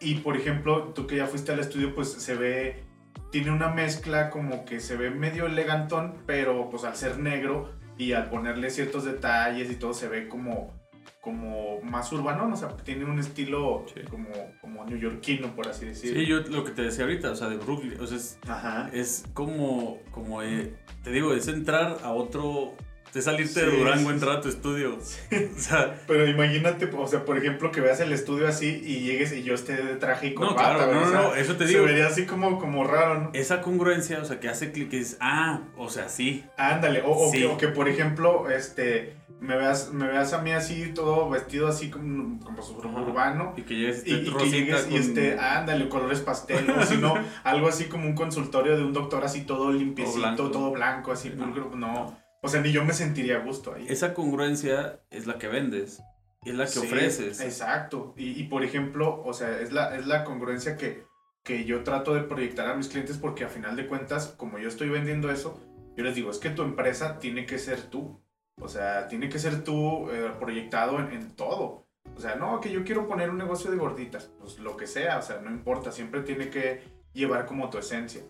Y 0.00 0.16
por 0.16 0.36
ejemplo, 0.36 0.92
tú 0.94 1.06
que 1.06 1.16
ya 1.16 1.26
fuiste 1.26 1.52
al 1.52 1.60
estudio, 1.60 1.94
pues 1.94 2.12
se 2.12 2.34
ve, 2.34 2.84
tiene 3.30 3.50
una 3.50 3.68
mezcla 3.68 4.30
como 4.30 4.64
que 4.64 4.80
se 4.80 4.96
ve 4.96 5.10
medio 5.10 5.46
elegantón, 5.46 6.14
pero 6.26 6.70
pues 6.70 6.84
al 6.84 6.96
ser 6.96 7.18
negro 7.18 7.72
y 7.96 8.12
al 8.12 8.30
ponerle 8.30 8.70
ciertos 8.70 9.04
detalles 9.04 9.70
y 9.70 9.76
todo 9.76 9.92
se 9.92 10.08
ve 10.08 10.28
como 10.28 10.77
como 11.28 11.82
más 11.82 12.10
urbano, 12.10 12.50
o 12.50 12.56
sea, 12.56 12.74
tiene 12.78 13.04
un 13.04 13.18
estilo 13.18 13.84
como, 14.08 14.30
como 14.62 14.86
neoyorquino, 14.86 15.54
por 15.54 15.68
así 15.68 15.84
decirlo. 15.84 16.18
Sí, 16.18 16.26
yo 16.26 16.40
lo 16.40 16.64
que 16.64 16.70
te 16.70 16.80
decía 16.80 17.04
ahorita, 17.04 17.32
o 17.32 17.36
sea, 17.36 17.50
de 17.50 17.58
Brooklyn, 17.58 18.00
o 18.00 18.06
sea, 18.06 18.16
es, 18.16 18.38
es 18.94 19.24
como, 19.34 19.98
como 20.10 20.42
eh, 20.42 20.72
te 21.04 21.10
digo, 21.10 21.34
es 21.34 21.46
entrar 21.48 21.98
a 22.02 22.12
otro, 22.12 22.72
de 23.12 23.20
salirte 23.20 23.60
de 23.60 23.76
Durango, 23.76 24.10
entrar 24.10 24.36
a 24.36 24.40
tu 24.40 24.48
estudio. 24.48 24.96
O 25.58 25.60
sea, 25.60 26.00
Pero 26.06 26.26
imagínate, 26.26 26.88
o 26.96 27.06
sea, 27.06 27.26
por 27.26 27.36
ejemplo, 27.36 27.70
que 27.72 27.82
veas 27.82 28.00
el 28.00 28.12
estudio 28.12 28.48
así 28.48 28.80
y 28.82 29.00
llegues 29.00 29.34
y 29.34 29.42
yo 29.42 29.52
esté 29.52 29.76
de 29.76 29.96
traje 29.96 30.28
y 30.28 30.34
con 30.34 30.46
No, 30.46 30.56
claro, 30.56 30.94
no, 30.94 31.10
no, 31.10 31.34
eso 31.34 31.56
te 31.56 31.66
digo. 31.66 31.80
Se 31.80 31.86
vería 31.86 32.06
así 32.06 32.24
como, 32.24 32.58
como 32.58 32.84
raro, 32.84 33.20
¿no? 33.20 33.30
Esa 33.34 33.60
congruencia, 33.60 34.18
o 34.22 34.24
sea, 34.24 34.40
que 34.40 34.48
hace 34.48 34.72
clic 34.72 34.90
y 34.94 35.00
dices, 35.00 35.18
ah, 35.20 35.60
o 35.76 35.90
sea, 35.90 36.08
sí. 36.08 36.46
Ándale, 36.56 37.02
o, 37.02 37.10
o, 37.10 37.30
que, 37.30 37.44
o 37.44 37.58
que, 37.58 37.68
por 37.68 37.86
ejemplo, 37.86 38.48
este 38.48 39.17
me 39.40 39.56
veas, 39.56 39.92
me 39.92 40.06
veas 40.06 40.32
a 40.32 40.42
mí 40.42 40.52
así, 40.52 40.92
todo 40.92 41.28
vestido 41.30 41.68
así 41.68 41.90
como, 41.90 42.38
como 42.40 43.02
urbano. 43.02 43.54
Y 43.56 43.62
que 43.62 43.76
llegues, 43.76 44.06
y, 44.06 44.14
y, 44.14 44.34
que 44.34 44.50
llegues 44.50 44.88
y 44.90 44.96
este, 44.96 45.38
ándale, 45.38 45.88
colores 45.88 46.20
pastel, 46.20 46.70
o 46.70 46.82
si 46.82 46.96
no, 46.96 47.14
algo 47.44 47.68
así 47.68 47.84
como 47.84 48.06
un 48.06 48.14
consultorio 48.14 48.76
de 48.76 48.84
un 48.84 48.92
doctor 48.92 49.24
así 49.24 49.42
todo 49.42 49.72
limpiecito, 49.72 50.50
todo 50.50 50.72
blanco, 50.72 51.12
así, 51.12 51.32
no. 51.36 51.46
no. 51.76 52.18
O 52.42 52.48
sea, 52.48 52.60
ni 52.60 52.70
yo 52.70 52.84
me 52.84 52.92
sentiría 52.92 53.36
a 53.36 53.40
gusto 53.40 53.74
ahí. 53.74 53.86
Esa 53.88 54.14
congruencia 54.14 55.00
es 55.10 55.26
la 55.26 55.38
que 55.38 55.48
vendes, 55.48 56.02
es 56.44 56.54
la 56.54 56.66
que 56.66 56.78
ofreces. 56.78 57.40
Exacto. 57.40 58.14
Y, 58.16 58.40
y, 58.40 58.44
por 58.44 58.62
ejemplo, 58.64 59.22
o 59.24 59.32
sea, 59.32 59.60
es 59.60 59.72
la, 59.72 59.96
es 59.96 60.06
la 60.06 60.24
congruencia 60.24 60.76
que, 60.76 61.04
que 61.42 61.64
yo 61.64 61.82
trato 61.82 62.14
de 62.14 62.22
proyectar 62.22 62.68
a 62.68 62.74
mis 62.74 62.88
clientes 62.88 63.16
porque 63.18 63.44
a 63.44 63.48
final 63.48 63.74
de 63.74 63.86
cuentas, 63.86 64.34
como 64.36 64.58
yo 64.58 64.68
estoy 64.68 64.88
vendiendo 64.88 65.30
eso, 65.30 65.60
yo 65.96 66.04
les 66.04 66.14
digo, 66.14 66.30
es 66.30 66.38
que 66.38 66.50
tu 66.50 66.62
empresa 66.62 67.18
tiene 67.18 67.44
que 67.44 67.58
ser 67.58 67.82
tú. 67.82 68.20
O 68.60 68.68
sea, 68.68 69.08
tiene 69.08 69.28
que 69.28 69.38
ser 69.38 69.62
tú 69.62 70.10
eh, 70.10 70.32
proyectado 70.38 70.98
en, 70.98 71.30
todo. 71.32 71.86
O 72.16 72.20
sea, 72.20 72.36
no, 72.36 72.60
que 72.60 72.70
yo 72.70 72.84
quiero 72.84 73.06
poner 73.06 73.30
un 73.30 73.38
negocio 73.38 73.70
de 73.70 73.76
gorditas. 73.76 74.30
Pues 74.38 74.58
lo 74.58 74.76
que 74.76 74.86
sea, 74.86 75.18
o 75.18 75.22
sea, 75.22 75.40
no 75.40 75.50
importa. 75.50 75.92
Siempre 75.92 76.22
tiene 76.22 76.50
que 76.50 76.82
llevar 77.12 77.46
como 77.46 77.70
tu 77.70 77.78
esencia. 77.78 78.22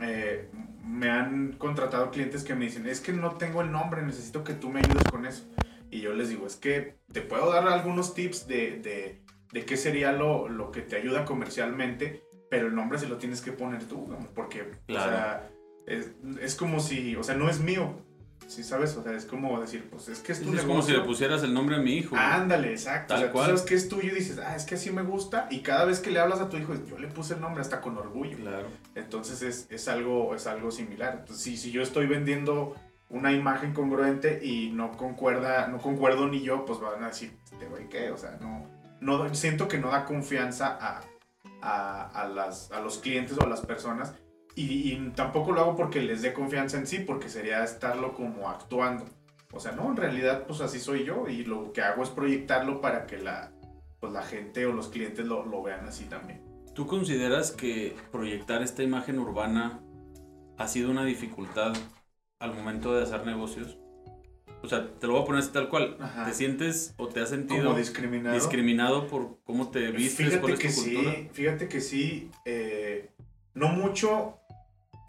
Eh, 0.00 0.50
me 0.84 1.10
han 1.10 1.52
contratado 1.52 2.10
clientes 2.10 2.42
que 2.42 2.54
me 2.54 2.64
dicen, 2.64 2.86
es 2.86 3.00
que 3.00 3.12
no 3.12 3.36
tengo 3.36 3.60
el 3.60 3.70
nombre, 3.70 4.02
necesito 4.02 4.42
que 4.42 4.54
tú 4.54 4.70
me 4.70 4.80
ayudes 4.80 5.04
con 5.10 5.26
eso. 5.26 5.44
Y 5.90 6.00
yo 6.00 6.12
les 6.14 6.28
digo, 6.28 6.46
es 6.46 6.56
que 6.56 6.96
te 7.12 7.20
puedo 7.20 7.52
dar 7.52 7.66
algunos 7.68 8.14
tips 8.14 8.46
de, 8.46 8.78
de, 8.78 9.22
de 9.52 9.64
qué 9.64 9.76
sería 9.76 10.12
lo, 10.12 10.48
lo, 10.48 10.70
que 10.70 10.82
te 10.82 10.96
ayuda 10.96 11.24
comercialmente, 11.24 12.22
pero 12.48 12.68
el 12.68 12.74
nombre 12.74 12.98
se 12.98 13.08
lo 13.08 13.18
tienes 13.18 13.40
que 13.40 13.52
poner 13.52 13.84
tú, 13.84 14.08
porque, 14.34 14.70
o 14.88 14.92
sea, 14.92 15.50
es, 15.86 16.12
es 16.40 16.54
como 16.54 16.80
si, 16.80 17.16
o 17.16 17.22
sea, 17.22 17.34
no 17.34 17.48
es 17.48 17.60
mío, 17.60 18.04
Sí, 18.50 18.64
¿sabes? 18.64 18.96
O 18.96 19.04
sea, 19.04 19.12
es 19.12 19.26
como 19.26 19.60
decir, 19.60 19.88
pues 19.88 20.08
es 20.08 20.18
que 20.18 20.32
es 20.32 20.42
tu 20.42 20.52
Es 20.52 20.62
como 20.62 20.82
si 20.82 20.90
le 20.90 21.02
pusieras 21.02 21.44
el 21.44 21.54
nombre 21.54 21.76
a 21.76 21.78
mi 21.78 21.94
hijo. 21.94 22.16
Ándale, 22.16 22.72
exacto. 22.72 23.14
Tal 23.14 23.18
o 23.18 23.20
sea, 23.22 23.32
cual. 23.32 23.44
Tú 23.44 23.56
sabes 23.56 23.68
que 23.68 23.74
es 23.76 23.88
tuyo 23.88 24.10
y 24.10 24.16
dices, 24.16 24.40
ah, 24.44 24.56
es 24.56 24.64
que 24.64 24.74
así 24.74 24.90
me 24.90 25.02
gusta. 25.02 25.46
Y 25.52 25.60
cada 25.60 25.84
vez 25.84 26.00
que 26.00 26.10
le 26.10 26.18
hablas 26.18 26.40
a 26.40 26.48
tu 26.48 26.56
hijo, 26.56 26.74
yo 26.74 26.98
le 26.98 27.06
puse 27.06 27.34
el 27.34 27.40
nombre 27.40 27.60
hasta 27.60 27.80
con 27.80 27.96
orgullo. 27.96 28.36
Claro. 28.38 28.66
Entonces 28.96 29.42
es, 29.42 29.68
es 29.70 29.86
algo, 29.86 30.34
es 30.34 30.48
algo 30.48 30.72
similar. 30.72 31.18
Entonces, 31.20 31.44
si, 31.44 31.56
si 31.56 31.70
yo 31.70 31.80
estoy 31.80 32.08
vendiendo 32.08 32.74
una 33.08 33.30
imagen 33.32 33.72
congruente 33.72 34.40
y 34.44 34.72
no 34.72 34.96
concuerda, 34.96 35.68
no 35.68 35.78
concuerdo 35.78 36.26
ni 36.26 36.42
yo, 36.42 36.64
pues 36.64 36.80
van 36.80 37.04
a 37.04 37.06
decir, 37.06 37.38
este 37.44 37.66
güey, 37.66 37.88
¿qué? 37.88 38.10
O 38.10 38.16
sea, 38.16 38.36
no, 38.40 38.66
no, 39.00 39.32
siento 39.32 39.68
que 39.68 39.78
no 39.78 39.92
da 39.92 40.04
confianza 40.04 40.76
a, 40.80 41.02
a, 41.62 42.08
a, 42.08 42.26
las, 42.26 42.72
a 42.72 42.80
los 42.80 42.98
clientes 42.98 43.38
o 43.38 43.44
a 43.44 43.48
las 43.48 43.60
personas 43.60 44.12
y, 44.54 44.96
tampoco 45.10 45.52
lo 45.52 45.60
hago 45.60 45.76
porque 45.76 46.00
les 46.00 46.22
dé 46.22 46.32
confianza 46.32 46.76
en 46.78 46.86
sí, 46.86 46.98
porque 46.98 47.28
sería 47.28 47.62
estarlo 47.64 48.14
como 48.14 48.48
actuando. 48.48 49.04
O 49.52 49.60
sea, 49.60 49.72
no, 49.72 49.88
en 49.90 49.96
realidad 49.96 50.44
pues 50.46 50.60
así 50.60 50.78
soy 50.78 51.04
yo 51.04 51.28
y 51.28 51.44
lo 51.44 51.72
que 51.72 51.82
hago 51.82 52.02
es 52.02 52.10
proyectarlo 52.10 52.80
para 52.80 53.06
que 53.06 53.18
la, 53.18 53.52
pues, 53.98 54.12
la 54.12 54.22
gente 54.22 54.66
o 54.66 54.72
los 54.72 54.88
clientes 54.88 55.26
lo, 55.26 55.44
lo 55.44 55.62
vean 55.62 55.86
así 55.86 56.04
también. 56.04 56.42
¿Tú 56.74 56.86
consideras 56.86 57.50
que 57.50 57.96
proyectar 58.12 58.62
esta 58.62 58.82
imagen 58.82 59.18
urbana 59.18 59.80
ha 60.56 60.68
sido 60.68 60.90
una 60.90 61.04
dificultad 61.04 61.72
al 62.38 62.54
momento 62.54 62.94
de 62.94 63.02
hacer 63.02 63.26
negocios? 63.26 63.76
O 64.62 64.68
sea, 64.68 64.94
te 64.98 65.06
lo 65.06 65.14
voy 65.14 65.22
a 65.22 65.24
poner 65.24 65.42
así 65.42 65.52
tal 65.52 65.68
cual. 65.68 65.96
¿Te 66.24 66.32
sientes 66.34 66.94
o 66.98 67.08
te 67.08 67.20
has 67.20 67.30
sentido 67.30 67.64
Como 67.64 67.78
discriminado? 67.78 68.34
discriminado 68.34 69.06
por 69.08 69.38
cómo 69.42 69.70
te 69.70 69.90
vistes? 69.90 70.28
Fíjate 70.28 70.54
que 70.54 70.70
sí, 70.70 71.28
fíjate 71.32 71.68
que 71.68 71.80
sí. 71.80 72.30
Eh, 72.44 73.10
no 73.54 73.68
mucho 73.68 74.39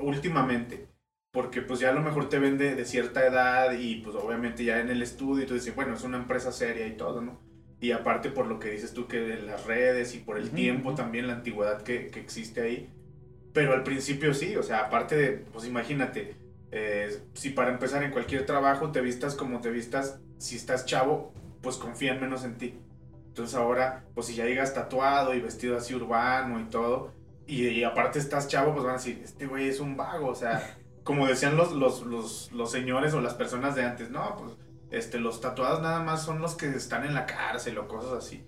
últimamente. 0.01 0.87
Porque 1.31 1.61
pues 1.61 1.79
ya 1.79 1.89
a 1.89 1.93
lo 1.93 2.01
mejor 2.01 2.27
te 2.27 2.39
vende 2.39 2.75
de 2.75 2.85
cierta 2.85 3.25
edad 3.25 3.71
y 3.73 4.01
pues 4.01 4.15
obviamente 4.15 4.65
ya 4.65 4.81
en 4.81 4.89
el 4.89 5.01
estudio 5.01 5.43
y 5.43 5.47
tú 5.47 5.53
dices, 5.53 5.73
bueno, 5.75 5.93
es 5.93 6.03
una 6.03 6.17
empresa 6.17 6.51
seria 6.51 6.87
y 6.87 6.97
todo, 6.97 7.21
¿no? 7.21 7.39
Y 7.79 7.91
aparte 7.91 8.29
por 8.29 8.47
lo 8.47 8.59
que 8.59 8.69
dices 8.69 8.93
tú 8.93 9.07
que 9.07 9.19
de 9.19 9.41
las 9.41 9.65
redes 9.65 10.13
y 10.13 10.19
por 10.19 10.37
el 10.37 10.51
tiempo 10.51 10.93
también, 10.93 11.27
la 11.27 11.33
antigüedad 11.33 11.81
que, 11.81 12.07
que, 12.07 12.19
existe 12.19 12.61
ahí. 12.61 12.89
Pero 13.53 13.73
al 13.73 13.83
principio 13.83 14.33
sí, 14.33 14.55
o 14.55 14.63
sea, 14.63 14.81
aparte 14.81 15.15
de, 15.15 15.31
pues 15.51 15.65
imagínate, 15.65 16.35
eh, 16.71 17.21
si 17.33 17.49
para 17.49 17.71
empezar 17.71 18.03
en 18.03 18.11
cualquier 18.11 18.45
trabajo 18.45 18.91
te 18.91 19.01
vistas 19.01 19.35
como 19.35 19.61
te 19.61 19.71
vistas, 19.71 20.19
si 20.37 20.55
estás 20.55 20.85
chavo, 20.85 21.33
pues 21.61 21.77
confían 21.77 22.19
menos 22.21 22.43
en 22.43 22.57
ti. 22.57 22.79
Entonces 23.27 23.55
ahora, 23.55 24.05
pues 24.13 24.27
si 24.27 24.35
ya 24.35 24.45
llegas 24.45 24.73
tatuado 24.73 25.33
y 25.33 25.41
vestido 25.41 25.77
así 25.77 25.95
urbano 25.95 26.59
y 26.59 26.65
todo, 26.65 27.13
y, 27.51 27.83
aparte 27.83 28.19
estás 28.19 28.47
chavo, 28.47 28.73
pues 28.73 28.85
van 28.85 28.95
a 28.95 28.97
decir, 28.97 29.21
este 29.23 29.45
güey 29.45 29.67
es 29.67 29.79
un 29.79 29.97
vago, 29.97 30.27
o 30.27 30.35
sea, 30.35 30.77
como 31.03 31.27
decían 31.27 31.57
los, 31.57 31.73
los, 31.73 32.03
los, 32.03 32.51
los, 32.51 32.71
señores 32.71 33.13
o 33.13 33.21
las 33.21 33.33
personas 33.33 33.75
de 33.75 33.83
antes, 33.83 34.09
no, 34.09 34.37
pues 34.37 34.53
este, 34.89 35.19
los 35.19 35.41
tatuados 35.41 35.81
nada 35.81 36.01
más 36.01 36.23
son 36.23 36.41
los 36.41 36.55
que 36.55 36.67
están 36.67 37.05
en 37.05 37.13
la 37.13 37.25
cárcel 37.25 37.77
o 37.77 37.87
cosas 37.87 38.13
así. 38.13 38.45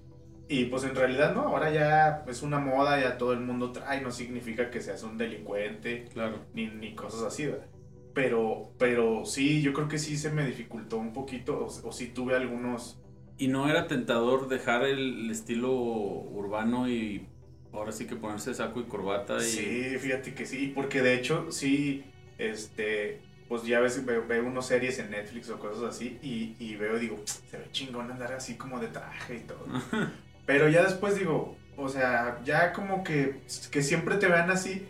Y 0.48 0.66
pues 0.66 0.84
en 0.84 0.96
realidad 0.96 1.34
no, 1.34 1.42
ahora 1.42 1.72
ya 1.72 2.24
es 2.28 2.44
una 2.44 2.60
moda, 2.60 3.00
ya 3.00 3.18
todo 3.18 3.34
el 3.34 3.40
mundo 3.40 3.72
trae, 3.72 4.02
no 4.02 4.12
significa 4.12 4.70
que 4.70 4.82
seas 4.82 5.04
un 5.04 5.18
delincuente, 5.18 6.06
claro. 6.14 6.40
ni, 6.54 6.68
ni 6.68 6.96
cosas 6.96 7.24
así, 7.24 7.46
¿verdad? 7.48 7.68
Pero, 8.14 8.72
pero 8.78 9.26
sí, 9.26 9.62
yo 9.62 9.74
creo 9.74 9.88
que 9.88 9.98
sí 9.98 10.18
se 10.18 10.30
me 10.30 10.46
dificultó 10.46 10.98
un 10.98 11.14
poquito, 11.14 11.58
o, 11.58 11.88
o 11.88 11.92
sí 11.92 12.08
tuve 12.08 12.36
algunos, 12.36 13.00
¿Y 13.38 13.48
no 13.48 13.68
era 13.68 13.88
tentador 13.88 14.48
dejar 14.48 14.84
el 14.84 15.30
estilo 15.32 15.74
urbano 15.74 16.88
y 16.88 17.28
ahora 17.74 17.92
sí 17.92 18.06
que 18.06 18.16
ponerse 18.16 18.54
saco 18.54 18.80
y 18.80 18.84
corbata? 18.84 19.38
Y... 19.38 19.42
Sí, 19.42 19.98
fíjate 20.00 20.34
que 20.34 20.46
sí, 20.46 20.72
porque 20.74 21.02
de 21.02 21.16
hecho 21.16 21.52
sí, 21.52 22.04
este, 22.38 23.20
pues 23.48 23.64
ya 23.64 23.80
ves, 23.80 24.06
veo, 24.06 24.26
veo 24.28 24.46
unos 24.46 24.68
series 24.68 25.00
en 25.00 25.12
Netflix 25.12 25.50
o 25.50 25.60
cosas 25.60 25.96
así 25.96 26.18
y, 26.22 26.56
y 26.60 26.76
veo, 26.76 26.98
digo, 26.98 27.22
se 27.26 27.58
ve 27.58 27.68
chingón 27.72 28.12
andar 28.12 28.34
así 28.34 28.56
como 28.56 28.80
de 28.80 28.88
traje 28.88 29.36
y 29.36 29.40
todo. 29.42 29.66
Pero 30.46 30.70
ya 30.70 30.84
después 30.84 31.18
digo, 31.18 31.58
o 31.78 31.90
sea, 31.90 32.40
ya 32.44 32.74
como 32.74 33.04
que, 33.04 33.42
que 33.72 33.82
siempre 33.82 34.16
te 34.16 34.28
vean 34.28 34.52
así, 34.52 34.88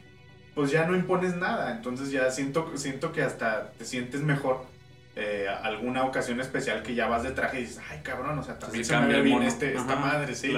pues 0.56 0.72
ya 0.72 0.86
no 0.86 0.96
impones 0.96 1.36
nada. 1.36 1.72
Entonces 1.72 2.12
ya 2.12 2.30
siento, 2.32 2.76
siento 2.76 3.12
que 3.12 3.22
hasta 3.22 3.72
te 3.72 3.86
sientes 3.86 4.22
mejor 4.22 4.66
eh, 5.16 5.48
alguna 5.62 6.04
ocasión 6.06 6.42
especial 6.42 6.82
que 6.82 6.96
ya 6.96 7.08
vas 7.08 7.24
de 7.24 7.32
traje 7.32 7.60
y 7.60 7.62
dices, 7.64 7.82
ay 7.90 8.00
cabrón, 8.04 8.38
o 8.40 8.44
sea, 8.44 8.58
también 8.58 8.84
se, 8.84 8.98
me 8.98 9.08
ve 9.08 9.22
bien 9.22 9.44
este, 9.44 9.76
esta 9.76 9.96
madre, 9.96 10.36
sí. 10.36 10.54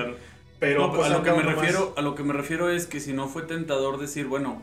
Pero 0.59 0.91
pues, 0.91 1.11
a 1.11 1.17
lo 1.17 1.23
que 1.23 1.31
me 1.31 1.43
refiero, 1.43 1.93
a 1.97 2.01
lo 2.01 2.15
que 2.15 2.23
me 2.23 2.33
refiero 2.33 2.69
es 2.69 2.87
que 2.87 2.99
si 2.99 3.13
no 3.13 3.27
fue 3.27 3.43
tentador 3.43 3.99
decir, 3.99 4.27
bueno, 4.27 4.61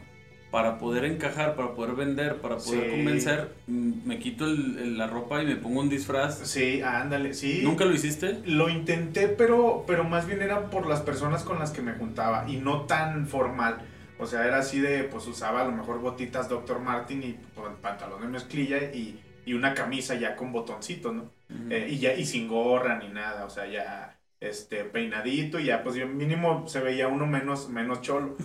para 0.50 0.78
poder 0.78 1.05
encajar, 1.05 1.55
para 1.55 1.74
poder 1.74 1.94
vender, 1.94 2.37
para 2.37 2.59
poder 2.59 2.90
convencer, 2.90 3.55
mm, 3.66 4.07
me 4.07 4.18
quito 4.18 4.46
la 4.46 5.07
ropa 5.07 5.42
y 5.42 5.46
me 5.46 5.57
pongo 5.57 5.81
un 5.81 5.88
disfraz. 5.88 6.38
Sí, 6.46 6.83
ándale, 6.83 7.35
sí. 7.35 7.61
¿Nunca 7.62 7.85
lo 7.85 7.94
hiciste? 7.94 8.40
Lo 8.44 8.68
intenté, 8.68 9.28
pero, 9.28 9.85
pero 9.87 10.05
más 10.05 10.26
bien 10.26 10.42
era 10.42 10.70
por 10.70 10.87
las 10.87 11.00
personas 11.00 11.42
con 11.42 11.59
las 11.59 11.70
que 11.70 11.83
me 11.83 11.92
juntaba 11.92 12.44
y 12.48 12.57
no 12.57 12.83
tan 12.83 13.26
formal. 13.26 13.78
O 14.18 14.26
sea, 14.26 14.46
era 14.46 14.59
así 14.59 14.78
de, 14.81 15.05
pues 15.05 15.26
usaba 15.26 15.62
a 15.62 15.64
lo 15.64 15.72
mejor 15.72 16.00
botitas 16.00 16.48
Dr. 16.48 16.78
Martin 16.81 17.22
y 17.22 17.38
pues, 17.55 17.72
pantalón 17.81 18.20
de 18.20 18.28
mezclilla 18.28 18.78
y 18.92 19.18
y 19.44 19.55
una 19.55 19.74
camisa 19.74 20.14
ya 20.14 20.37
con 20.37 20.52
botoncito, 20.52 21.12
¿no? 21.12 21.31
Eh, 21.68 21.88
y 21.90 21.98
ya 21.98 22.14
y 22.14 22.24
sin 22.24 22.48
gorra 22.48 22.98
ni 22.98 23.09
nada, 23.09 23.44
o 23.44 23.50
sea, 23.50 23.66
ya 23.66 24.16
este 24.42 24.85
peinadito 24.85 25.59
y 25.59 25.66
ya 25.66 25.83
pues 25.83 25.94
yo 25.94 26.07
mínimo 26.07 26.66
se 26.68 26.81
veía 26.81 27.09
uno 27.09 27.26
menos 27.26 27.68
menos 27.68 28.00
cholo. 28.00 28.37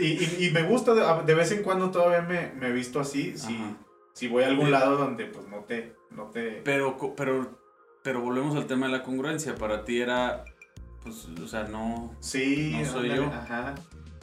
y, 0.00 0.44
y, 0.44 0.50
me 0.52 0.62
gusta 0.62 1.22
de, 1.22 1.34
vez 1.34 1.52
en 1.52 1.62
cuando 1.62 1.90
todavía 1.90 2.22
me, 2.22 2.52
me 2.52 2.72
visto 2.72 2.98
así, 2.98 3.36
si, 3.36 3.56
si 4.12 4.26
voy 4.26 4.42
a 4.42 4.48
algún 4.48 4.70
lado 4.70 4.96
donde 4.96 5.26
pues 5.26 5.46
no 5.48 5.58
te 5.64 5.94
no 6.10 6.24
te 6.24 6.62
Pero 6.64 6.96
pero 7.16 7.58
pero 8.02 8.20
volvemos 8.20 8.56
al 8.56 8.66
tema 8.66 8.86
de 8.86 8.92
la 8.92 9.02
congruencia, 9.02 9.54
para 9.54 9.84
ti 9.84 10.00
era 10.00 10.44
pues 11.02 11.28
o 11.42 11.46
sea, 11.46 11.64
no 11.64 12.16
Sí, 12.20 12.76
no 12.78 12.84
soy 12.84 13.14
yo. 13.14 13.24
Ajá. 13.26 13.74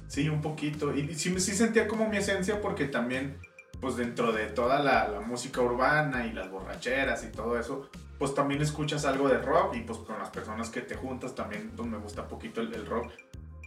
Sí, 0.07 0.29
un 0.29 0.41
poquito. 0.41 0.95
Y 0.95 1.15
sí, 1.15 1.39
sí 1.39 1.53
sentía 1.53 1.87
como 1.87 2.07
mi 2.07 2.17
esencia 2.17 2.61
porque 2.61 2.85
también 2.85 3.37
pues 3.79 3.97
dentro 3.97 4.31
de 4.31 4.47
toda 4.47 4.79
la, 4.79 5.21
música 5.25 5.61
urbana 5.61 6.25
y 6.25 6.33
las 6.33 6.49
borracheras 6.49 7.23
y 7.23 7.31
todo 7.31 7.59
eso, 7.59 7.89
pues 8.17 8.34
también 8.34 8.62
escuchas 8.62 9.06
algo 9.06 9.28
de 9.28 9.38
rock 9.39 9.75
y 9.75 9.82
pues 9.82 9.99
con 9.99 10.17
las 10.19 10.30
personas 10.30 10.69
que 10.69 10.82
te 10.82 10.95
juntas 10.95 11.36
también 11.36 11.71
pues, 11.75 11.88
me 11.88 11.97
gusta 11.97 12.28
poquito 12.28 12.62
el, 12.62 12.86
rock. 12.86 13.12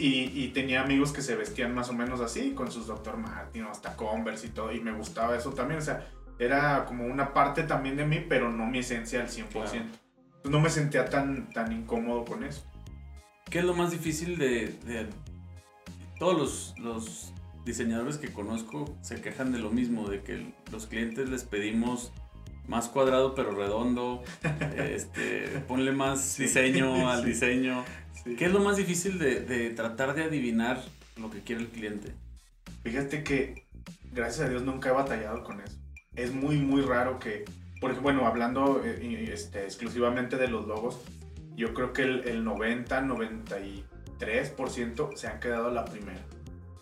Y, 0.01 0.49
tenía 0.49 0.83
amigos 0.83 1.13
que 1.13 1.23
se 1.23 1.35
vestían 1.35 1.75
más 1.75 1.89
o 1.89 1.93
menos 1.93 2.21
así, 2.21 2.53
con 2.53 2.71
sus 2.71 2.87
Dr. 2.87 3.17
Martin 3.17 3.65
o 3.65 3.71
hasta 3.71 3.97
Converse 3.97 4.47
y 4.47 4.51
todo, 4.51 4.73
y 4.73 4.79
me 4.79 4.93
gustaba 4.93 5.37
eso 5.37 5.51
también, 5.51 5.81
o 5.81 5.83
sea, 5.83 6.09
era 6.39 6.85
como 6.85 7.05
una 7.05 7.35
parte 7.35 7.65
también 7.65 7.97
de 7.97 8.07
mí, 8.07 8.25
pero 8.29 8.49
no 8.49 8.65
mi 8.67 8.79
esencia 8.79 9.21
al 9.21 9.29
100%. 9.29 9.49
Entonces 9.49 9.83
no 10.45 10.61
me 10.61 10.71
sentía 10.71 11.05
tan, 11.07 11.51
tan 11.51 11.73
incómodo 11.73 12.25
con 12.25 12.45
eso. 12.45 12.65
¿Qué 13.51 13.59
es 13.59 13.65
lo 13.65 13.75
más 13.75 13.91
difícil 13.91 14.39
de, 14.39 14.69
de 14.85 15.09
todos 16.21 16.39
los, 16.39 16.79
los 16.79 17.33
diseñadores 17.65 18.19
que 18.19 18.33
conozco 18.33 18.85
se 19.03 19.21
quejan 19.21 19.53
de 19.53 19.59
lo 19.59 19.71
mismo, 19.71 20.09
de 20.09 20.23
que 20.23 20.53
los 20.71 20.87
clientes 20.87 21.29
les 21.29 21.45
pedimos 21.45 22.13
más 22.69 22.89
cuadrado 22.89 23.35
pero 23.35 23.51
redondo, 23.51 24.23
este, 24.77 25.49
ponle 25.67 25.91
más 25.93 26.39
diseño 26.39 27.11
al 27.11 27.25
diseño. 27.25 27.85
¿Qué 28.37 28.45
es 28.45 28.53
lo 28.53 28.61
más 28.61 28.77
difícil 28.77 29.19
de, 29.19 29.71
tratar 29.71 30.15
de 30.15 30.25
adivinar 30.25 30.85
lo 31.17 31.31
que 31.31 31.41
quiere 31.41 31.63
el 31.63 31.69
cliente? 31.69 32.13
Fíjate 32.83 33.25
que, 33.25 33.67
gracias 34.13 34.47
a 34.47 34.51
Dios, 34.51 34.63
nunca 34.63 34.91
he 34.91 34.93
batallado 34.93 35.43
con 35.43 35.61
eso. 35.61 35.77
Es 36.15 36.33
muy, 36.33 36.59
muy 36.59 36.83
raro 36.83 37.19
que, 37.19 37.45
porque 37.81 37.99
bueno, 38.01 38.27
hablando 38.27 38.83
eh, 38.85 39.31
este, 39.33 39.65
exclusivamente 39.65 40.37
de 40.37 40.49
los 40.49 40.67
logos, 40.67 41.01
yo 41.57 41.73
creo 41.75 41.93
que 41.93 42.03
el, 42.03 42.29
el 42.29 42.45
90, 42.45 43.03
93% 43.03 45.17
se 45.17 45.27
han 45.27 45.41
quedado 45.41 45.67
a 45.69 45.73
la 45.73 45.85
primera 45.87 46.21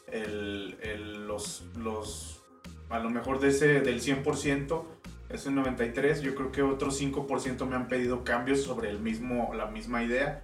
el, 0.07 0.79
el, 0.83 1.27
los, 1.27 1.65
los, 1.77 2.43
a 2.89 2.99
lo 2.99 3.11
mejor 3.11 3.41
de 3.41 3.49
ese, 3.49 3.81
del 3.81 4.01
100%, 4.01 4.85
ese 5.29 5.51
93, 5.51 6.23
yo 6.23 6.35
creo 6.35 6.53
que 6.53 6.63
otro 6.63 6.91
5% 6.91 7.67
me 7.67 7.77
han 7.77 7.89
pedido 7.89 8.25
cambios 8.25 8.63
sobre 8.63 8.91
el 8.91 9.01
mismo, 9.01 9.53
la 9.55 9.67
misma 9.67 10.03
idea. 10.03 10.43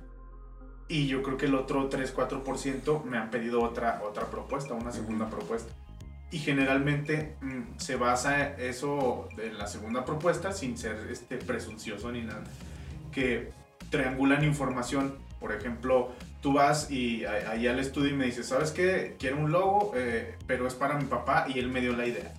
Y 0.88 1.07
yo 1.07 1.23
creo 1.23 1.37
que 1.37 1.47
el 1.47 1.55
otro 1.55 1.88
3-4% 1.88 3.05
me 3.05 3.16
han 3.16 3.31
pedido 3.31 3.62
otra, 3.62 4.03
otra 4.03 4.27
propuesta, 4.27 4.75
una 4.75 4.92
segunda 4.92 5.31
propuesta. 5.31 5.73
Y 6.31 6.38
generalmente 6.38 7.37
mm, 7.40 7.79
se 7.79 7.97
basa 7.97 8.57
eso 8.57 9.29
en 9.38 9.57
la 9.57 9.66
segunda 9.66 10.05
propuesta, 10.05 10.53
sin 10.53 10.77
ser 10.77 11.09
este, 11.11 11.37
presuncioso 11.37 12.11
ni 12.11 12.23
nada, 12.23 12.42
que 13.12 13.53
triangulan 13.90 14.42
información. 14.45 15.18
Por 15.38 15.53
ejemplo, 15.53 16.11
tú 16.40 16.55
vas 16.55 16.90
y 16.90 17.25
ahí 17.25 17.66
al 17.66 17.79
estudio 17.79 18.11
y 18.11 18.14
me 18.14 18.27
dices, 18.27 18.47
¿sabes 18.47 18.73
qué? 18.73 19.16
Quiero 19.18 19.38
un 19.38 19.53
logo, 19.53 19.92
eh, 19.95 20.37
pero 20.47 20.66
es 20.66 20.75
para 20.75 20.97
mi 20.97 21.05
papá 21.05 21.47
y 21.49 21.59
él 21.59 21.68
me 21.68 21.81
dio 21.81 21.97
la 21.97 22.07
idea. 22.07 22.33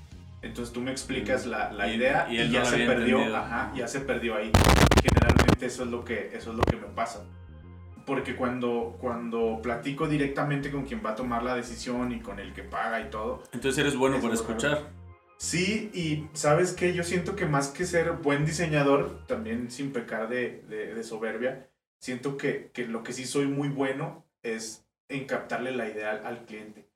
Entonces 0.44 0.74
tú 0.74 0.82
me 0.82 0.92
explicas 0.92 1.46
la, 1.46 1.72
la 1.72 1.92
idea 1.92 2.28
y, 2.30 2.50
ya 2.50 2.66
se 2.66 2.86
perdió, 2.86 3.36
ajá, 3.36 3.72
ya 3.74 3.88
se 3.88 4.02
perdió 4.02 4.36
ahí. 4.36 4.52
Generalmente 5.02 5.66
eso 5.66 5.84
es 5.84 5.90
lo 5.90 6.04
que, 6.04 6.32
eso 6.34 6.52
es 6.52 6.58
lo 6.58 6.64
que 6.64 6.76
me 6.76 6.88
pasa. 6.88 7.26
Porque 8.06 8.36
cuando, 8.36 8.98
cuando 9.00 9.62
platico 9.64 10.06
directamente 10.06 10.70
con 10.70 10.84
quien 10.84 11.02
va 11.04 11.12
a 11.12 11.16
tomar 11.16 11.44
la 11.44 11.56
decisión 11.56 12.12
y 12.12 12.20
con 12.20 12.40
el 12.40 12.54
que 12.54 12.62
paga 12.62 13.00
y 13.00 13.10
todo. 13.10 13.42
Entonces 13.54 13.80
eres 13.80 13.96
bueno 13.96 14.20
para 14.20 14.34
escuchar. 14.34 14.90
Sí, 15.38 15.90
y 15.94 16.28
sabes 16.34 16.74
que 16.74 16.94
yo 16.94 17.04
siento 17.04 17.38
que 17.38 17.46
más 17.46 17.70
que 17.70 17.86
ser 17.86 18.12
buen 18.12 18.46
diseñador, 18.46 19.26
también 19.28 19.72
sin 19.72 19.94
pecar 19.94 20.28
de, 20.28 20.64
de, 20.68 20.94
de 20.94 21.04
soberbia, 21.04 21.70
siento 22.00 22.36
que, 22.36 22.70
que, 22.74 22.86
lo 22.86 23.02
que 23.02 23.14
sí 23.14 23.26
soy 23.26 23.48
muy 23.48 23.70
bueno 23.70 24.26
es 24.42 24.83
en 25.10 25.26
captarle 25.26 25.72
la 25.72 25.88
idea 25.88 26.12
al, 26.12 26.46
cliente. 26.46 26.88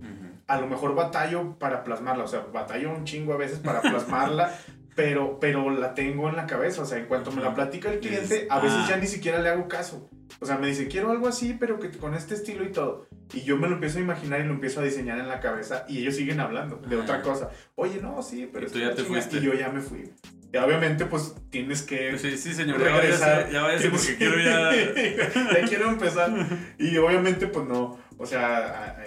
A 0.47 0.59
lo 0.59 0.67
mejor 0.67 0.95
batallo 0.95 1.57
para 1.59 1.83
plasmarla, 1.83 2.23
o 2.23 2.27
sea, 2.27 2.41
batallo 2.51 2.91
un 2.91 3.03
chingo 3.03 3.33
a 3.33 3.37
veces 3.37 3.59
para 3.59 3.81
plasmarla, 3.81 4.53
pero, 4.95 5.39
pero 5.39 5.69
la 5.69 5.93
tengo 5.93 6.29
en 6.29 6.35
la 6.35 6.47
cabeza, 6.47 6.81
o 6.81 6.85
sea, 6.85 6.97
en 6.97 7.05
cuanto 7.05 7.31
me 7.31 7.41
la 7.41 7.53
platica 7.53 7.91
el 7.91 7.99
cliente, 7.99 8.47
a 8.49 8.59
veces 8.59 8.87
ya 8.87 8.95
ah. 8.95 8.99
ni 8.99 9.07
siquiera 9.07 9.39
le 9.39 9.49
hago 9.49 9.67
caso. 9.67 10.09
O 10.39 10.45
sea, 10.45 10.57
me 10.57 10.67
dice, 10.67 10.87
quiero 10.87 11.11
algo 11.11 11.27
así, 11.27 11.55
pero 11.59 11.79
que 11.79 11.89
con 11.91 12.13
este 12.13 12.35
estilo 12.35 12.63
y 12.63 12.71
todo. 12.71 13.07
Y 13.33 13.41
yo 13.41 13.57
me 13.57 13.67
lo 13.67 13.75
empiezo 13.75 13.97
a 13.97 14.01
imaginar 14.01 14.41
y 14.41 14.45
lo 14.45 14.53
empiezo 14.53 14.81
a 14.81 14.83
diseñar 14.83 15.19
en 15.19 15.27
la 15.27 15.39
cabeza 15.39 15.85
y 15.87 15.99
ellos 15.99 16.15
siguen 16.15 16.39
hablando 16.39 16.77
de 16.77 16.95
otra 16.95 17.21
cosa. 17.21 17.49
Oye, 17.75 17.99
no, 18.01 18.21
sí, 18.21 18.49
pero... 18.51 18.67
Y 18.67 18.71
tú 18.71 18.79
ya 18.79 18.93
te 18.93 19.03
fuiste. 19.03 19.37
Y 19.37 19.41
yo 19.41 19.53
ya 19.53 19.69
me 19.69 19.81
fui. 19.81 20.11
Y 20.53 20.57
obviamente, 20.57 21.05
pues 21.05 21.35
tienes 21.49 21.81
que. 21.83 22.11
Pues 22.11 22.21
sí, 22.21 22.37
sí, 22.37 22.53
señor. 22.53 22.79
Regresar. 22.79 23.49
Ya 23.51 23.63
váyase, 23.63 23.89
porque 23.89 24.15
quiero 24.17 24.39
ya. 24.39 24.71
ya 25.61 25.67
quiero 25.67 25.89
empezar. 25.89 26.31
Y 26.77 26.97
obviamente, 26.97 27.47
pues 27.47 27.67
no. 27.67 27.99
O 28.17 28.25
sea, 28.25 28.97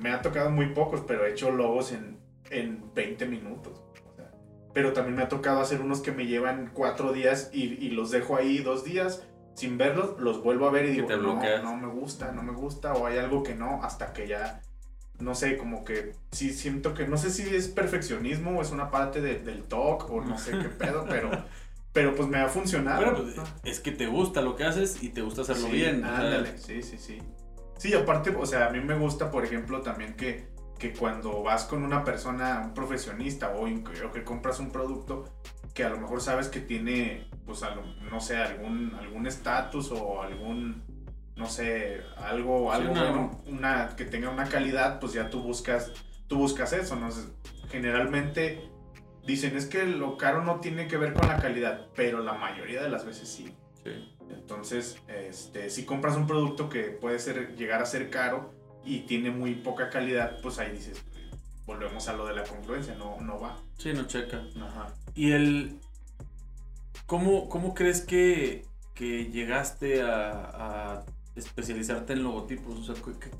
me 0.00 0.10
ha 0.10 0.22
tocado 0.22 0.50
muy 0.50 0.66
pocos, 0.66 1.02
pero 1.06 1.26
he 1.26 1.30
hecho 1.30 1.50
logos 1.50 1.92
en, 1.92 2.18
en 2.50 2.84
20 2.94 3.26
minutos. 3.26 3.82
pero 4.74 4.92
también 4.92 5.16
me 5.16 5.22
ha 5.22 5.28
tocado 5.28 5.60
hacer 5.60 5.80
unos 5.80 6.00
que 6.00 6.12
me 6.12 6.26
llevan 6.26 6.70
cuatro 6.72 7.12
días 7.12 7.50
y, 7.52 7.84
y 7.84 7.90
los 7.90 8.10
dejo 8.10 8.36
ahí 8.36 8.58
dos 8.58 8.84
días 8.84 9.26
sin 9.58 9.76
verlos, 9.76 10.20
los 10.20 10.40
vuelvo 10.40 10.68
a 10.68 10.70
ver 10.70 10.84
y 10.84 10.90
digo, 10.90 11.08
no, 11.08 11.40
no 11.62 11.76
me 11.76 11.88
gusta, 11.88 12.30
no 12.30 12.44
me 12.44 12.52
gusta, 12.52 12.92
o 12.94 13.06
hay 13.06 13.18
algo 13.18 13.42
que 13.42 13.56
no, 13.56 13.82
hasta 13.82 14.12
que 14.12 14.28
ya 14.28 14.62
no 15.20 15.34
sé, 15.34 15.56
como 15.56 15.84
que 15.84 16.12
sí 16.30 16.52
siento 16.52 16.94
que, 16.94 17.06
no 17.06 17.16
sé 17.16 17.30
si 17.30 17.42
es 17.54 17.68
perfeccionismo 17.68 18.58
o 18.58 18.62
es 18.62 18.70
una 18.70 18.90
parte 18.90 19.20
del 19.20 19.64
talk 19.64 20.10
o 20.10 20.20
no 20.20 20.38
sé 20.38 20.52
qué 20.52 20.68
pedo, 20.68 21.06
pero, 21.08 21.30
pero 21.92 22.14
pues 22.14 22.28
me 22.28 22.38
ha 22.38 22.48
funcionado. 22.48 23.14
Pues, 23.14 23.34
es 23.64 23.80
que 23.80 23.92
te 23.92 24.06
gusta 24.06 24.40
lo 24.40 24.56
que 24.56 24.64
haces 24.64 25.02
y 25.02 25.08
te 25.10 25.22
gusta 25.22 25.42
hacerlo 25.42 25.68
bien. 25.68 26.04
Ándale, 26.04 26.58
sí, 26.58 26.82
sí, 26.82 26.98
sí. 26.98 27.18
Sí, 27.76 27.94
aparte, 27.94 28.34
o 28.36 28.46
sea, 28.46 28.66
a 28.66 28.70
mí 28.70 28.80
me 28.80 28.96
gusta, 28.96 29.30
por 29.30 29.44
ejemplo, 29.44 29.82
también 29.82 30.14
que, 30.14 30.48
que 30.78 30.92
cuando 30.92 31.42
vas 31.42 31.64
con 31.64 31.82
una 31.82 32.04
persona, 32.04 32.62
un 32.64 32.74
profesionista 32.74 33.50
o, 33.50 33.66
o 33.66 34.12
que 34.12 34.24
compras 34.24 34.58
un 34.58 34.70
producto, 34.70 35.24
que 35.74 35.84
a 35.84 35.90
lo 35.90 35.98
mejor 35.98 36.20
sabes 36.20 36.48
que 36.48 36.60
tiene, 36.60 37.28
pues, 37.46 37.60
no 38.10 38.20
sé, 38.20 38.36
algún 38.36 39.26
estatus 39.26 39.92
o 39.92 40.22
algún 40.22 40.97
no 41.38 41.46
sé, 41.46 42.02
algo, 42.16 42.72
algo 42.72 42.90
bueno, 42.90 43.40
una, 43.46 43.94
que 43.96 44.04
tenga 44.04 44.28
una 44.28 44.44
calidad, 44.48 44.98
pues 44.98 45.12
ya 45.12 45.30
tú 45.30 45.40
buscas, 45.40 45.92
tú 46.26 46.36
buscas 46.36 46.72
eso, 46.72 46.96
¿no? 46.96 47.08
Generalmente 47.70 48.68
dicen 49.24 49.56
es 49.56 49.66
que 49.66 49.86
lo 49.86 50.16
caro 50.16 50.42
no 50.42 50.60
tiene 50.60 50.88
que 50.88 50.96
ver 50.96 51.14
con 51.14 51.28
la 51.28 51.36
calidad, 51.38 51.86
pero 51.94 52.22
la 52.22 52.32
mayoría 52.34 52.82
de 52.82 52.90
las 52.90 53.06
veces 53.06 53.28
sí. 53.28 53.54
Entonces, 54.30 54.98
este, 55.06 55.70
si 55.70 55.84
compras 55.84 56.16
un 56.16 56.26
producto 56.26 56.68
que 56.68 56.84
puede 56.84 57.18
ser, 57.18 57.54
llegar 57.56 57.80
a 57.80 57.86
ser 57.86 58.10
caro 58.10 58.52
y 58.84 59.00
tiene 59.00 59.30
muy 59.30 59.54
poca 59.54 59.88
calidad, 59.90 60.40
pues 60.42 60.58
ahí 60.58 60.72
dices, 60.72 61.02
volvemos 61.66 62.08
a 62.08 62.14
lo 62.14 62.26
de 62.26 62.34
la 62.34 62.42
confluencia, 62.42 62.94
no, 62.96 63.18
no 63.20 63.40
va. 63.40 63.56
Sí, 63.78 63.92
no 63.92 64.06
checa. 64.06 64.42
Ajá. 64.60 64.92
Y 65.14 65.32
el... 65.32 65.78
¿Cómo, 67.06 67.48
cómo 67.48 67.72
crees 67.74 68.02
que 68.02 68.68
que 68.98 69.26
llegaste 69.26 70.02
a, 70.02 70.96
a 70.96 71.04
especializarte 71.38 72.12
en 72.14 72.22
logotipos? 72.24 72.78
O 72.78 72.82
sea, 72.94 72.94
¿qué- 73.02 73.30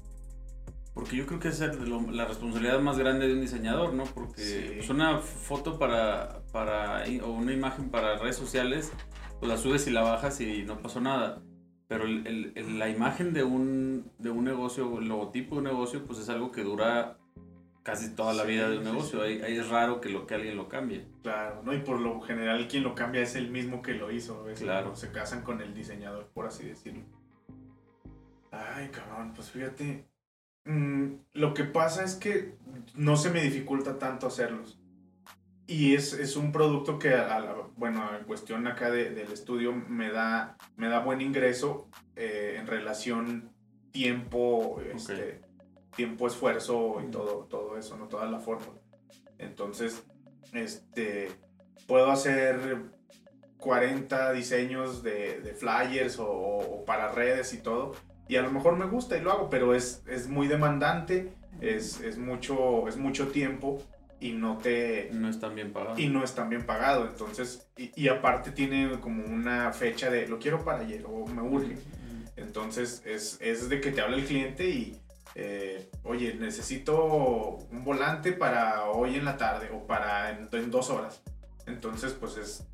porque 0.94 1.16
yo 1.16 1.26
creo 1.26 1.38
que 1.38 1.48
esa 1.48 1.66
es 1.66 1.78
la 1.88 2.24
responsabilidad 2.24 2.80
más 2.80 2.98
grande 2.98 3.28
de 3.28 3.34
un 3.34 3.40
diseñador, 3.40 3.94
¿no? 3.94 4.04
Porque 4.04 4.40
Sí. 4.42 4.70
pues, 4.76 4.90
una 4.90 5.18
foto 5.18 5.78
para, 5.78 6.42
para, 6.52 7.04
o 7.24 7.30
una 7.30 7.52
imagen 7.52 7.90
para 7.90 8.16
redes 8.18 8.36
sociales, 8.36 8.92
pues 9.38 9.48
la 9.50 9.56
subes 9.58 9.86
y 9.86 9.90
la 9.90 10.02
bajas 10.02 10.40
y 10.40 10.64
no 10.64 10.80
pasó 10.82 11.00
nada. 11.00 11.40
Pero 11.86 12.04
el- 12.04 12.26
el- 12.26 12.52
el- 12.56 12.78
la 12.78 12.88
imagen 12.88 13.32
de 13.32 13.44
un, 13.44 14.10
de 14.18 14.30
un 14.30 14.44
negocio, 14.44 14.98
el 14.98 15.08
logotipo 15.08 15.54
de 15.54 15.58
un 15.60 15.64
negocio, 15.64 16.04
pues 16.04 16.18
es 16.18 16.28
algo 16.28 16.50
que 16.50 16.62
dura 16.64 17.16
casi 17.84 18.14
toda 18.14 18.34
la 18.34 18.42
Sí, 18.42 18.48
vida 18.50 18.68
de 18.68 18.78
un 18.78 18.84
sí, 18.84 18.90
negocio. 18.90 19.20
sí. 19.20 19.24
Ahí, 19.24 19.40
ahí 19.42 19.56
es 19.56 19.68
raro 19.68 20.00
que, 20.00 20.10
lo, 20.10 20.26
que 20.26 20.34
alguien 20.34 20.56
lo 20.56 20.68
cambie. 20.68 21.06
Claro, 21.22 21.62
¿no? 21.62 21.72
Y 21.72 21.78
por 21.78 21.98
lo 22.00 22.20
general 22.20 22.66
quien 22.68 22.82
lo 22.82 22.94
cambia 22.94 23.22
es 23.22 23.36
el 23.36 23.50
mismo 23.50 23.80
que 23.80 23.94
lo 23.94 24.10
hizo. 24.10 24.42
¿ves? 24.44 24.60
Claro. 24.60 24.94
Se 24.96 25.10
casan 25.12 25.42
con 25.42 25.62
el 25.62 25.72
diseñador, 25.74 26.26
por 26.34 26.44
así 26.46 26.66
decirlo. 26.66 27.04
Ay, 28.50 28.88
cabrón, 28.88 29.32
pues 29.34 29.50
fíjate. 29.50 30.06
mm, 30.64 31.14
lo 31.34 31.54
que 31.54 31.64
pasa 31.64 32.04
es 32.04 32.14
que 32.16 32.54
no 32.94 33.16
se 33.16 33.30
me 33.30 33.40
dificulta 33.42 33.98
tanto 33.98 34.26
hacerlos. 34.26 34.78
Y 35.66 35.94
es, 35.94 36.12
es 36.14 36.36
un 36.36 36.52
producto 36.52 36.98
que, 36.98 37.14
a 37.14 37.40
la- 37.40 37.54
bueno, 37.76 38.14
en 38.18 38.24
cuestión 38.24 38.66
acá 38.66 38.90
de- 38.90 39.10
del 39.10 39.32
estudio 39.32 39.72
me 39.72 40.10
da, 40.10 40.56
me 40.76 40.88
da 40.88 41.00
buen 41.00 41.20
ingreso 41.22 41.88
eh, 42.16 42.56
en 42.58 42.66
relación 42.66 43.50
tiempo, 43.92 44.80
este, 44.94 45.40
tiempo, 45.96 46.26
esfuerzo 46.26 47.00
y 47.06 47.10
todo, 47.10 47.44
todo 47.46 47.78
eso, 47.78 47.96
¿no? 47.96 48.08
Toda 48.08 48.26
la 48.26 48.38
fórmula. 48.40 48.80
Entonces, 49.38 50.04
este, 50.52 51.30
puedo 51.86 52.10
hacer 52.10 52.90
40 53.58 54.32
diseños 54.32 55.02
de, 55.02 55.40
de 55.40 55.54
flyers 55.54 56.18
o, 56.18 56.28
o 56.28 56.84
para 56.84 57.10
redes 57.12 57.52
y 57.54 57.58
todo. 57.62 57.92
Y 58.28 58.36
a 58.36 58.42
lo 58.42 58.50
mejor 58.50 58.76
me 58.76 58.86
gusta 58.86 59.16
y 59.16 59.22
lo 59.22 59.32
hago, 59.32 59.50
pero 59.50 59.74
es, 59.74 60.02
es 60.06 60.28
muy 60.28 60.46
demandante, 60.48 61.32
es, 61.60 62.00
es, 62.00 62.18
mucho, 62.18 62.86
es 62.86 62.96
mucho 62.96 63.28
tiempo 63.28 63.82
y 64.20 64.32
no 64.32 64.58
te... 64.58 65.08
No 65.12 65.28
es 65.28 65.40
tan 65.40 65.54
bien 65.54 65.72
pagado. 65.72 65.98
Y 65.98 66.08
no 66.08 66.22
es 66.22 66.34
tan 66.34 66.50
bien 66.50 66.66
pagado, 66.66 67.06
entonces, 67.06 67.68
y, 67.76 67.90
y 67.96 68.08
aparte 68.08 68.50
tiene 68.50 69.00
como 69.00 69.24
una 69.24 69.72
fecha 69.72 70.10
de 70.10 70.28
lo 70.28 70.38
quiero 70.38 70.64
para 70.64 70.80
ayer 70.80 71.04
o 71.06 71.26
me 71.26 71.42
urge. 71.42 71.76
Entonces 72.36 73.02
es, 73.04 73.38
es 73.40 73.68
de 73.68 73.80
que 73.80 73.90
te 73.90 74.00
habla 74.00 74.16
el 74.16 74.24
cliente 74.24 74.68
y, 74.68 75.00
eh, 75.34 75.88
oye, 76.04 76.34
necesito 76.34 77.58
un 77.70 77.84
volante 77.84 78.32
para 78.32 78.84
hoy 78.90 79.16
en 79.16 79.24
la 79.24 79.36
tarde 79.36 79.70
o 79.72 79.86
para 79.86 80.30
en, 80.30 80.48
en 80.52 80.70
dos 80.70 80.90
horas. 80.90 81.22
Entonces, 81.66 82.12
pues 82.12 82.36
es, 82.36 82.66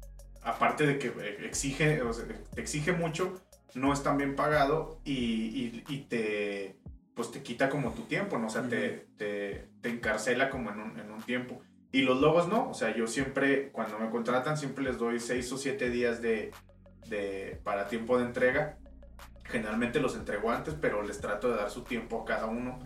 aparte 0.43 0.87
de 0.87 0.99
que 0.99 1.09
eh, 1.09 1.39
exige, 1.45 2.03
o 2.03 2.13
sea, 2.13 2.27
te 2.27 2.61
exige 2.61 2.93
mucho, 2.93 3.41
no 3.75 3.93
es 3.93 4.03
tan 4.03 4.17
bien 4.19 4.37
pagado 4.37 5.01
y, 5.05 5.13
y- 5.13 5.85
y 5.89 5.99
te, 6.09 6.77
pues 7.15 7.31
te 7.31 7.43
quita 7.43 7.69
como 7.69 7.93
tu 7.93 8.03
tiempo, 8.03 8.39
¿no? 8.39 8.47
O 8.47 8.51
sea, 8.51 8.63
te, 8.63 9.07
te, 9.17 9.69
te 9.81 9.89
encarcela 9.89 10.51
como 10.51 10.71
en 10.71 10.81
un, 10.81 10.99
en 10.99 11.11
un 11.11 11.23
tiempo. 11.23 11.61
Y 11.93 12.03
los 12.03 12.21
logos 12.21 12.49
no, 12.49 12.71
o 12.71 12.75
sea, 12.75 12.95
yo 12.97 13.07
siempre, 13.07 13.71
cuando 13.71 13.99
me 13.99 14.11
contratan, 14.11 14.57
siempre 14.59 14.83
les 14.85 14.99
doy 14.99 15.21
seis 15.21 15.51
o 15.53 15.57
siete 15.59 15.91
días 15.91 16.21
de, 16.23 16.51
de, 17.09 17.61
para 17.63 17.87
tiempo 17.89 18.19
de 18.19 18.25
entrega. 18.25 18.79
Generalmente 19.45 20.01
los 20.01 20.17
entrego 20.17 20.51
antes, 20.51 20.75
pero 20.81 21.03
les 21.03 21.21
trato 21.21 21.51
de 21.51 21.57
dar 21.57 21.71
su 21.71 21.83
tiempo 21.83 22.23
a 22.23 22.25
cada 22.25 22.47
uno. 22.47 22.79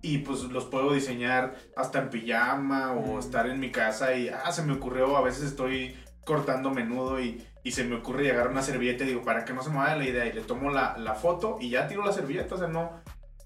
Y 0.00 0.18
pues 0.18 0.44
los 0.44 0.64
puedo 0.66 0.92
diseñar 0.94 1.56
hasta 1.76 1.98
en 1.98 2.08
pijama 2.10 2.92
o 2.92 3.16
Mm. 3.16 3.18
estar 3.18 3.48
en 3.48 3.58
mi 3.60 3.70
casa 3.72 4.14
y, 4.14 4.28
ah, 4.28 4.50
se 4.52 4.62
me 4.62 4.72
ocurrió, 4.74 5.16
a 5.16 5.22
veces 5.22 5.42
estoy 5.42 5.96
cortando 6.24 6.70
menudo 6.70 7.20
y, 7.20 7.44
y 7.68 7.70
se 7.70 7.84
me 7.84 7.96
ocurre 7.96 8.22
llegar 8.22 8.48
una 8.48 8.62
servilleta 8.62 9.04
y 9.04 9.08
digo, 9.08 9.22
para 9.22 9.44
que 9.44 9.52
no 9.52 9.62
se 9.62 9.68
me 9.68 9.76
vaya 9.76 9.94
la 9.94 10.08
idea, 10.08 10.26
y 10.26 10.32
le 10.32 10.40
tomo 10.40 10.70
la, 10.70 10.96
la 10.96 11.14
foto 11.14 11.58
y 11.60 11.68
ya 11.68 11.86
tiro 11.86 12.02
la 12.02 12.12
servilleta, 12.12 12.54
o 12.54 12.58
sea, 12.58 12.66
no, 12.66 13.02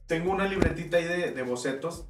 tengo 0.06 0.30
una 0.30 0.46
libretita 0.46 0.98
ahí 0.98 1.04
de, 1.04 1.32
de 1.32 1.42
bocetos 1.42 2.06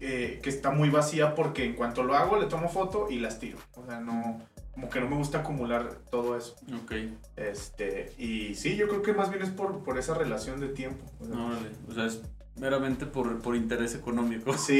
eh, 0.00 0.40
que 0.42 0.48
está 0.48 0.70
muy 0.70 0.88
vacía 0.88 1.34
porque 1.34 1.66
en 1.66 1.74
cuanto 1.74 2.04
lo 2.04 2.14
hago 2.14 2.40
le 2.40 2.46
tomo 2.46 2.70
foto 2.70 3.10
y 3.10 3.18
las 3.18 3.38
tiro, 3.38 3.58
o 3.74 3.84
sea, 3.84 4.00
no, 4.00 4.40
como 4.72 4.88
que 4.88 4.98
no 5.02 5.10
me 5.10 5.16
gusta 5.16 5.40
acumular 5.40 5.92
todo 6.10 6.38
eso. 6.38 6.56
Ok. 6.82 6.92
Este, 7.36 8.14
y 8.16 8.54
sí, 8.54 8.76
yo 8.76 8.88
creo 8.88 9.02
que 9.02 9.12
más 9.12 9.28
bien 9.28 9.42
es 9.42 9.50
por, 9.50 9.84
por 9.84 9.98
esa 9.98 10.14
relación 10.14 10.58
de 10.58 10.68
tiempo. 10.68 11.04
o 11.20 11.26
sea, 11.26 11.36
Órale. 11.36 11.68
O 11.86 11.92
sea, 11.92 12.06
es 12.06 12.22
meramente 12.56 13.06
por, 13.06 13.40
por 13.40 13.56
interés 13.56 13.94
económico. 13.94 14.56
Sí, 14.56 14.78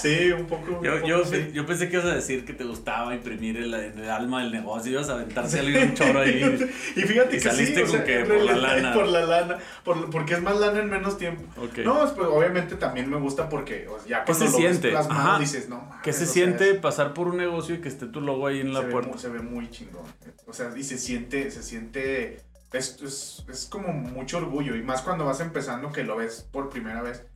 sí, 0.00 0.30
un 0.32 0.46
poco. 0.46 0.78
un 0.78 0.84
Yo, 0.84 0.94
poco 0.96 1.06
yo, 1.08 1.24
sí. 1.24 1.50
yo 1.52 1.64
pensé 1.66 1.88
que 1.88 1.94
ibas 1.96 2.06
a 2.06 2.14
decir 2.14 2.44
que 2.44 2.52
te 2.52 2.64
gustaba 2.64 3.14
imprimir 3.14 3.56
el, 3.56 3.72
el 3.72 4.10
alma 4.10 4.42
del 4.42 4.52
negocio, 4.52 4.92
ibas 4.92 5.08
a 5.08 5.14
aventarse 5.14 5.58
a 5.58 5.60
alguien 5.62 5.88
un 5.90 5.94
choro 5.94 6.20
ahí. 6.20 6.40
Y 6.96 7.00
fíjate 7.02 7.36
Y 7.36 7.40
que 7.40 7.48
saliste 7.48 7.74
sí, 7.74 7.80
con 7.82 7.90
sea, 7.90 8.04
que 8.04 8.24
por 8.24 8.40
la 8.42 8.56
lana. 8.56 8.92
Por 8.94 9.08
la 9.08 9.24
lana, 9.24 9.58
por- 9.84 10.10
porque 10.10 10.34
es 10.34 10.42
más 10.42 10.58
lana 10.60 10.80
en 10.80 10.90
menos 10.90 11.16
tiempo. 11.18 11.42
No, 11.84 11.98
pues 12.14 12.28
obviamente 12.28 12.76
también 12.76 13.08
me 13.10 13.18
gusta 13.18 13.48
porque 13.48 13.88
o 13.88 13.98
sea, 13.98 14.08
ya 14.08 14.24
¿Qué 14.24 14.34
se 14.34 14.44
lo 14.44 14.50
siente? 14.50 14.90
plasmado 14.90 15.20
Ajá. 15.30 15.38
dices, 15.38 15.68
no 15.68 15.76
mames, 15.80 16.02
¿Qué 16.02 16.12
se 16.12 16.26
siente 16.26 16.74
pasar 16.74 17.14
por 17.14 17.28
un 17.28 17.38
negocio 17.38 17.74
y 17.76 17.78
que 17.80 17.88
esté 17.88 18.06
tu 18.06 18.20
logo 18.20 18.46
ahí 18.46 18.60
en 18.60 18.72
la 18.74 18.80
se 18.82 18.86
puerta? 18.88 19.10
muy- 19.10 19.18
se 19.18 19.28
ve 19.28 19.40
muy 19.40 19.70
chingón. 19.70 20.04
O 20.46 20.52
sea, 20.52 20.70
y 20.76 20.82
se 20.84 20.98
siente, 20.98 21.50
se 21.50 21.62
siente, 21.62 22.40
es, 22.72 23.00
es, 23.02 23.44
es 23.48 23.66
como 23.66 23.92
mucho 23.92 24.38
orgullo. 24.38 24.76
Y 24.76 24.82
más 24.82 25.02
cuando 25.02 25.24
vas 25.24 25.40
empezando 25.40 25.92
que 25.92 26.04
lo 26.04 26.16
ves 26.16 26.46
por 26.50 26.68
primera 26.70 27.02
vez. 27.02 27.26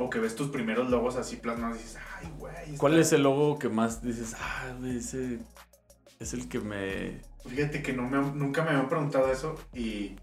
O 0.00 0.08
que 0.10 0.20
ves 0.20 0.36
tus 0.36 0.48
primeros 0.48 0.90
logos 0.90 1.16
así 1.16 1.36
plasmados 1.36 1.78
y 1.78 1.82
dices, 1.82 1.98
ay, 2.16 2.32
güey. 2.38 2.76
¿Cuál 2.76 2.98
es 2.98 3.12
el 3.12 3.24
logo 3.24 3.58
que 3.58 3.68
más 3.68 4.00
dices, 4.00 4.36
ah, 4.38 4.72
ese 4.84 5.40
es 6.20 6.32
el 6.34 6.48
que 6.48 6.60
me... 6.60 7.20
Fíjate 7.48 7.82
que 7.82 7.92
no 7.92 8.02
me, 8.02 8.18
nunca 8.32 8.62
me 8.62 8.70
habían 8.70 8.88
preguntado 8.88 9.32
eso 9.32 9.56
y 9.74 10.16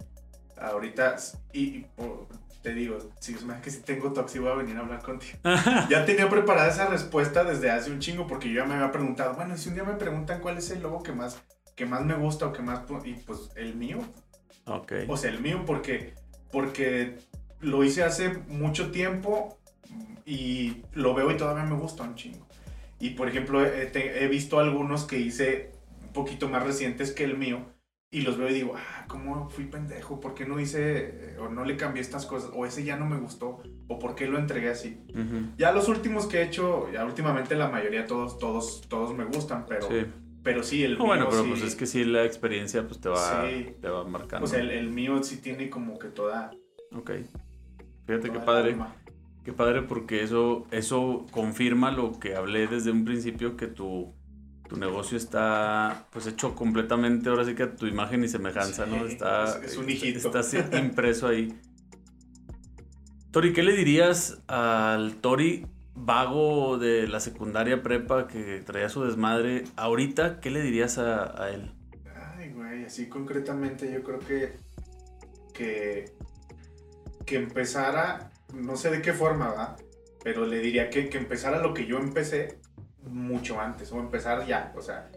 ahorita, 0.58 1.16
y, 1.52 1.60
y, 1.60 1.88
oh, 1.98 2.28
te 2.62 2.74
digo, 2.74 2.98
si 3.20 3.34
es 3.34 3.44
más 3.44 3.62
que 3.62 3.70
si 3.70 3.82
tengo 3.82 4.12
toxi 4.12 4.40
voy 4.40 4.52
a 4.52 4.56
venir 4.56 4.78
a 4.78 4.80
hablar 4.82 5.02
contigo. 5.02 5.38
Ya 5.90 6.06
tenía 6.06 6.30
preparada 6.30 6.70
esa 6.70 6.88
respuesta 6.88 7.44
desde 7.44 7.70
hace 7.70 7.92
un 7.92 8.00
chingo 8.00 8.28
porque 8.28 8.50
yo 8.50 8.62
ya 8.62 8.66
me 8.66 8.76
había 8.76 8.92
preguntado, 8.92 9.36
bueno, 9.36 9.58
si 9.58 9.70
un 9.70 9.76
día 9.76 9.84
me 9.84 9.94
preguntan 9.94 10.42
cuál 10.42 10.58
es 10.58 10.70
el 10.72 10.82
logo 10.82 11.04
que 11.04 11.12
más, 11.12 11.42
que 11.76 11.86
más 11.86 12.04
me 12.04 12.16
gusta 12.16 12.48
o 12.48 12.54
que 12.54 12.62
más, 12.62 12.82
y 13.04 13.14
pues 13.14 13.52
el 13.56 13.76
mío, 13.76 14.00
ok. 14.66 14.94
o 15.08 15.18
sea, 15.18 15.32
el 15.32 15.40
mío 15.42 15.64
porque, 15.66 16.14
porque 16.52 17.18
lo 17.62 17.84
hice 17.84 18.04
hace 18.04 18.30
mucho 18.48 18.92
tiempo 18.92 19.58
y 20.26 20.82
lo 20.94 21.14
veo 21.14 21.32
y 21.32 21.38
todavía 21.38 21.64
me 21.66 21.76
gusta 21.76 22.04
un 22.04 22.16
chingo. 22.16 22.46
Y 23.00 23.12
por 23.12 23.28
ejemplo, 23.28 23.66
he, 23.66 23.86
te- 23.88 24.24
he 24.24 24.28
visto 24.28 24.60
algunos 24.60 25.04
que 25.06 25.20
hice 25.20 25.72
un 26.02 26.14
poquito 26.14 26.48
más 26.50 26.64
recientes 26.64 27.12
que 27.12 27.24
el 27.24 27.38
mío 27.38 27.66
y 28.12 28.22
los 28.22 28.38
veo 28.38 28.50
y 28.50 28.54
digo, 28.54 28.74
ah, 28.78 29.06
¿cómo 29.08 29.50
fui 29.50 29.66
pendejo? 29.66 30.20
¿Por 30.22 30.34
qué 30.34 30.46
no 30.46 30.60
hice 30.60 30.80
eh, 31.34 31.38
o 31.40 31.50
no 31.50 31.66
le 31.66 31.76
cambié 31.76 32.02
estas 32.02 32.26
cosas? 32.26 32.52
O 32.54 32.66
ese 32.66 32.84
ya 32.86 32.96
no 32.96 33.06
me 33.06 33.18
gustó 33.18 33.62
o 33.90 34.00
por 34.00 34.16
qué 34.16 34.26
lo 34.28 34.40
entregué 34.40 34.70
así. 34.70 35.02
Ujú. 35.10 35.50
Ya 35.58 35.72
los 35.74 35.90
últimos 35.90 36.26
que 36.28 36.38
he 36.40 36.44
hecho, 36.44 36.90
ya 36.92 37.04
últimamente 37.06 37.56
la 37.56 37.68
mayoría 37.70 38.08
todos, 38.08 38.40
todos, 38.40 38.82
todos 38.88 39.14
me 39.16 39.26
gustan, 39.26 39.66
pero 39.68 39.88
Sí. 39.90 40.06
Pero 40.46 40.64
sí, 40.64 40.84
el 40.84 40.96
bueno, 40.96 41.24
mío 41.24 41.28
pero 41.32 41.44
sí- 41.44 41.50
pues 41.50 41.62
es 41.64 41.76
que 41.76 41.86
sí, 41.86 42.06
la 42.06 42.24
experiencia 42.24 42.88
pues 42.88 43.02
te 43.02 43.10
va, 43.10 43.46
Sí. 43.50 43.74
te 43.82 43.90
va 43.90 44.06
marcando. 44.06 44.46
o 44.46 44.48
sea, 44.48 44.60
el, 44.62 44.70
el 44.72 44.90
mío 44.90 45.22
sí 45.24 45.38
tiene 45.42 45.70
como 45.70 46.00
que 46.00 46.08
toda... 46.08 46.52
Ok. 46.96 47.12
Fíjate 48.08 48.32
qué 48.32 48.40
padre. 48.40 48.78
Qué 49.44 49.52
padre 49.52 49.82
porque 49.82 50.24
eso, 50.24 50.66
eso 50.72 51.26
confirma 51.32 51.92
lo 51.92 52.20
que 52.20 52.36
hablé 52.36 52.68
desde 52.68 52.92
un 52.92 53.04
principio, 53.06 53.58
que 53.58 53.68
tu, 53.68 54.14
tu 54.70 54.78
negocio 54.78 55.18
está 55.18 56.08
pues 56.12 56.26
hecho 56.28 56.56
completamente, 56.56 57.30
ahora 57.30 57.44
sí 57.46 57.54
que 57.56 57.64
a 57.64 57.76
tu 57.76 57.86
imagen 57.88 58.24
y 58.24 58.28
semejanza, 58.28 58.86
¿no? 58.86 59.06
Está, 59.06 59.60
es- 59.60 59.72
es 59.74 59.78
un 59.78 59.90
hijito. 59.90 60.18
Está 60.20 60.40
así 60.40 60.58
impreso 60.78 61.28
ahí. 61.28 61.60
Tori, 63.32 63.52
¿qué 63.54 63.64
le 63.64 63.74
dirías 63.74 64.42
al 64.48 65.16
Tori 65.18 65.68
vago 65.96 66.78
de 66.78 67.08
la 67.08 67.20
secundaria 67.20 67.82
prepa 67.82 68.28
que 68.28 68.62
traía 68.66 68.90
su 68.90 69.04
desmadre? 69.06 69.64
Ahorita, 69.76 70.40
¿qué 70.40 70.52
le 70.52 70.62
dirías 70.62 70.98
a, 70.98 71.42
a 71.44 71.50
él? 71.50 71.72
Ay, 72.38 72.52
güey, 72.52 72.86
así 72.86 73.08
concretamente 73.08 73.92
yo 73.92 74.04
creo 74.04 74.20
que 74.20 74.58
que 75.54 76.14
que 77.26 77.38
empezara, 77.38 78.32
no 78.54 78.76
sé 78.76 78.92
de 78.92 79.02
qué 79.02 79.14
forma, 79.14 79.48
¿va? 79.52 79.76
Pero 80.24 80.46
le 80.46 80.60
diría 80.60 80.90
que, 80.90 81.10
que 81.10 81.18
empezara 81.18 81.60
lo 81.60 81.74
que 81.74 81.86
yo 81.88 81.98
empecé 81.98 82.60
mucho 83.04 83.60
antes, 83.60 83.92
o 83.92 84.00
empezar 84.00 84.46
ya, 84.46 84.74
o 84.76 84.82
sea, 84.82 85.10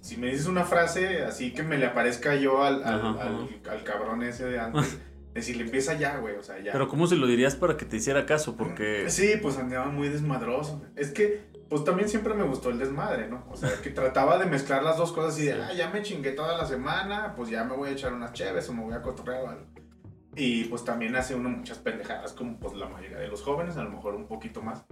si 0.00 0.16
me 0.16 0.28
dices 0.28 0.46
una 0.46 0.64
frase 0.64 1.22
así 1.24 1.52
que 1.52 1.62
me 1.64 1.78
le 1.78 1.86
aparezca 1.86 2.36
yo 2.36 2.62
al, 2.62 2.84
al- 2.84 3.60
al 3.68 3.82
cabrón 3.84 4.22
ese 4.22 4.44
de 4.44 4.60
antes, 4.60 4.98
decirle 5.36 5.64
empieza 5.64 5.94
ya, 5.94 6.16
güey, 6.16 6.34
o 6.34 6.42
sea, 6.42 6.58
ya. 6.58 6.72
Pero 6.72 6.88
¿cómo 6.88 7.06
se 7.06 7.14
lo 7.14 7.26
dirías 7.26 7.54
para 7.54 7.76
que 7.76 7.84
te 7.84 7.96
hiciera 7.96 8.24
caso? 8.26 8.56
Porque... 8.56 9.08
Sí, 9.10 9.34
pues 9.40 9.58
andaba 9.58 9.86
muy 9.86 10.08
desmadroso. 10.08 10.82
Es 10.96 11.10
que, 11.10 11.44
pues 11.68 11.84
también 11.84 12.08
siempre 12.08 12.34
me 12.34 12.42
gustó 12.42 12.70
el 12.70 12.78
desmadre, 12.78 13.28
¿no? 13.28 13.46
O 13.50 13.56
sea, 13.56 13.70
que 13.82 13.90
trataba 13.90 14.38
de 14.38 14.46
mezclar 14.46 14.82
las 14.82 14.96
dos 14.96 15.12
cosas 15.12 15.38
y 15.38 15.44
de, 15.44 15.52
ah, 15.52 15.72
ya 15.74 15.90
me 15.90 16.02
chingué 16.02 16.32
toda 16.32 16.56
la 16.56 16.64
semana, 16.64 17.34
pues 17.36 17.50
ya 17.50 17.64
me 17.64 17.76
voy 17.76 17.90
a 17.90 17.92
echar 17.92 18.14
unas 18.14 18.32
cheves 18.32 18.68
o 18.70 18.72
me 18.72 18.82
voy 18.82 18.94
a 18.94 19.02
cotorrear 19.02 19.44
o 19.44 19.48
algo. 19.50 19.66
Y 20.34 20.64
pues 20.64 20.84
también 20.84 21.14
hace 21.16 21.34
uno 21.34 21.50
muchas 21.50 21.78
pendejadas, 21.78 22.32
como 22.32 22.58
pues 22.58 22.74
la 22.74 22.88
mayoría 22.88 23.18
de 23.18 23.28
los 23.28 23.42
jóvenes, 23.42 23.76
a 23.76 23.84
lo 23.84 23.90
mejor 23.90 24.14
un 24.14 24.26
poquito 24.26 24.62
más. 24.62 24.84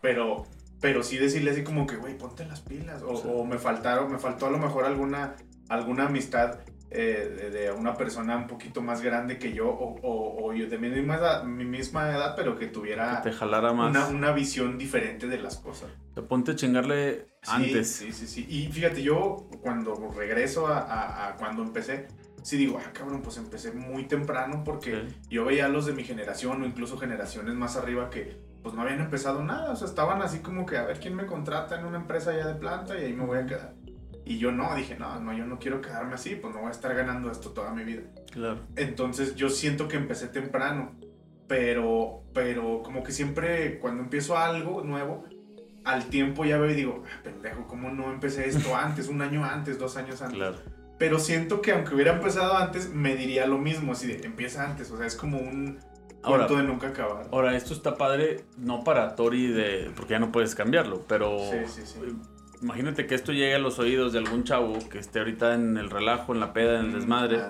Pero, 0.00 0.46
pero 0.80 1.02
sí 1.02 1.18
decirle 1.18 1.50
así 1.50 1.64
como 1.64 1.86
que, 1.86 1.96
güey, 1.96 2.16
ponte 2.16 2.44
las 2.44 2.60
pilas. 2.60 3.02
O 3.02 3.44
me 3.44 3.58
faltaron, 3.58 4.12
me 4.12 4.18
faltó 4.18 4.46
a 4.46 4.50
lo 4.50 4.58
mejor 4.58 4.84
alguna, 4.84 5.34
alguna 5.68 6.06
amistad 6.06 6.60
eh, 6.90 7.50
de, 7.52 7.70
una 7.70 7.94
persona 7.94 8.36
un 8.36 8.46
poquito 8.46 8.80
más 8.80 9.02
grande 9.02 9.38
que 9.38 9.52
yo 9.52 9.68
o, 9.68 9.98
o, 10.02 10.54
yo 10.54 10.68
de 10.68 10.78
mi 10.78 10.88
misma, 10.88 11.16
edad, 11.16 11.44
mi 11.44 11.64
misma 11.64 12.08
edad, 12.08 12.34
pero 12.34 12.58
que 12.58 12.66
tuviera 12.66 13.20
te 13.20 13.30
jalara 13.30 13.72
más. 13.74 13.90
Una, 13.90 14.08
una, 14.08 14.32
visión 14.32 14.78
diferente 14.78 15.26
de 15.26 15.38
las 15.38 15.58
cosas. 15.58 15.90
Te 16.14 16.22
ponte 16.22 16.52
a 16.52 16.56
chingarle 16.56 17.26
antes. 17.46 17.90
Sí, 17.90 18.12
sí, 18.12 18.26
sí. 18.26 18.46
Y 18.48 18.72
fíjate, 18.72 19.02
yo 19.02 19.48
cuando 19.60 20.10
regreso 20.10 20.66
a, 20.66 21.28
a, 21.28 21.36
cuando 21.36 21.62
empecé, 21.62 22.08
sí 22.42 22.56
digo, 22.56 22.80
ah, 22.82 22.90
cabrón, 22.92 23.20
pues 23.20 23.36
empecé 23.36 23.72
muy 23.72 24.04
temprano 24.04 24.62
porque 24.64 25.08
yo 25.28 25.44
veía 25.44 25.66
a 25.66 25.68
los 25.68 25.84
de 25.84 25.92
mi 25.92 26.04
generación 26.04 26.62
o 26.62 26.66
incluso 26.66 26.96
generaciones 26.96 27.54
más 27.54 27.76
arriba 27.76 28.08
que 28.08 28.48
pues 28.62 28.74
no 28.74 28.82
habían 28.82 29.00
empezado 29.00 29.42
nada, 29.42 29.72
o 29.72 29.76
sea, 29.76 29.86
estaban 29.86 30.20
así 30.20 30.40
como 30.40 30.66
que 30.66 30.76
a 30.76 30.84
ver 30.84 30.98
quién 30.98 31.14
me 31.14 31.26
contrata 31.26 31.78
en 31.78 31.86
una 31.86 31.98
empresa 31.98 32.36
ya 32.36 32.46
de 32.46 32.54
planta 32.54 32.98
y 32.98 33.04
ahí 33.04 33.12
me 33.12 33.24
voy 33.24 33.38
a 33.38 33.46
quedar. 33.46 33.74
Y 34.28 34.36
yo 34.36 34.52
no, 34.52 34.74
dije, 34.76 34.94
no, 34.98 35.18
no, 35.20 35.32
yo 35.32 35.46
no 35.46 35.58
quiero 35.58 35.80
quedarme 35.80 36.12
así, 36.12 36.36
pues 36.36 36.52
no 36.52 36.60
voy 36.60 36.68
a 36.68 36.72
estar 36.72 36.94
ganando 36.94 37.30
esto 37.30 37.52
toda 37.52 37.72
mi 37.72 37.82
vida. 37.82 38.02
Claro. 38.30 38.60
Entonces 38.76 39.34
yo 39.36 39.48
siento 39.48 39.88
que 39.88 39.96
empecé 39.96 40.28
temprano, 40.28 40.94
pero, 41.46 42.24
pero 42.34 42.82
como 42.82 43.02
que 43.02 43.10
siempre 43.10 43.78
cuando 43.78 44.02
empiezo 44.02 44.36
algo 44.36 44.84
nuevo, 44.84 45.24
al 45.82 46.10
tiempo 46.10 46.44
ya 46.44 46.58
veo 46.58 46.70
y 46.70 46.74
digo, 46.74 47.04
ah, 47.06 47.20
pendejo, 47.24 47.66
¿cómo 47.66 47.88
no 47.88 48.12
empecé 48.12 48.46
esto 48.46 48.76
antes, 48.76 49.08
un 49.08 49.22
año 49.22 49.46
antes, 49.46 49.78
dos 49.78 49.96
años 49.96 50.20
antes? 50.20 50.36
Claro. 50.36 50.58
Pero 50.98 51.18
siento 51.18 51.62
que 51.62 51.72
aunque 51.72 51.94
hubiera 51.94 52.12
empezado 52.12 52.54
antes, 52.54 52.92
me 52.92 53.16
diría 53.16 53.46
lo 53.46 53.56
mismo, 53.56 53.92
así 53.92 54.08
de, 54.08 54.26
empieza 54.26 54.62
antes, 54.62 54.90
o 54.90 54.98
sea, 54.98 55.06
es 55.06 55.16
como 55.16 55.38
un 55.38 55.78
ahora, 56.22 56.46
de 56.46 56.64
nunca 56.64 56.88
acabar. 56.88 57.28
Ahora, 57.32 57.56
esto 57.56 57.72
está 57.72 57.96
padre, 57.96 58.44
no 58.58 58.84
para 58.84 59.16
Tori 59.16 59.46
de, 59.46 59.90
porque 59.96 60.10
ya 60.10 60.18
no 60.18 60.30
puedes 60.30 60.54
cambiarlo, 60.54 61.02
pero... 61.08 61.38
Sí, 61.38 61.56
sí, 61.66 61.82
sí 61.86 61.98
Imagínate 62.62 63.06
que 63.06 63.14
esto 63.14 63.32
llegue 63.32 63.54
a 63.54 63.58
los 63.58 63.78
oídos 63.78 64.12
de 64.12 64.18
algún 64.18 64.44
chavo 64.44 64.78
que 64.88 64.98
esté 64.98 65.20
ahorita 65.20 65.54
en 65.54 65.76
el 65.76 65.90
relajo, 65.90 66.34
en 66.34 66.40
la 66.40 66.52
peda, 66.52 66.80
en 66.80 66.86
el 66.86 66.90
mm, 66.92 66.94
desmadre. 66.94 67.40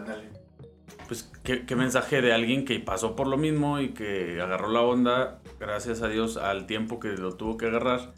Pues, 1.07 1.31
¿qué, 1.43 1.75
mensaje 1.75 2.21
de 2.21 2.35
alguien 2.35 2.67
que 2.67 2.79
pasó 2.81 3.17
por 3.17 3.27
lo 3.27 3.39
mismo 3.39 3.81
y 3.81 3.91
que 3.95 4.41
agarró 4.43 4.69
la 4.69 4.83
onda, 4.83 5.41
gracias 5.59 6.03
a 6.03 6.09
Dios, 6.09 6.37
al 6.37 6.67
tiempo 6.67 7.01
que 7.01 7.09
lo 7.09 7.35
tuvo 7.37 7.57
que 7.57 7.67
agarrar. 7.67 8.13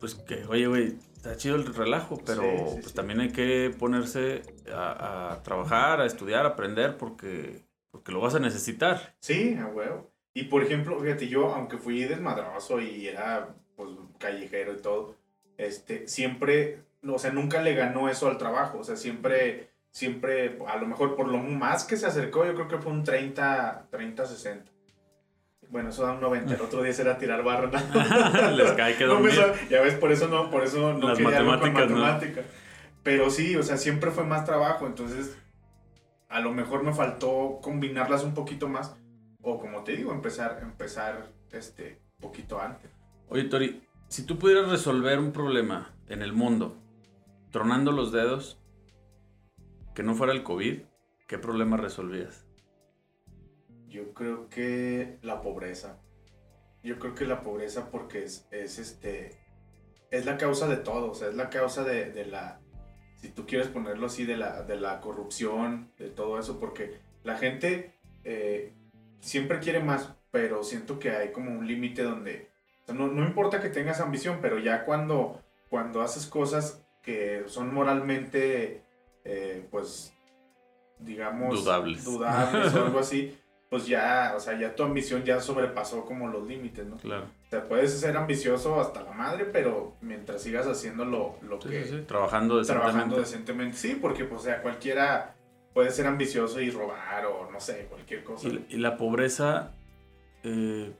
Pues 0.00 0.16
que, 0.16 0.44
oye, 0.46 0.66
güey, 0.66 0.96
está 1.14 1.36
chido 1.36 1.54
el 1.54 1.72
relajo, 1.72 2.20
pero 2.26 2.42
pues 2.80 2.94
también 2.94 3.20
hay 3.20 3.30
que 3.30 3.72
ponerse 3.78 4.42
a, 4.72 5.40
trabajar, 5.44 6.00
a 6.00 6.06
estudiar, 6.06 6.46
a 6.46 6.50
aprender, 6.50 6.96
porque, 6.96 7.64
porque 7.92 8.10
lo 8.10 8.20
vas 8.20 8.34
a 8.34 8.40
necesitar. 8.40 9.14
Sí, 9.20 9.56
a 9.56 9.66
huevo. 9.66 10.10
Y 10.34 10.44
por 10.44 10.62
ejemplo, 10.62 10.98
fíjate, 11.00 11.28
yo, 11.28 11.54
aunque 11.54 11.78
fui 11.78 12.04
desmadroso 12.04 12.80
y 12.80 13.08
era 13.08 13.54
pues 13.76 13.90
callejero 14.18 14.72
y 14.72 14.82
todo, 14.82 15.14
este, 15.58 16.08
siempre, 16.08 16.84
o 17.06 17.18
sea, 17.18 17.32
nunca 17.32 17.60
le 17.60 17.74
ganó 17.74 18.08
eso 18.08 18.28
al 18.28 18.38
trabajo, 18.38 18.78
o 18.78 18.84
sea, 18.84 18.96
siempre, 18.96 19.68
siempre, 19.90 20.58
a 20.66 20.76
lo 20.76 20.86
mejor 20.86 21.16
por 21.16 21.28
lo 21.28 21.38
más 21.38 21.84
que 21.84 21.96
se 21.96 22.06
acercó, 22.06 22.46
yo 22.46 22.54
creo 22.54 22.68
que 22.68 22.78
fue 22.78 22.92
un 22.92 23.04
30, 23.04 23.88
30, 23.90 24.24
60. 24.24 24.72
Bueno, 25.70 25.90
eso 25.90 26.02
da 26.02 26.12
un 26.12 26.20
90. 26.20 26.54
El 26.54 26.60
otro 26.62 26.82
día 26.82 26.92
será 26.94 27.18
tirar 27.18 27.42
barra. 27.42 27.70
Les 28.52 28.72
cae 28.72 28.96
que 28.96 29.04
no 29.06 29.20
Ya 29.68 29.82
ves, 29.82 29.94
por 29.94 30.10
eso 30.12 30.28
no, 30.28 30.50
por 30.50 30.64
eso 30.64 30.94
no 30.94 31.08
Las 31.08 31.20
matemáticas, 31.20 32.44
Pero 33.02 33.30
sí, 33.30 33.54
o 33.54 33.62
sea, 33.62 33.76
siempre 33.76 34.10
fue 34.10 34.24
más 34.24 34.46
trabajo. 34.46 34.86
Entonces, 34.86 35.36
a 36.30 36.40
lo 36.40 36.52
mejor 36.52 36.84
me 36.84 36.94
faltó 36.94 37.58
combinarlas 37.62 38.24
un 38.24 38.32
poquito 38.32 38.68
más. 38.68 38.96
O 39.42 39.58
como 39.58 39.84
te 39.84 39.92
digo, 39.92 40.12
empezar, 40.12 40.60
empezar 40.62 41.26
este 41.52 42.00
poquito 42.18 42.60
antes. 42.60 42.90
Oye, 43.28 43.44
Tori, 43.44 43.82
si 44.08 44.24
tú 44.24 44.38
pudieras 44.38 44.70
resolver 44.70 45.18
un 45.18 45.32
problema 45.32 45.94
en 46.08 46.22
el 46.22 46.32
mundo, 46.32 46.76
tronando 47.50 47.92
los 47.92 48.10
dedos, 48.10 48.60
que 49.94 50.02
no 50.02 50.14
fuera 50.14 50.32
el 50.32 50.42
COVID, 50.42 50.80
¿qué 51.26 51.38
problema 51.38 51.76
resolvías? 51.76 52.46
Yo 53.86 54.14
creo 54.14 54.48
que 54.48 55.18
la 55.22 55.42
pobreza. 55.42 56.00
Yo 56.82 56.98
creo 56.98 57.14
que 57.14 57.26
la 57.26 57.42
pobreza 57.42 57.90
porque 57.90 58.24
es, 58.24 58.46
es 58.50 58.78
este 58.78 59.48
es 60.10 60.24
la 60.24 60.38
causa 60.38 60.68
de 60.68 60.76
todo, 60.76 61.10
o 61.10 61.14
sea, 61.14 61.28
es 61.28 61.34
la 61.34 61.50
causa 61.50 61.84
de, 61.84 62.24
la, 62.26 62.60
si 63.16 63.28
tú 63.28 63.46
quieres 63.46 63.68
ponerlo 63.68 64.06
así, 64.06 64.24
de 64.24 64.36
la, 64.36 64.62
de 64.62 64.80
la 64.80 65.00
corrupción, 65.00 65.92
de 65.98 66.08
todo 66.08 66.38
eso, 66.38 66.58
porque 66.58 66.98
la 67.24 67.36
gente 67.36 67.94
eh, 68.24 68.72
siempre 69.20 69.58
quiere 69.58 69.80
más, 69.80 70.14
pero 70.30 70.62
siento 70.62 70.98
que 70.98 71.10
hay 71.10 71.32
como 71.32 71.50
un 71.50 71.66
límite 71.66 72.02
donde 72.02 72.47
no, 72.94 73.24
importa 73.24 73.60
que 73.60 73.68
tengas 73.68 74.00
ambición, 74.00 74.38
pero 74.40 74.58
ya 74.58 74.84
cuando, 74.84 75.40
cuando 75.68 76.00
haces 76.02 76.26
cosas 76.26 76.84
que 77.02 77.44
son 77.46 77.72
moralmente, 77.72 78.82
eh, 79.24 79.66
pues, 79.70 80.12
digamos, 80.98 81.64
dudables, 81.64 82.04
dudables 82.04 82.74
o 82.74 82.84
algo 82.84 82.98
así, 83.00 83.38
pues 83.68 83.86
ya, 83.86 84.32
o 84.36 84.40
sea, 84.40 84.58
ya 84.58 84.74
tu 84.74 84.82
ambición 84.82 85.24
ya 85.24 85.40
sobrepasó 85.40 86.04
como 86.04 86.28
los 86.28 86.46
límites, 86.46 86.86
¿no? 86.86 86.96
Claro. 86.96 87.24
O 87.46 87.50
sea, 87.50 87.68
puedes 87.68 87.98
ser 87.98 88.16
ambicioso 88.16 88.80
hasta 88.80 89.02
la 89.02 89.12
madre, 89.12 89.44
pero 89.44 89.96
mientras 90.00 90.42
sigas 90.42 90.66
haciendo 90.66 91.04
lo, 91.04 91.38
que... 91.58 91.84
Sí, 91.84 92.04
Trabajando 92.06 92.58
decentemente. 92.58 92.90
Trabajando 92.90 93.18
decentemente, 93.18 93.76
sí, 93.76 93.98
porque, 94.00 94.24
pues, 94.24 94.40
o 94.40 94.44
sea, 94.44 94.62
cualquiera 94.62 95.34
puede 95.74 95.90
ser 95.90 96.06
ambicioso 96.06 96.60
y 96.60 96.70
robar 96.70 97.26
o, 97.26 97.50
no 97.50 97.60
sé, 97.60 97.86
cualquier 97.90 98.24
cosa. 98.24 98.48
Y, 98.48 98.76
la 98.76 98.96
pobreza... 98.96 99.72
Eh 100.42 100.92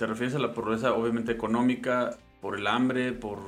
¿Te 0.00 0.06
refieres 0.06 0.34
a 0.34 0.38
la 0.38 0.54
pobreza 0.54 0.94
obviamente 0.94 1.30
económica, 1.30 2.16
por 2.40 2.58
el 2.58 2.66
hambre, 2.66 3.12
por... 3.12 3.38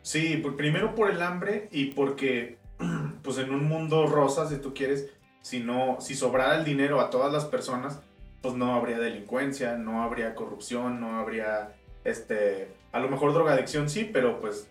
Sí, 0.00 0.42
primero 0.56 0.94
por 0.94 1.10
el 1.10 1.20
hambre 1.20 1.68
y 1.72 1.90
porque 1.90 2.56
pues 3.22 3.36
en 3.36 3.52
un 3.52 3.68
mundo 3.68 4.06
rosa, 4.06 4.48
si 4.48 4.56
tú 4.56 4.72
quieres, 4.72 5.10
si, 5.42 5.60
no, 5.60 5.98
si 6.00 6.14
sobrara 6.14 6.56
el 6.56 6.64
dinero 6.64 7.02
a 7.02 7.10
todas 7.10 7.30
las 7.30 7.44
personas, 7.44 8.00
pues 8.40 8.54
no 8.54 8.74
habría 8.74 8.98
delincuencia, 8.98 9.76
no 9.76 10.02
habría 10.02 10.34
corrupción, 10.34 11.02
no 11.02 11.18
habría, 11.18 11.74
este, 12.04 12.68
a 12.92 12.98
lo 12.98 13.10
mejor 13.10 13.34
drogadicción 13.34 13.90
sí, 13.90 14.08
pero 14.10 14.40
pues, 14.40 14.70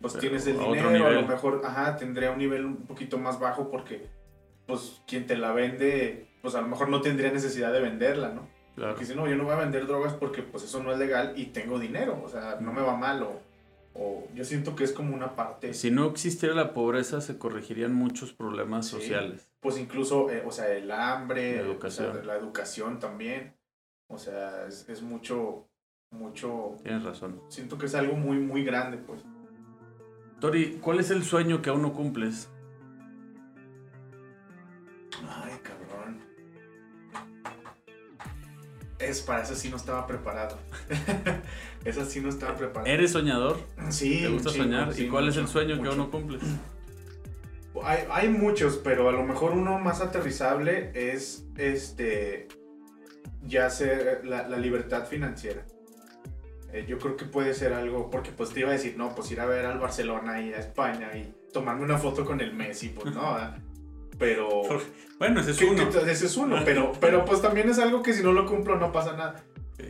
pues 0.00 0.16
tienes 0.16 0.46
el 0.46 0.60
dinero, 0.60 1.08
a 1.08 1.10
lo 1.10 1.26
mejor, 1.26 1.62
ajá, 1.64 1.96
tendría 1.96 2.30
un 2.30 2.38
nivel 2.38 2.66
un 2.66 2.76
poquito 2.86 3.18
más 3.18 3.40
bajo 3.40 3.68
porque, 3.68 4.06
pues, 4.68 5.02
quien 5.08 5.26
te 5.26 5.36
la 5.36 5.52
vende, 5.52 6.28
pues 6.40 6.54
a 6.54 6.60
lo 6.60 6.68
mejor 6.68 6.88
no 6.88 7.00
tendría 7.00 7.32
necesidad 7.32 7.72
de 7.72 7.80
venderla, 7.80 8.28
¿no? 8.28 8.61
Claro. 8.74 8.92
Porque 8.92 9.06
si 9.06 9.14
no, 9.14 9.28
yo 9.28 9.36
no 9.36 9.44
voy 9.44 9.52
a 9.52 9.56
vender 9.56 9.86
drogas 9.86 10.14
porque 10.14 10.42
pues 10.42 10.64
eso 10.64 10.82
no 10.82 10.92
es 10.92 10.98
legal 10.98 11.34
y 11.36 11.46
tengo 11.46 11.78
dinero, 11.78 12.20
o 12.24 12.28
sea, 12.28 12.58
no 12.60 12.72
me 12.72 12.80
va 12.80 12.96
mal 12.96 13.22
o, 13.22 13.40
yo 14.34 14.44
siento 14.44 14.74
que 14.74 14.84
es 14.84 14.92
como 14.92 15.14
una 15.14 15.36
parte... 15.36 15.74
Si 15.74 15.90
no 15.90 16.06
existiera 16.06 16.54
la 16.54 16.72
pobreza, 16.72 17.20
se 17.20 17.36
corregirían 17.36 17.92
muchos 17.92 18.32
problemas 18.32 18.86
sociales. 18.86 19.50
Pues 19.60 19.78
incluso, 19.78 20.30
eh, 20.30 20.42
o 20.46 20.50
sea, 20.50 20.72
el 20.72 20.90
hambre, 20.90 21.56
la 21.56 21.62
educación, 21.62 22.26
la 22.26 22.36
educación 22.36 22.98
también, 22.98 23.54
o 24.08 24.16
sea, 24.16 24.66
es, 24.66 24.88
es, 24.88 25.02
mucho, 25.02 25.68
mucho... 26.10 26.76
Tienes 26.82 27.04
razón. 27.04 27.42
Siento 27.48 27.76
que 27.76 27.84
es 27.84 27.94
algo 27.94 28.16
muy, 28.16 28.38
muy 28.38 28.64
grande, 28.64 28.96
pues. 28.96 29.22
Tori, 30.40 30.78
¿cuál 30.80 30.98
es 30.98 31.10
el 31.10 31.22
sueño 31.22 31.60
que 31.60 31.68
aún 31.68 31.82
no 31.82 31.92
cumples? 31.92 32.48
Es, 39.02 39.20
para 39.20 39.42
eso 39.42 39.54
sí 39.54 39.68
no 39.68 39.76
estaba 39.76 40.06
preparado. 40.06 40.58
eso 41.84 42.04
sí 42.04 42.20
no 42.20 42.28
estaba 42.28 42.56
preparado. 42.56 42.92
¿Eres 42.92 43.12
soñador? 43.12 43.58
Sí. 43.90 44.20
¿Te 44.22 44.28
gusta 44.28 44.50
soñar? 44.50 44.92
¿Y 44.98 45.08
cuál 45.08 45.28
es 45.28 45.36
el 45.36 45.48
sueño 45.48 45.80
que 45.82 45.88
aún 45.88 45.98
no 45.98 46.10
cumples? 46.10 46.42
Hay, 47.84 48.04
hay, 48.10 48.28
muchos, 48.28 48.76
pero 48.76 49.08
a 49.08 49.12
lo 49.12 49.24
mejor 49.24 49.52
uno 49.52 49.78
más 49.78 50.00
aterrizable 50.00 50.92
es 50.94 51.46
este 51.56 52.48
ya 53.42 53.70
ser 53.70 54.24
la, 54.24 54.46
la 54.48 54.56
libertad 54.58 55.06
financiera. 55.06 55.64
Eh, 56.72 56.86
yo 56.88 56.98
creo 56.98 57.16
que 57.16 57.26
puede 57.26 57.52
ser 57.52 57.74
algo, 57.74 58.10
porque 58.10 58.30
pues 58.30 58.50
te 58.50 58.60
iba 58.60 58.70
a 58.70 58.72
decir, 58.72 58.96
no, 58.96 59.14
pues 59.14 59.30
ir 59.30 59.40
a 59.40 59.46
ver 59.46 59.66
al 59.66 59.78
Barcelona 59.78 60.40
y 60.40 60.54
a 60.54 60.58
España 60.58 61.10
y 61.14 61.34
tomarme 61.52 61.84
una 61.84 61.98
foto 61.98 62.24
con 62.24 62.40
el 62.40 62.54
Messi, 62.54 62.88
pues 62.88 63.14
no, 63.14 63.36
pero... 64.18 64.62
Bueno, 65.18 65.40
ese 65.40 65.52
es 65.52 65.62
uno. 65.62 65.88
ese 65.88 66.26
es 66.26 66.36
uno, 66.36 66.62
pero, 66.64 66.92
pero 67.00 67.24
pues 67.24 67.40
también 67.40 67.68
es 67.70 67.78
algo 67.78 68.02
que 68.02 68.12
si 68.12 68.22
no 68.22 68.32
lo 68.32 68.44
cumplo 68.46 68.76
no 68.76 68.90
pasa 68.90 69.12
nada. 69.12 69.44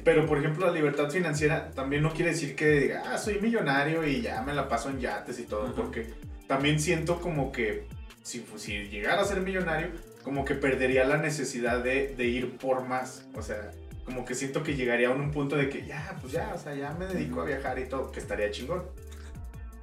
Pero 0.04 0.26
por 0.26 0.38
ejemplo 0.38 0.66
la 0.66 0.72
libertad 0.72 1.10
financiera 1.10 1.70
también 1.70 2.02
no 2.02 2.12
quiere 2.12 2.32
decir 2.32 2.54
que 2.54 2.70
diga, 2.80 3.02
ah, 3.06 3.18
soy 3.18 3.40
millonario 3.40 4.06
y 4.06 4.20
ya 4.20 4.42
me 4.42 4.52
la 4.54 4.68
paso 4.68 4.90
en 4.90 5.00
yates 5.00 5.38
y 5.38 5.44
todo, 5.44 5.72
porque 5.74 6.12
también 6.46 6.80
siento 6.80 7.20
como 7.20 7.52
que 7.52 7.86
si, 8.22 8.44
si 8.56 8.84
llegara 8.88 9.22
a 9.22 9.24
ser 9.24 9.40
millonario, 9.40 9.88
como 10.22 10.44
que 10.44 10.54
perdería 10.54 11.04
la 11.04 11.16
necesidad 11.16 11.82
de, 11.82 12.14
de 12.16 12.24
ir 12.26 12.56
por 12.56 12.86
más. 12.86 13.24
O 13.34 13.42
sea, 13.42 13.70
como 14.04 14.24
que 14.24 14.34
siento 14.34 14.62
que 14.62 14.74
llegaría 14.74 15.08
a 15.08 15.12
un 15.12 15.30
punto 15.30 15.56
de 15.56 15.68
que 15.68 15.86
ya, 15.86 16.16
pues 16.20 16.32
ya, 16.32 16.52
o 16.54 16.58
sea, 16.58 16.74
ya 16.74 16.90
me 16.92 17.06
dedico 17.06 17.40
a 17.40 17.44
viajar 17.44 17.78
y 17.78 17.86
todo, 17.86 18.10
que 18.10 18.20
estaría 18.20 18.50
chingón. 18.50 18.82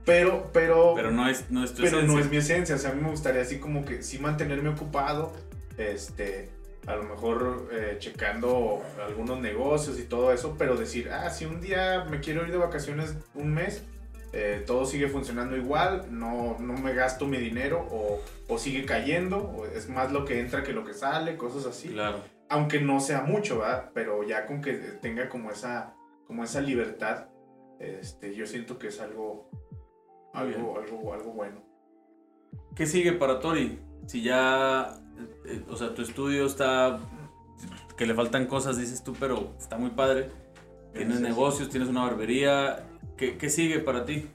Pero, 0.06 0.50
pero. 0.54 0.94
Pero 0.96 1.12
no 1.12 1.28
es, 1.28 1.50
no 1.50 1.64
es 1.64 1.72
Pero 1.72 2.02
no 2.02 2.20
es 2.20 2.30
mi 2.30 2.38
esencia. 2.38 2.76
O 2.76 2.78
sea, 2.78 2.92
a 2.92 2.94
mí 2.94 3.02
me 3.02 3.10
gustaría 3.10 3.42
así 3.42 3.60
como 3.60 3.86
que 3.86 4.04
sí 4.04 4.20
mantenerme 4.20 4.70
ocupado. 4.70 5.34
Este. 5.78 6.50
A 6.88 6.96
lo 6.96 7.04
mejor 7.04 7.70
eh, 7.72 7.98
checando 8.00 8.82
algunos 9.06 9.40
negocios 9.40 10.00
y 10.00 10.04
todo 10.04 10.34
eso. 10.34 10.56
Pero 10.58 10.76
decir, 10.76 11.10
ah, 11.12 11.30
si 11.30 11.46
un 11.46 11.62
día 11.62 12.06
me 12.10 12.20
quiero 12.20 12.44
ir 12.46 12.52
de 12.52 12.58
vacaciones 12.58 13.16
un 13.36 13.54
mes, 13.54 13.84
eh, 14.32 14.64
todo 14.66 14.86
sigue 14.86 15.08
funcionando 15.08 15.58
igual, 15.58 16.06
no, 16.12 16.56
no 16.60 16.74
me 16.74 16.94
gasto 16.94 17.26
mi 17.26 17.38
dinero 17.38 17.88
o, 17.90 18.22
o, 18.48 18.58
sigue 18.60 18.86
cayendo, 18.86 19.38
o 19.40 19.66
es 19.66 19.90
más 19.90 20.12
lo 20.12 20.24
que 20.24 20.40
entra 20.40 20.62
que 20.62 20.72
lo 20.72 20.86
que 20.86 20.94
sale, 20.94 21.36
cosas 21.36 21.66
así. 21.66 21.90
Claro. 21.90 22.24
Aunque 22.48 22.80
no 22.80 23.00
sea 23.00 23.22
mucho, 23.22 23.60
¿verdad? 23.60 23.90
Pero 23.94 24.24
ya 24.24 24.46
con 24.46 24.62
que 24.62 24.74
tenga 24.74 25.30
como 25.30 25.50
esa, 25.50 25.96
como 26.28 26.44
esa 26.44 26.62
libertad, 26.62 27.28
este, 27.80 28.36
yo 28.36 28.46
siento 28.46 28.78
que 28.78 28.88
es 28.88 29.00
algo, 29.00 29.50
algo, 30.34 30.80
algo, 30.80 31.14
algo 31.14 31.32
bueno. 31.34 31.62
¿Qué 32.76 32.86
sigue 32.86 33.14
para 33.14 33.40
Tori? 33.40 33.80
Si 34.06 34.22
ya, 34.24 35.00
eh, 35.46 35.64
o 35.70 35.76
sea, 35.76 35.94
tu 35.94 36.02
estudio 36.02 36.46
está, 36.46 37.00
que 37.98 38.06
le 38.06 38.14
faltan 38.14 38.48
cosas, 38.48 38.78
dices 38.78 39.04
tú, 39.04 39.14
pero 39.20 39.54
está 39.58 39.78
muy 39.78 39.92
padre. 39.92 40.30
Tienes 40.94 41.20
negocios, 41.22 41.70
tienes 41.70 41.90
una 41.90 42.02
barbería, 42.02 42.90
¿Qué, 43.20 43.50
sigue 43.50 43.80
para 43.80 44.06
ti? 44.06 44.30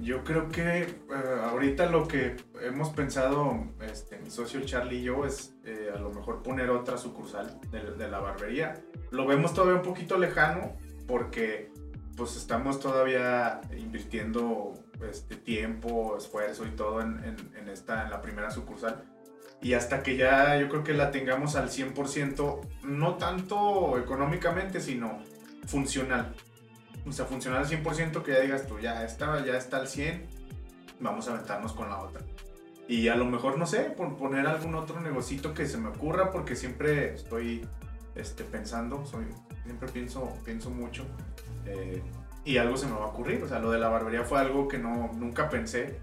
Yo 0.00 0.24
creo 0.24 0.48
que 0.48 0.80
eh, 0.80 0.88
ahorita 1.44 1.88
lo 1.88 2.08
que 2.08 2.36
hemos 2.60 2.90
pensado, 2.90 3.68
este, 3.82 4.18
mi 4.18 4.30
socio 4.30 4.60
Charlie 4.62 4.98
y 4.98 5.02
yo, 5.04 5.24
es 5.24 5.54
eh, 5.64 5.92
a 5.94 5.98
lo 5.98 6.10
mejor 6.10 6.42
poner 6.42 6.70
otra 6.70 6.98
sucursal 6.98 7.60
de, 7.70 8.08
la 8.08 8.18
barbería. 8.18 8.82
Lo 9.12 9.28
vemos 9.28 9.54
todavía 9.54 9.76
un 9.76 9.86
poquito 9.86 10.18
lejano 10.18 10.72
porque 11.06 11.69
pues 12.20 12.36
estamos 12.36 12.80
todavía 12.80 13.62
invirtiendo 13.74 14.74
este, 15.10 15.36
tiempo, 15.36 16.18
esfuerzo 16.18 16.66
y 16.66 16.70
todo 16.72 17.00
en, 17.00 17.18
en, 17.56 17.68
esta, 17.70 18.04
en 18.04 18.10
la 18.10 18.20
primera 18.20 18.50
sucursal. 18.50 19.02
Y 19.62 19.72
hasta 19.72 20.02
que 20.02 20.18
ya 20.18 20.58
yo 20.58 20.68
creo 20.68 20.84
que 20.84 20.92
la 20.92 21.10
tengamos 21.12 21.56
al 21.56 21.70
100%, 21.70 22.60
no 22.82 23.14
tanto 23.16 23.98
económicamente, 23.98 24.82
sino 24.82 25.18
funcional 25.64 26.34
o 27.06 27.12
sea, 27.12 27.24
funcionar 27.24 27.60
al 27.60 27.66
100% 27.66 28.22
que 28.22 28.32
ya 28.32 28.40
digas 28.40 28.66
tú, 28.66 28.78
ya 28.78 29.02
está, 29.02 29.42
ya 29.42 29.56
está 29.56 29.78
al 29.78 29.88
100, 29.88 30.26
vamos 31.00 31.26
a 31.26 31.32
aventarnos 31.32 31.72
con 31.72 31.88
la 31.88 32.02
otra. 32.02 32.20
Y 32.86 33.08
a 33.08 33.16
lo 33.16 33.24
mejor, 33.24 33.56
no 33.56 33.66
sé, 33.66 33.84
por 33.84 34.18
poner 34.18 34.46
algún 34.46 34.74
otro 34.74 35.00
negocito 35.00 35.54
que 35.54 35.66
se 35.66 35.78
me 35.78 35.88
ocurra, 35.88 36.30
porque 36.30 36.54
siempre 36.54 37.14
estoy 37.14 37.66
este, 38.14 38.44
pensando, 38.44 39.06
soy, 39.06 39.24
siempre 39.64 39.88
pienso, 39.88 40.36
pienso 40.44 40.70
mucho. 40.70 41.06
Eh, 41.66 42.02
y 42.44 42.56
algo 42.56 42.76
se 42.76 42.86
me 42.86 42.92
va 42.92 43.04
a 43.04 43.08
ocurrir. 43.08 43.42
O 43.42 43.48
sea, 43.48 43.58
lo 43.58 43.70
de 43.70 43.78
la 43.78 43.88
barbería 43.88 44.24
fue 44.24 44.40
algo 44.40 44.68
que 44.68 44.78
no, 44.78 45.10
nunca 45.14 45.48
pensé. 45.48 46.00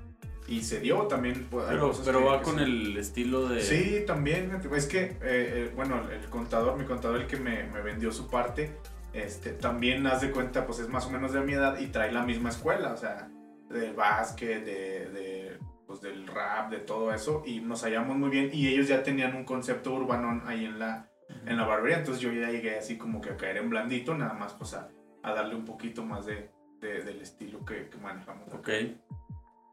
Y 0.48 0.62
se 0.62 0.80
dio 0.80 1.08
también. 1.08 1.48
Pues, 1.50 1.66
pero, 1.68 1.92
pero 2.06 2.26
va 2.26 2.42
con 2.42 2.60
el 2.60 2.96
estilo 2.98 3.50
de. 3.50 3.62
Sí, 3.62 4.04
también. 4.06 4.62
Es 4.74 4.86
que, 4.86 5.04
eh, 5.04 5.18
eh, 5.22 5.72
bueno, 5.76 6.02
el 6.10 6.30
contador, 6.30 6.78
mi 6.78 6.86
contador, 6.86 7.20
el 7.20 7.28
que 7.28 7.38
me, 7.38 7.64
me 7.66 7.82
vendió 7.82 8.12
su 8.12 8.30
parte, 8.30 8.78
este, 9.14 9.52
también 9.52 10.06
haz 10.08 10.22
de 10.22 10.32
cuenta, 10.32 10.66
pues 10.66 10.80
es 10.80 10.90
más 10.90 11.06
o 11.08 11.10
menos 11.10 11.34
de 11.34 11.42
mi 11.42 11.54
edad 11.54 11.80
y 11.80 11.88
trae 11.88 12.12
la 12.12 12.24
misma 12.24 12.50
escuela, 12.50 12.94
o 12.94 12.98
sea, 12.98 13.30
del 13.70 13.94
básquet, 13.94 14.64
de, 14.64 15.10
de 15.10 15.60
pues, 15.86 16.02
del 16.02 16.28
rap, 16.28 16.70
de 16.70 16.80
todo 16.80 17.14
eso, 17.14 17.44
y 17.46 17.60
nos 17.60 17.84
hallamos 17.84 18.16
muy 18.16 18.30
bien, 18.30 18.50
y 18.54 18.68
ellos 18.68 18.88
ya 18.88 19.04
tenían 19.04 19.36
un 19.36 19.44
concepto 19.44 19.94
urbano 19.94 20.44
ahí 20.46 20.66
en 20.66 20.78
la, 20.78 21.10
en 21.46 21.58
la 21.58 21.66
barbería, 21.66 21.98
entonces 21.98 22.22
yo 22.22 22.32
ya 22.32 22.52
llegué 22.52 22.78
así 22.78 22.98
como 22.98 23.22
que 23.22 23.32
a 23.32 23.38
caer 23.38 23.58
en 23.58 23.70
blandito, 23.70 24.16
nada 24.16 24.34
más 24.34 24.54
pues 24.54 24.74
a, 24.76 24.90
a 25.28 25.34
darle 25.34 25.56
un 25.56 25.66
poquito 25.66 26.04
más 26.04 26.26
de, 26.26 26.50
de 26.80 27.04
del 27.04 27.22
estilo 27.22 27.66
que, 27.66 27.90
que, 27.90 27.98
manejamos. 27.98 28.54
Ok, 28.54 28.70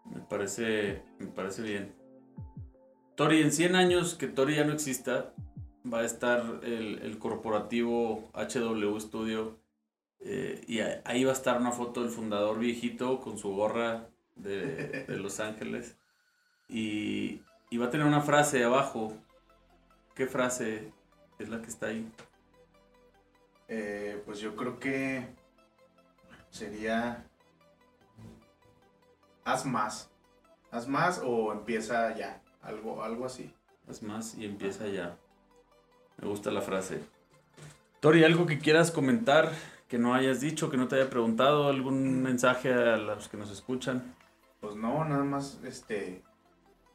me 0.06 0.20
parece, 0.28 1.02
me 1.18 1.26
parece 1.26 1.62
bien. 1.62 1.94
Tori, 3.14 3.42
en 3.42 3.52
100 3.52 3.76
años 3.76 4.14
que 4.14 4.26
Tori 4.26 4.56
ya 4.56 4.64
no 4.64 4.72
exista, 4.72 5.32
va 5.92 6.00
a 6.00 6.04
estar 6.04 6.60
el, 6.62 7.18
corporativo 7.18 8.30
HW 8.34 8.98
Studio 8.98 9.58
eh, 10.20 10.64
y 10.66 10.80
ahí 10.80 11.24
va 11.24 11.30
a 11.30 11.34
estar 11.34 11.60
una 11.60 11.72
foto 11.72 12.02
del 12.02 12.10
fundador 12.10 12.58
viejito 12.58 13.20
con 13.20 13.38
su 13.38 13.54
gorra 13.54 14.08
de, 14.34 15.04
Los 15.08 15.40
Ángeles 15.40 15.96
y, 16.68 17.40
va 17.78 17.86
a 17.86 17.90
tener 17.90 18.06
una 18.06 18.20
frase 18.20 18.62
abajo. 18.64 19.12
¿Qué 20.14 20.26
frase 20.26 20.92
es 21.38 21.48
la 21.48 21.60
que 21.60 21.68
está 21.68 21.86
ahí? 21.86 22.08
Eh, 23.66 24.22
pues 24.24 24.38
yo 24.38 24.54
creo 24.54 24.78
que 24.78 25.26
sería 26.54 27.26
haz 29.44 29.66
más. 29.66 30.10
Haz 30.70 30.86
más 30.86 31.20
o 31.24 31.52
empieza 31.52 32.16
ya. 32.16 32.40
Algo, 32.62 33.02
algo 33.02 33.26
así. 33.26 33.52
Haz 33.88 34.02
más 34.02 34.36
y 34.36 34.44
empieza 34.44 34.86
ya. 34.86 35.16
Me 36.16 36.28
gusta 36.28 36.50
la 36.50 36.62
frase. 36.62 37.00
Tori, 38.00 38.22
¿algo 38.22 38.46
que 38.46 38.58
quieras 38.58 38.92
comentar 38.92 39.50
que 39.88 39.98
no 39.98 40.14
hayas 40.14 40.40
dicho, 40.40 40.70
que 40.70 40.76
no 40.76 40.86
te 40.86 40.96
haya 40.96 41.10
preguntado? 41.10 41.68
¿Algún 41.68 42.22
mensaje 42.22 42.72
a 42.72 42.96
los 42.96 43.28
que 43.28 43.36
nos 43.36 43.50
escuchan? 43.50 44.14
Pues 44.60 44.76
no, 44.76 45.04
nada 45.04 45.24
más, 45.24 45.60
este, 45.64 46.22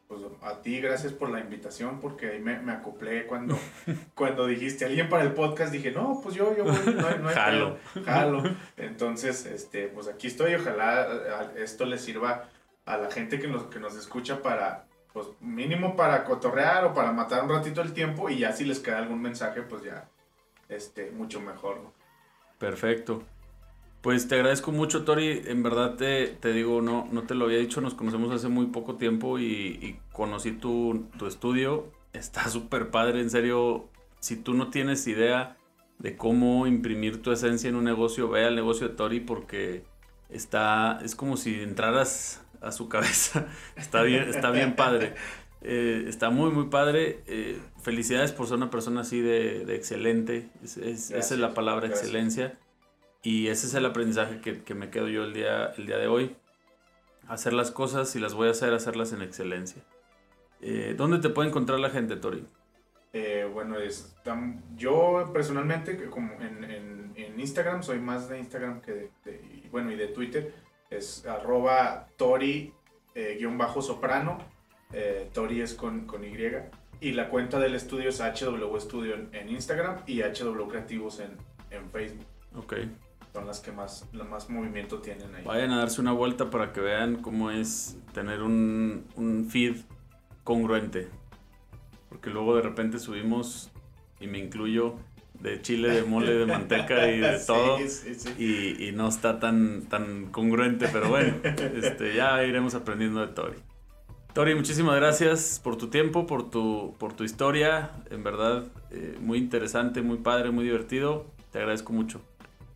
pues 0.10 0.24
a 0.42 0.64
ti 0.64 0.82
gracias 0.82 1.14
por 1.14 1.30
la 1.30 1.40
invitación, 1.40 2.00
porque 2.00 2.32
ahí 2.32 2.40
me, 2.40 2.72
acoplé 2.72 3.28
cuando, 3.28 3.56
cuando 4.16 4.48
dijiste 4.48 4.84
alguien 4.84 5.08
para 5.08 5.22
el 5.22 5.34
podcast, 5.34 5.72
dije, 5.72 5.92
no, 5.92 6.20
pues 6.24 6.34
yo, 6.34 6.58
yo 6.58 6.64
voy, 6.64 6.96
no, 6.96 7.08
hay 7.28 7.36
jalo. 7.36 7.78
jalo. 8.04 8.44
Entonces, 8.78 9.46
este, 9.46 9.88
pues 9.88 10.08
aquí 10.08 10.26
estoy, 10.26 10.56
ojalá 10.56 11.52
esto 11.58 11.86
le 11.86 12.00
sirva 12.00 12.50
a 12.86 12.98
la 12.98 13.12
gente 13.12 13.40
que 13.40 13.48
nos, 13.48 13.66
que 13.66 13.80
nos 13.80 13.96
escucha 13.96 14.42
para, 14.42 14.88
pues 15.14 15.28
mínimo 15.42 15.96
para 15.96 16.24
cotorrear 16.24 16.86
o 16.86 16.94
para 16.96 17.12
matar 17.12 17.44
un 17.44 17.50
ratito 17.52 17.84
el 17.84 17.94
tiempo 17.94 18.32
y 18.32 18.40
ya 18.40 18.52
si 18.52 18.66
les 18.66 18.80
queda 18.80 18.98
algún 18.98 19.22
mensaje, 19.22 19.62
pues 19.62 19.84
ya, 19.84 20.10
este, 20.70 21.12
mucho 21.12 21.40
mejor. 21.40 21.82
Perfecto. 22.58 23.22
Pues 24.02 24.30
te 24.30 24.36
agradezco 24.36 24.72
mucho, 24.72 25.04
Tori. 25.04 25.42
En 25.46 25.62
verdad 25.62 25.96
te, 25.96 26.28
te, 26.28 26.54
digo, 26.54 26.82
no, 26.82 27.10
no 27.12 27.24
te 27.24 27.36
lo 27.36 27.46
había 27.46 27.58
dicho, 27.58 27.82
nos 27.82 27.96
conocemos 27.96 28.32
hace 28.32 28.48
muy 28.48 28.68
poco 28.68 28.96
tiempo 28.96 29.40
y, 29.40 30.00
conocí 30.14 30.54
tu, 30.54 31.08
tu, 31.18 31.28
estudio. 31.28 31.92
Está 32.14 32.48
súper 32.50 32.92
padre, 32.92 33.20
en 33.20 33.30
serio. 33.30 33.90
Si 34.20 34.38
tú 34.38 34.54
no 34.54 34.70
tienes 34.70 35.06
idea 35.08 35.58
de 35.98 36.16
cómo 36.16 36.66
imprimir 36.66 37.22
tu 37.22 37.32
esencia 37.32 37.70
en 37.70 37.76
un 37.76 37.84
negocio, 37.84 38.30
ve 38.30 38.46
al 38.46 38.56
negocio 38.56 38.88
de 38.88 38.96
Tori 38.96 39.20
porque 39.20 39.84
está, 40.30 41.00
es 41.04 41.16
como 41.16 41.36
si 41.36 41.62
entraras 41.62 42.42
a 42.62 42.72
su 42.72 42.88
cabeza. 42.88 43.48
está, 43.76 44.02
bien, 44.04 44.30
está 44.30 44.52
bien 44.52 44.78
padre. 44.78 45.16
Eh, 45.62 46.06
está 46.08 46.30
muy, 46.30 46.52
muy 46.52 46.68
padre. 46.68 47.22
Eh, 47.28 47.60
felicidades 47.82 48.32
por 48.32 48.48
ser 48.48 48.56
una 48.56 48.70
persona 48.70 49.02
así 49.02 49.20
de, 49.20 49.66
de 49.66 49.76
excelente. 49.76 50.48
esa 50.64 51.18
es 51.18 51.32
la 51.32 51.54
palabra 51.54 51.88
excelencia. 51.88 52.58
Y 53.22 53.48
ese 53.48 53.68
es 53.68 53.74
el 53.74 53.86
aprendizaje 53.86 54.40
que, 54.42 54.64
que, 54.64 54.74
me 54.74 54.90
quedo 54.90 55.08
yo 55.08 55.24
el 55.24 55.34
día, 55.34 55.74
el 55.78 55.86
día 55.86 55.98
de 55.98 56.08
hoy. 56.08 56.36
Hacer 57.28 57.54
las 57.54 57.72
cosas, 57.72 58.10
si 58.10 58.20
las 58.20 58.34
voy 58.34 58.48
a 58.48 58.52
hacer, 58.52 58.74
hacerlas 58.74 59.14
en 59.14 59.22
excelencia. 59.22 59.84
Eh, 60.62 60.96
¿Dónde 60.98 61.20
te 61.20 61.30
puede 61.30 61.50
encontrar 61.50 61.80
la 61.80 61.90
gente, 61.90 62.16
Tori? 62.16 62.46
bueno, 63.54 63.78
es, 63.78 64.16
yo 64.76 65.30
personalmente, 65.34 66.10
como 66.10 66.34
en, 66.42 66.64
en, 66.64 67.14
en, 67.16 67.40
Instagram, 67.40 67.82
soy 67.84 68.00
más 68.00 68.30
de 68.30 68.40
Instagram 68.40 68.82
que 68.82 69.10
de, 69.26 69.68
bueno, 69.72 69.92
y 69.92 69.96
de 69.96 70.08
Twitter 70.08 70.54
es 70.90 71.26
arroba 71.26 72.08
tori 72.18 72.74
eh, 73.16 73.36
guion 73.40 73.58
bajo 73.58 73.82
soprano, 73.82 74.38
eh, 74.94 75.30
tori 75.34 75.62
es 75.62 75.74
con, 75.74 76.06
con, 76.06 76.24
Y, 76.24 76.36
y 77.02 77.12
la 77.12 77.30
cuenta 77.30 77.60
del 77.60 77.76
estudio 77.76 78.10
es 78.10 78.22
HW 78.22 78.78
Studio 78.80 79.16
en, 79.32 79.50
Instagram 79.50 80.04
y 80.06 80.22
HW 80.22 80.68
Creativos 80.68 81.20
en, 81.20 81.32
en, 81.72 81.90
Facebook. 81.90 82.26
Ok. 82.56 82.74
Son 83.34 83.46
las 83.46 83.60
que 83.60 83.72
más, 83.72 84.08
más 84.14 84.50
movimiento 84.50 85.00
tienen 85.00 85.34
ahí. 85.36 85.44
Vayan 85.44 85.72
a 85.72 85.78
darse 85.78 86.02
una 86.02 86.12
vuelta 86.12 86.50
para 86.50 86.72
que 86.72 86.82
vean 86.82 87.22
cómo 87.22 87.52
es 87.52 87.98
tener 88.14 88.42
un, 88.42 89.06
un 89.16 89.48
feed 89.50 89.78
congruente. 90.44 91.10
Porque 92.10 92.32
luego 92.32 92.56
de 92.56 92.64
repente 92.64 92.98
subimos, 92.98 93.70
y 94.20 94.28
me 94.28 94.40
incluyo, 94.40 94.96
de 95.40 95.62
chile, 95.62 95.90
de 95.90 96.04
mole, 96.04 96.34
de 96.34 96.46
manteca 96.46 97.10
y 97.10 97.20
de 97.20 97.40
todo. 97.48 97.78
Y, 98.38 98.92
no 98.94 99.08
está 99.08 99.40
tan, 99.40 99.84
tan 99.84 100.28
congruente, 100.32 100.88
pero 100.92 101.10
bueno, 101.10 101.36
este, 101.44 102.16
ya 102.16 102.44
iremos 102.44 102.76
aprendiendo 102.76 103.22
de 103.22 103.28
Tori. 103.28 103.58
Tori, 104.34 104.56
muchísimas 104.56 104.96
gracias 104.96 105.60
por 105.64 105.78
tu 105.78 105.88
tiempo, 105.90 106.28
por 106.28 106.50
tu, 106.50 106.96
por 107.00 107.14
tu 107.14 107.24
historia. 107.24 107.92
En 108.10 108.24
verdad, 108.24 108.66
eh, 108.92 109.18
muy 109.20 109.38
interesante, 109.38 110.02
muy 110.02 110.18
padre, 110.18 110.52
muy 110.52 110.66
divertido. 110.66 111.26
Te 111.52 111.60
agradezco 111.60 111.94
mucho. 111.94 112.22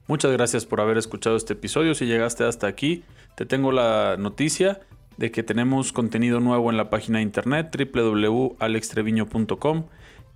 Muchas 0.07 0.31
gracias 0.31 0.65
por 0.65 0.81
haber 0.81 0.97
escuchado 0.97 1.37
este 1.37 1.53
episodio. 1.53 1.95
Si 1.95 2.05
llegaste 2.05 2.43
hasta 2.43 2.67
aquí, 2.67 3.03
te 3.35 3.45
tengo 3.45 3.71
la 3.71 4.17
noticia 4.19 4.81
de 5.17 5.31
que 5.31 5.43
tenemos 5.43 5.93
contenido 5.93 6.39
nuevo 6.39 6.69
en 6.69 6.77
la 6.77 6.89
página 6.89 7.19
de 7.19 7.23
internet 7.23 7.73
www.alextreviño.com 7.73 9.85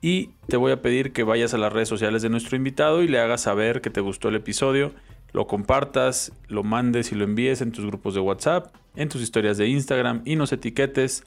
y 0.02 0.32
te 0.48 0.58
voy 0.58 0.72
a 0.72 0.82
pedir 0.82 1.12
que 1.12 1.24
vayas 1.24 1.54
a 1.54 1.58
las 1.58 1.74
redes 1.74 1.90
sociales 1.90 2.22
de 2.22 2.30
nuestro 2.30 2.56
invitado 2.56 3.04
y 3.04 3.08
le 3.08 3.20
hagas 3.20 3.42
saber 3.42 3.82
que 3.82 3.90
te 3.90 4.02
gustó 4.02 4.30
el 4.30 4.36
episodio, 4.36 4.94
lo 5.34 5.48
compartas, 5.48 6.32
lo 6.48 6.64
mandes 6.64 7.12
y 7.12 7.16
lo 7.16 7.24
envíes 7.24 7.62
en 7.62 7.72
tus 7.72 7.86
grupos 7.86 8.14
de 8.14 8.22
WhatsApp, 8.22 8.74
en 8.96 9.10
tus 9.10 9.22
historias 9.22 9.58
de 9.58 9.68
Instagram 9.68 10.22
y 10.24 10.36
nos 10.36 10.52
etiquetes 10.52 11.24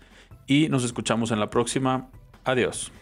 y 0.47 0.69
nos 0.69 0.85
escuchamos 0.85 1.31
en 1.31 1.41
la 1.41 1.51
próxima. 1.51 2.09
Adiós. 2.45 2.93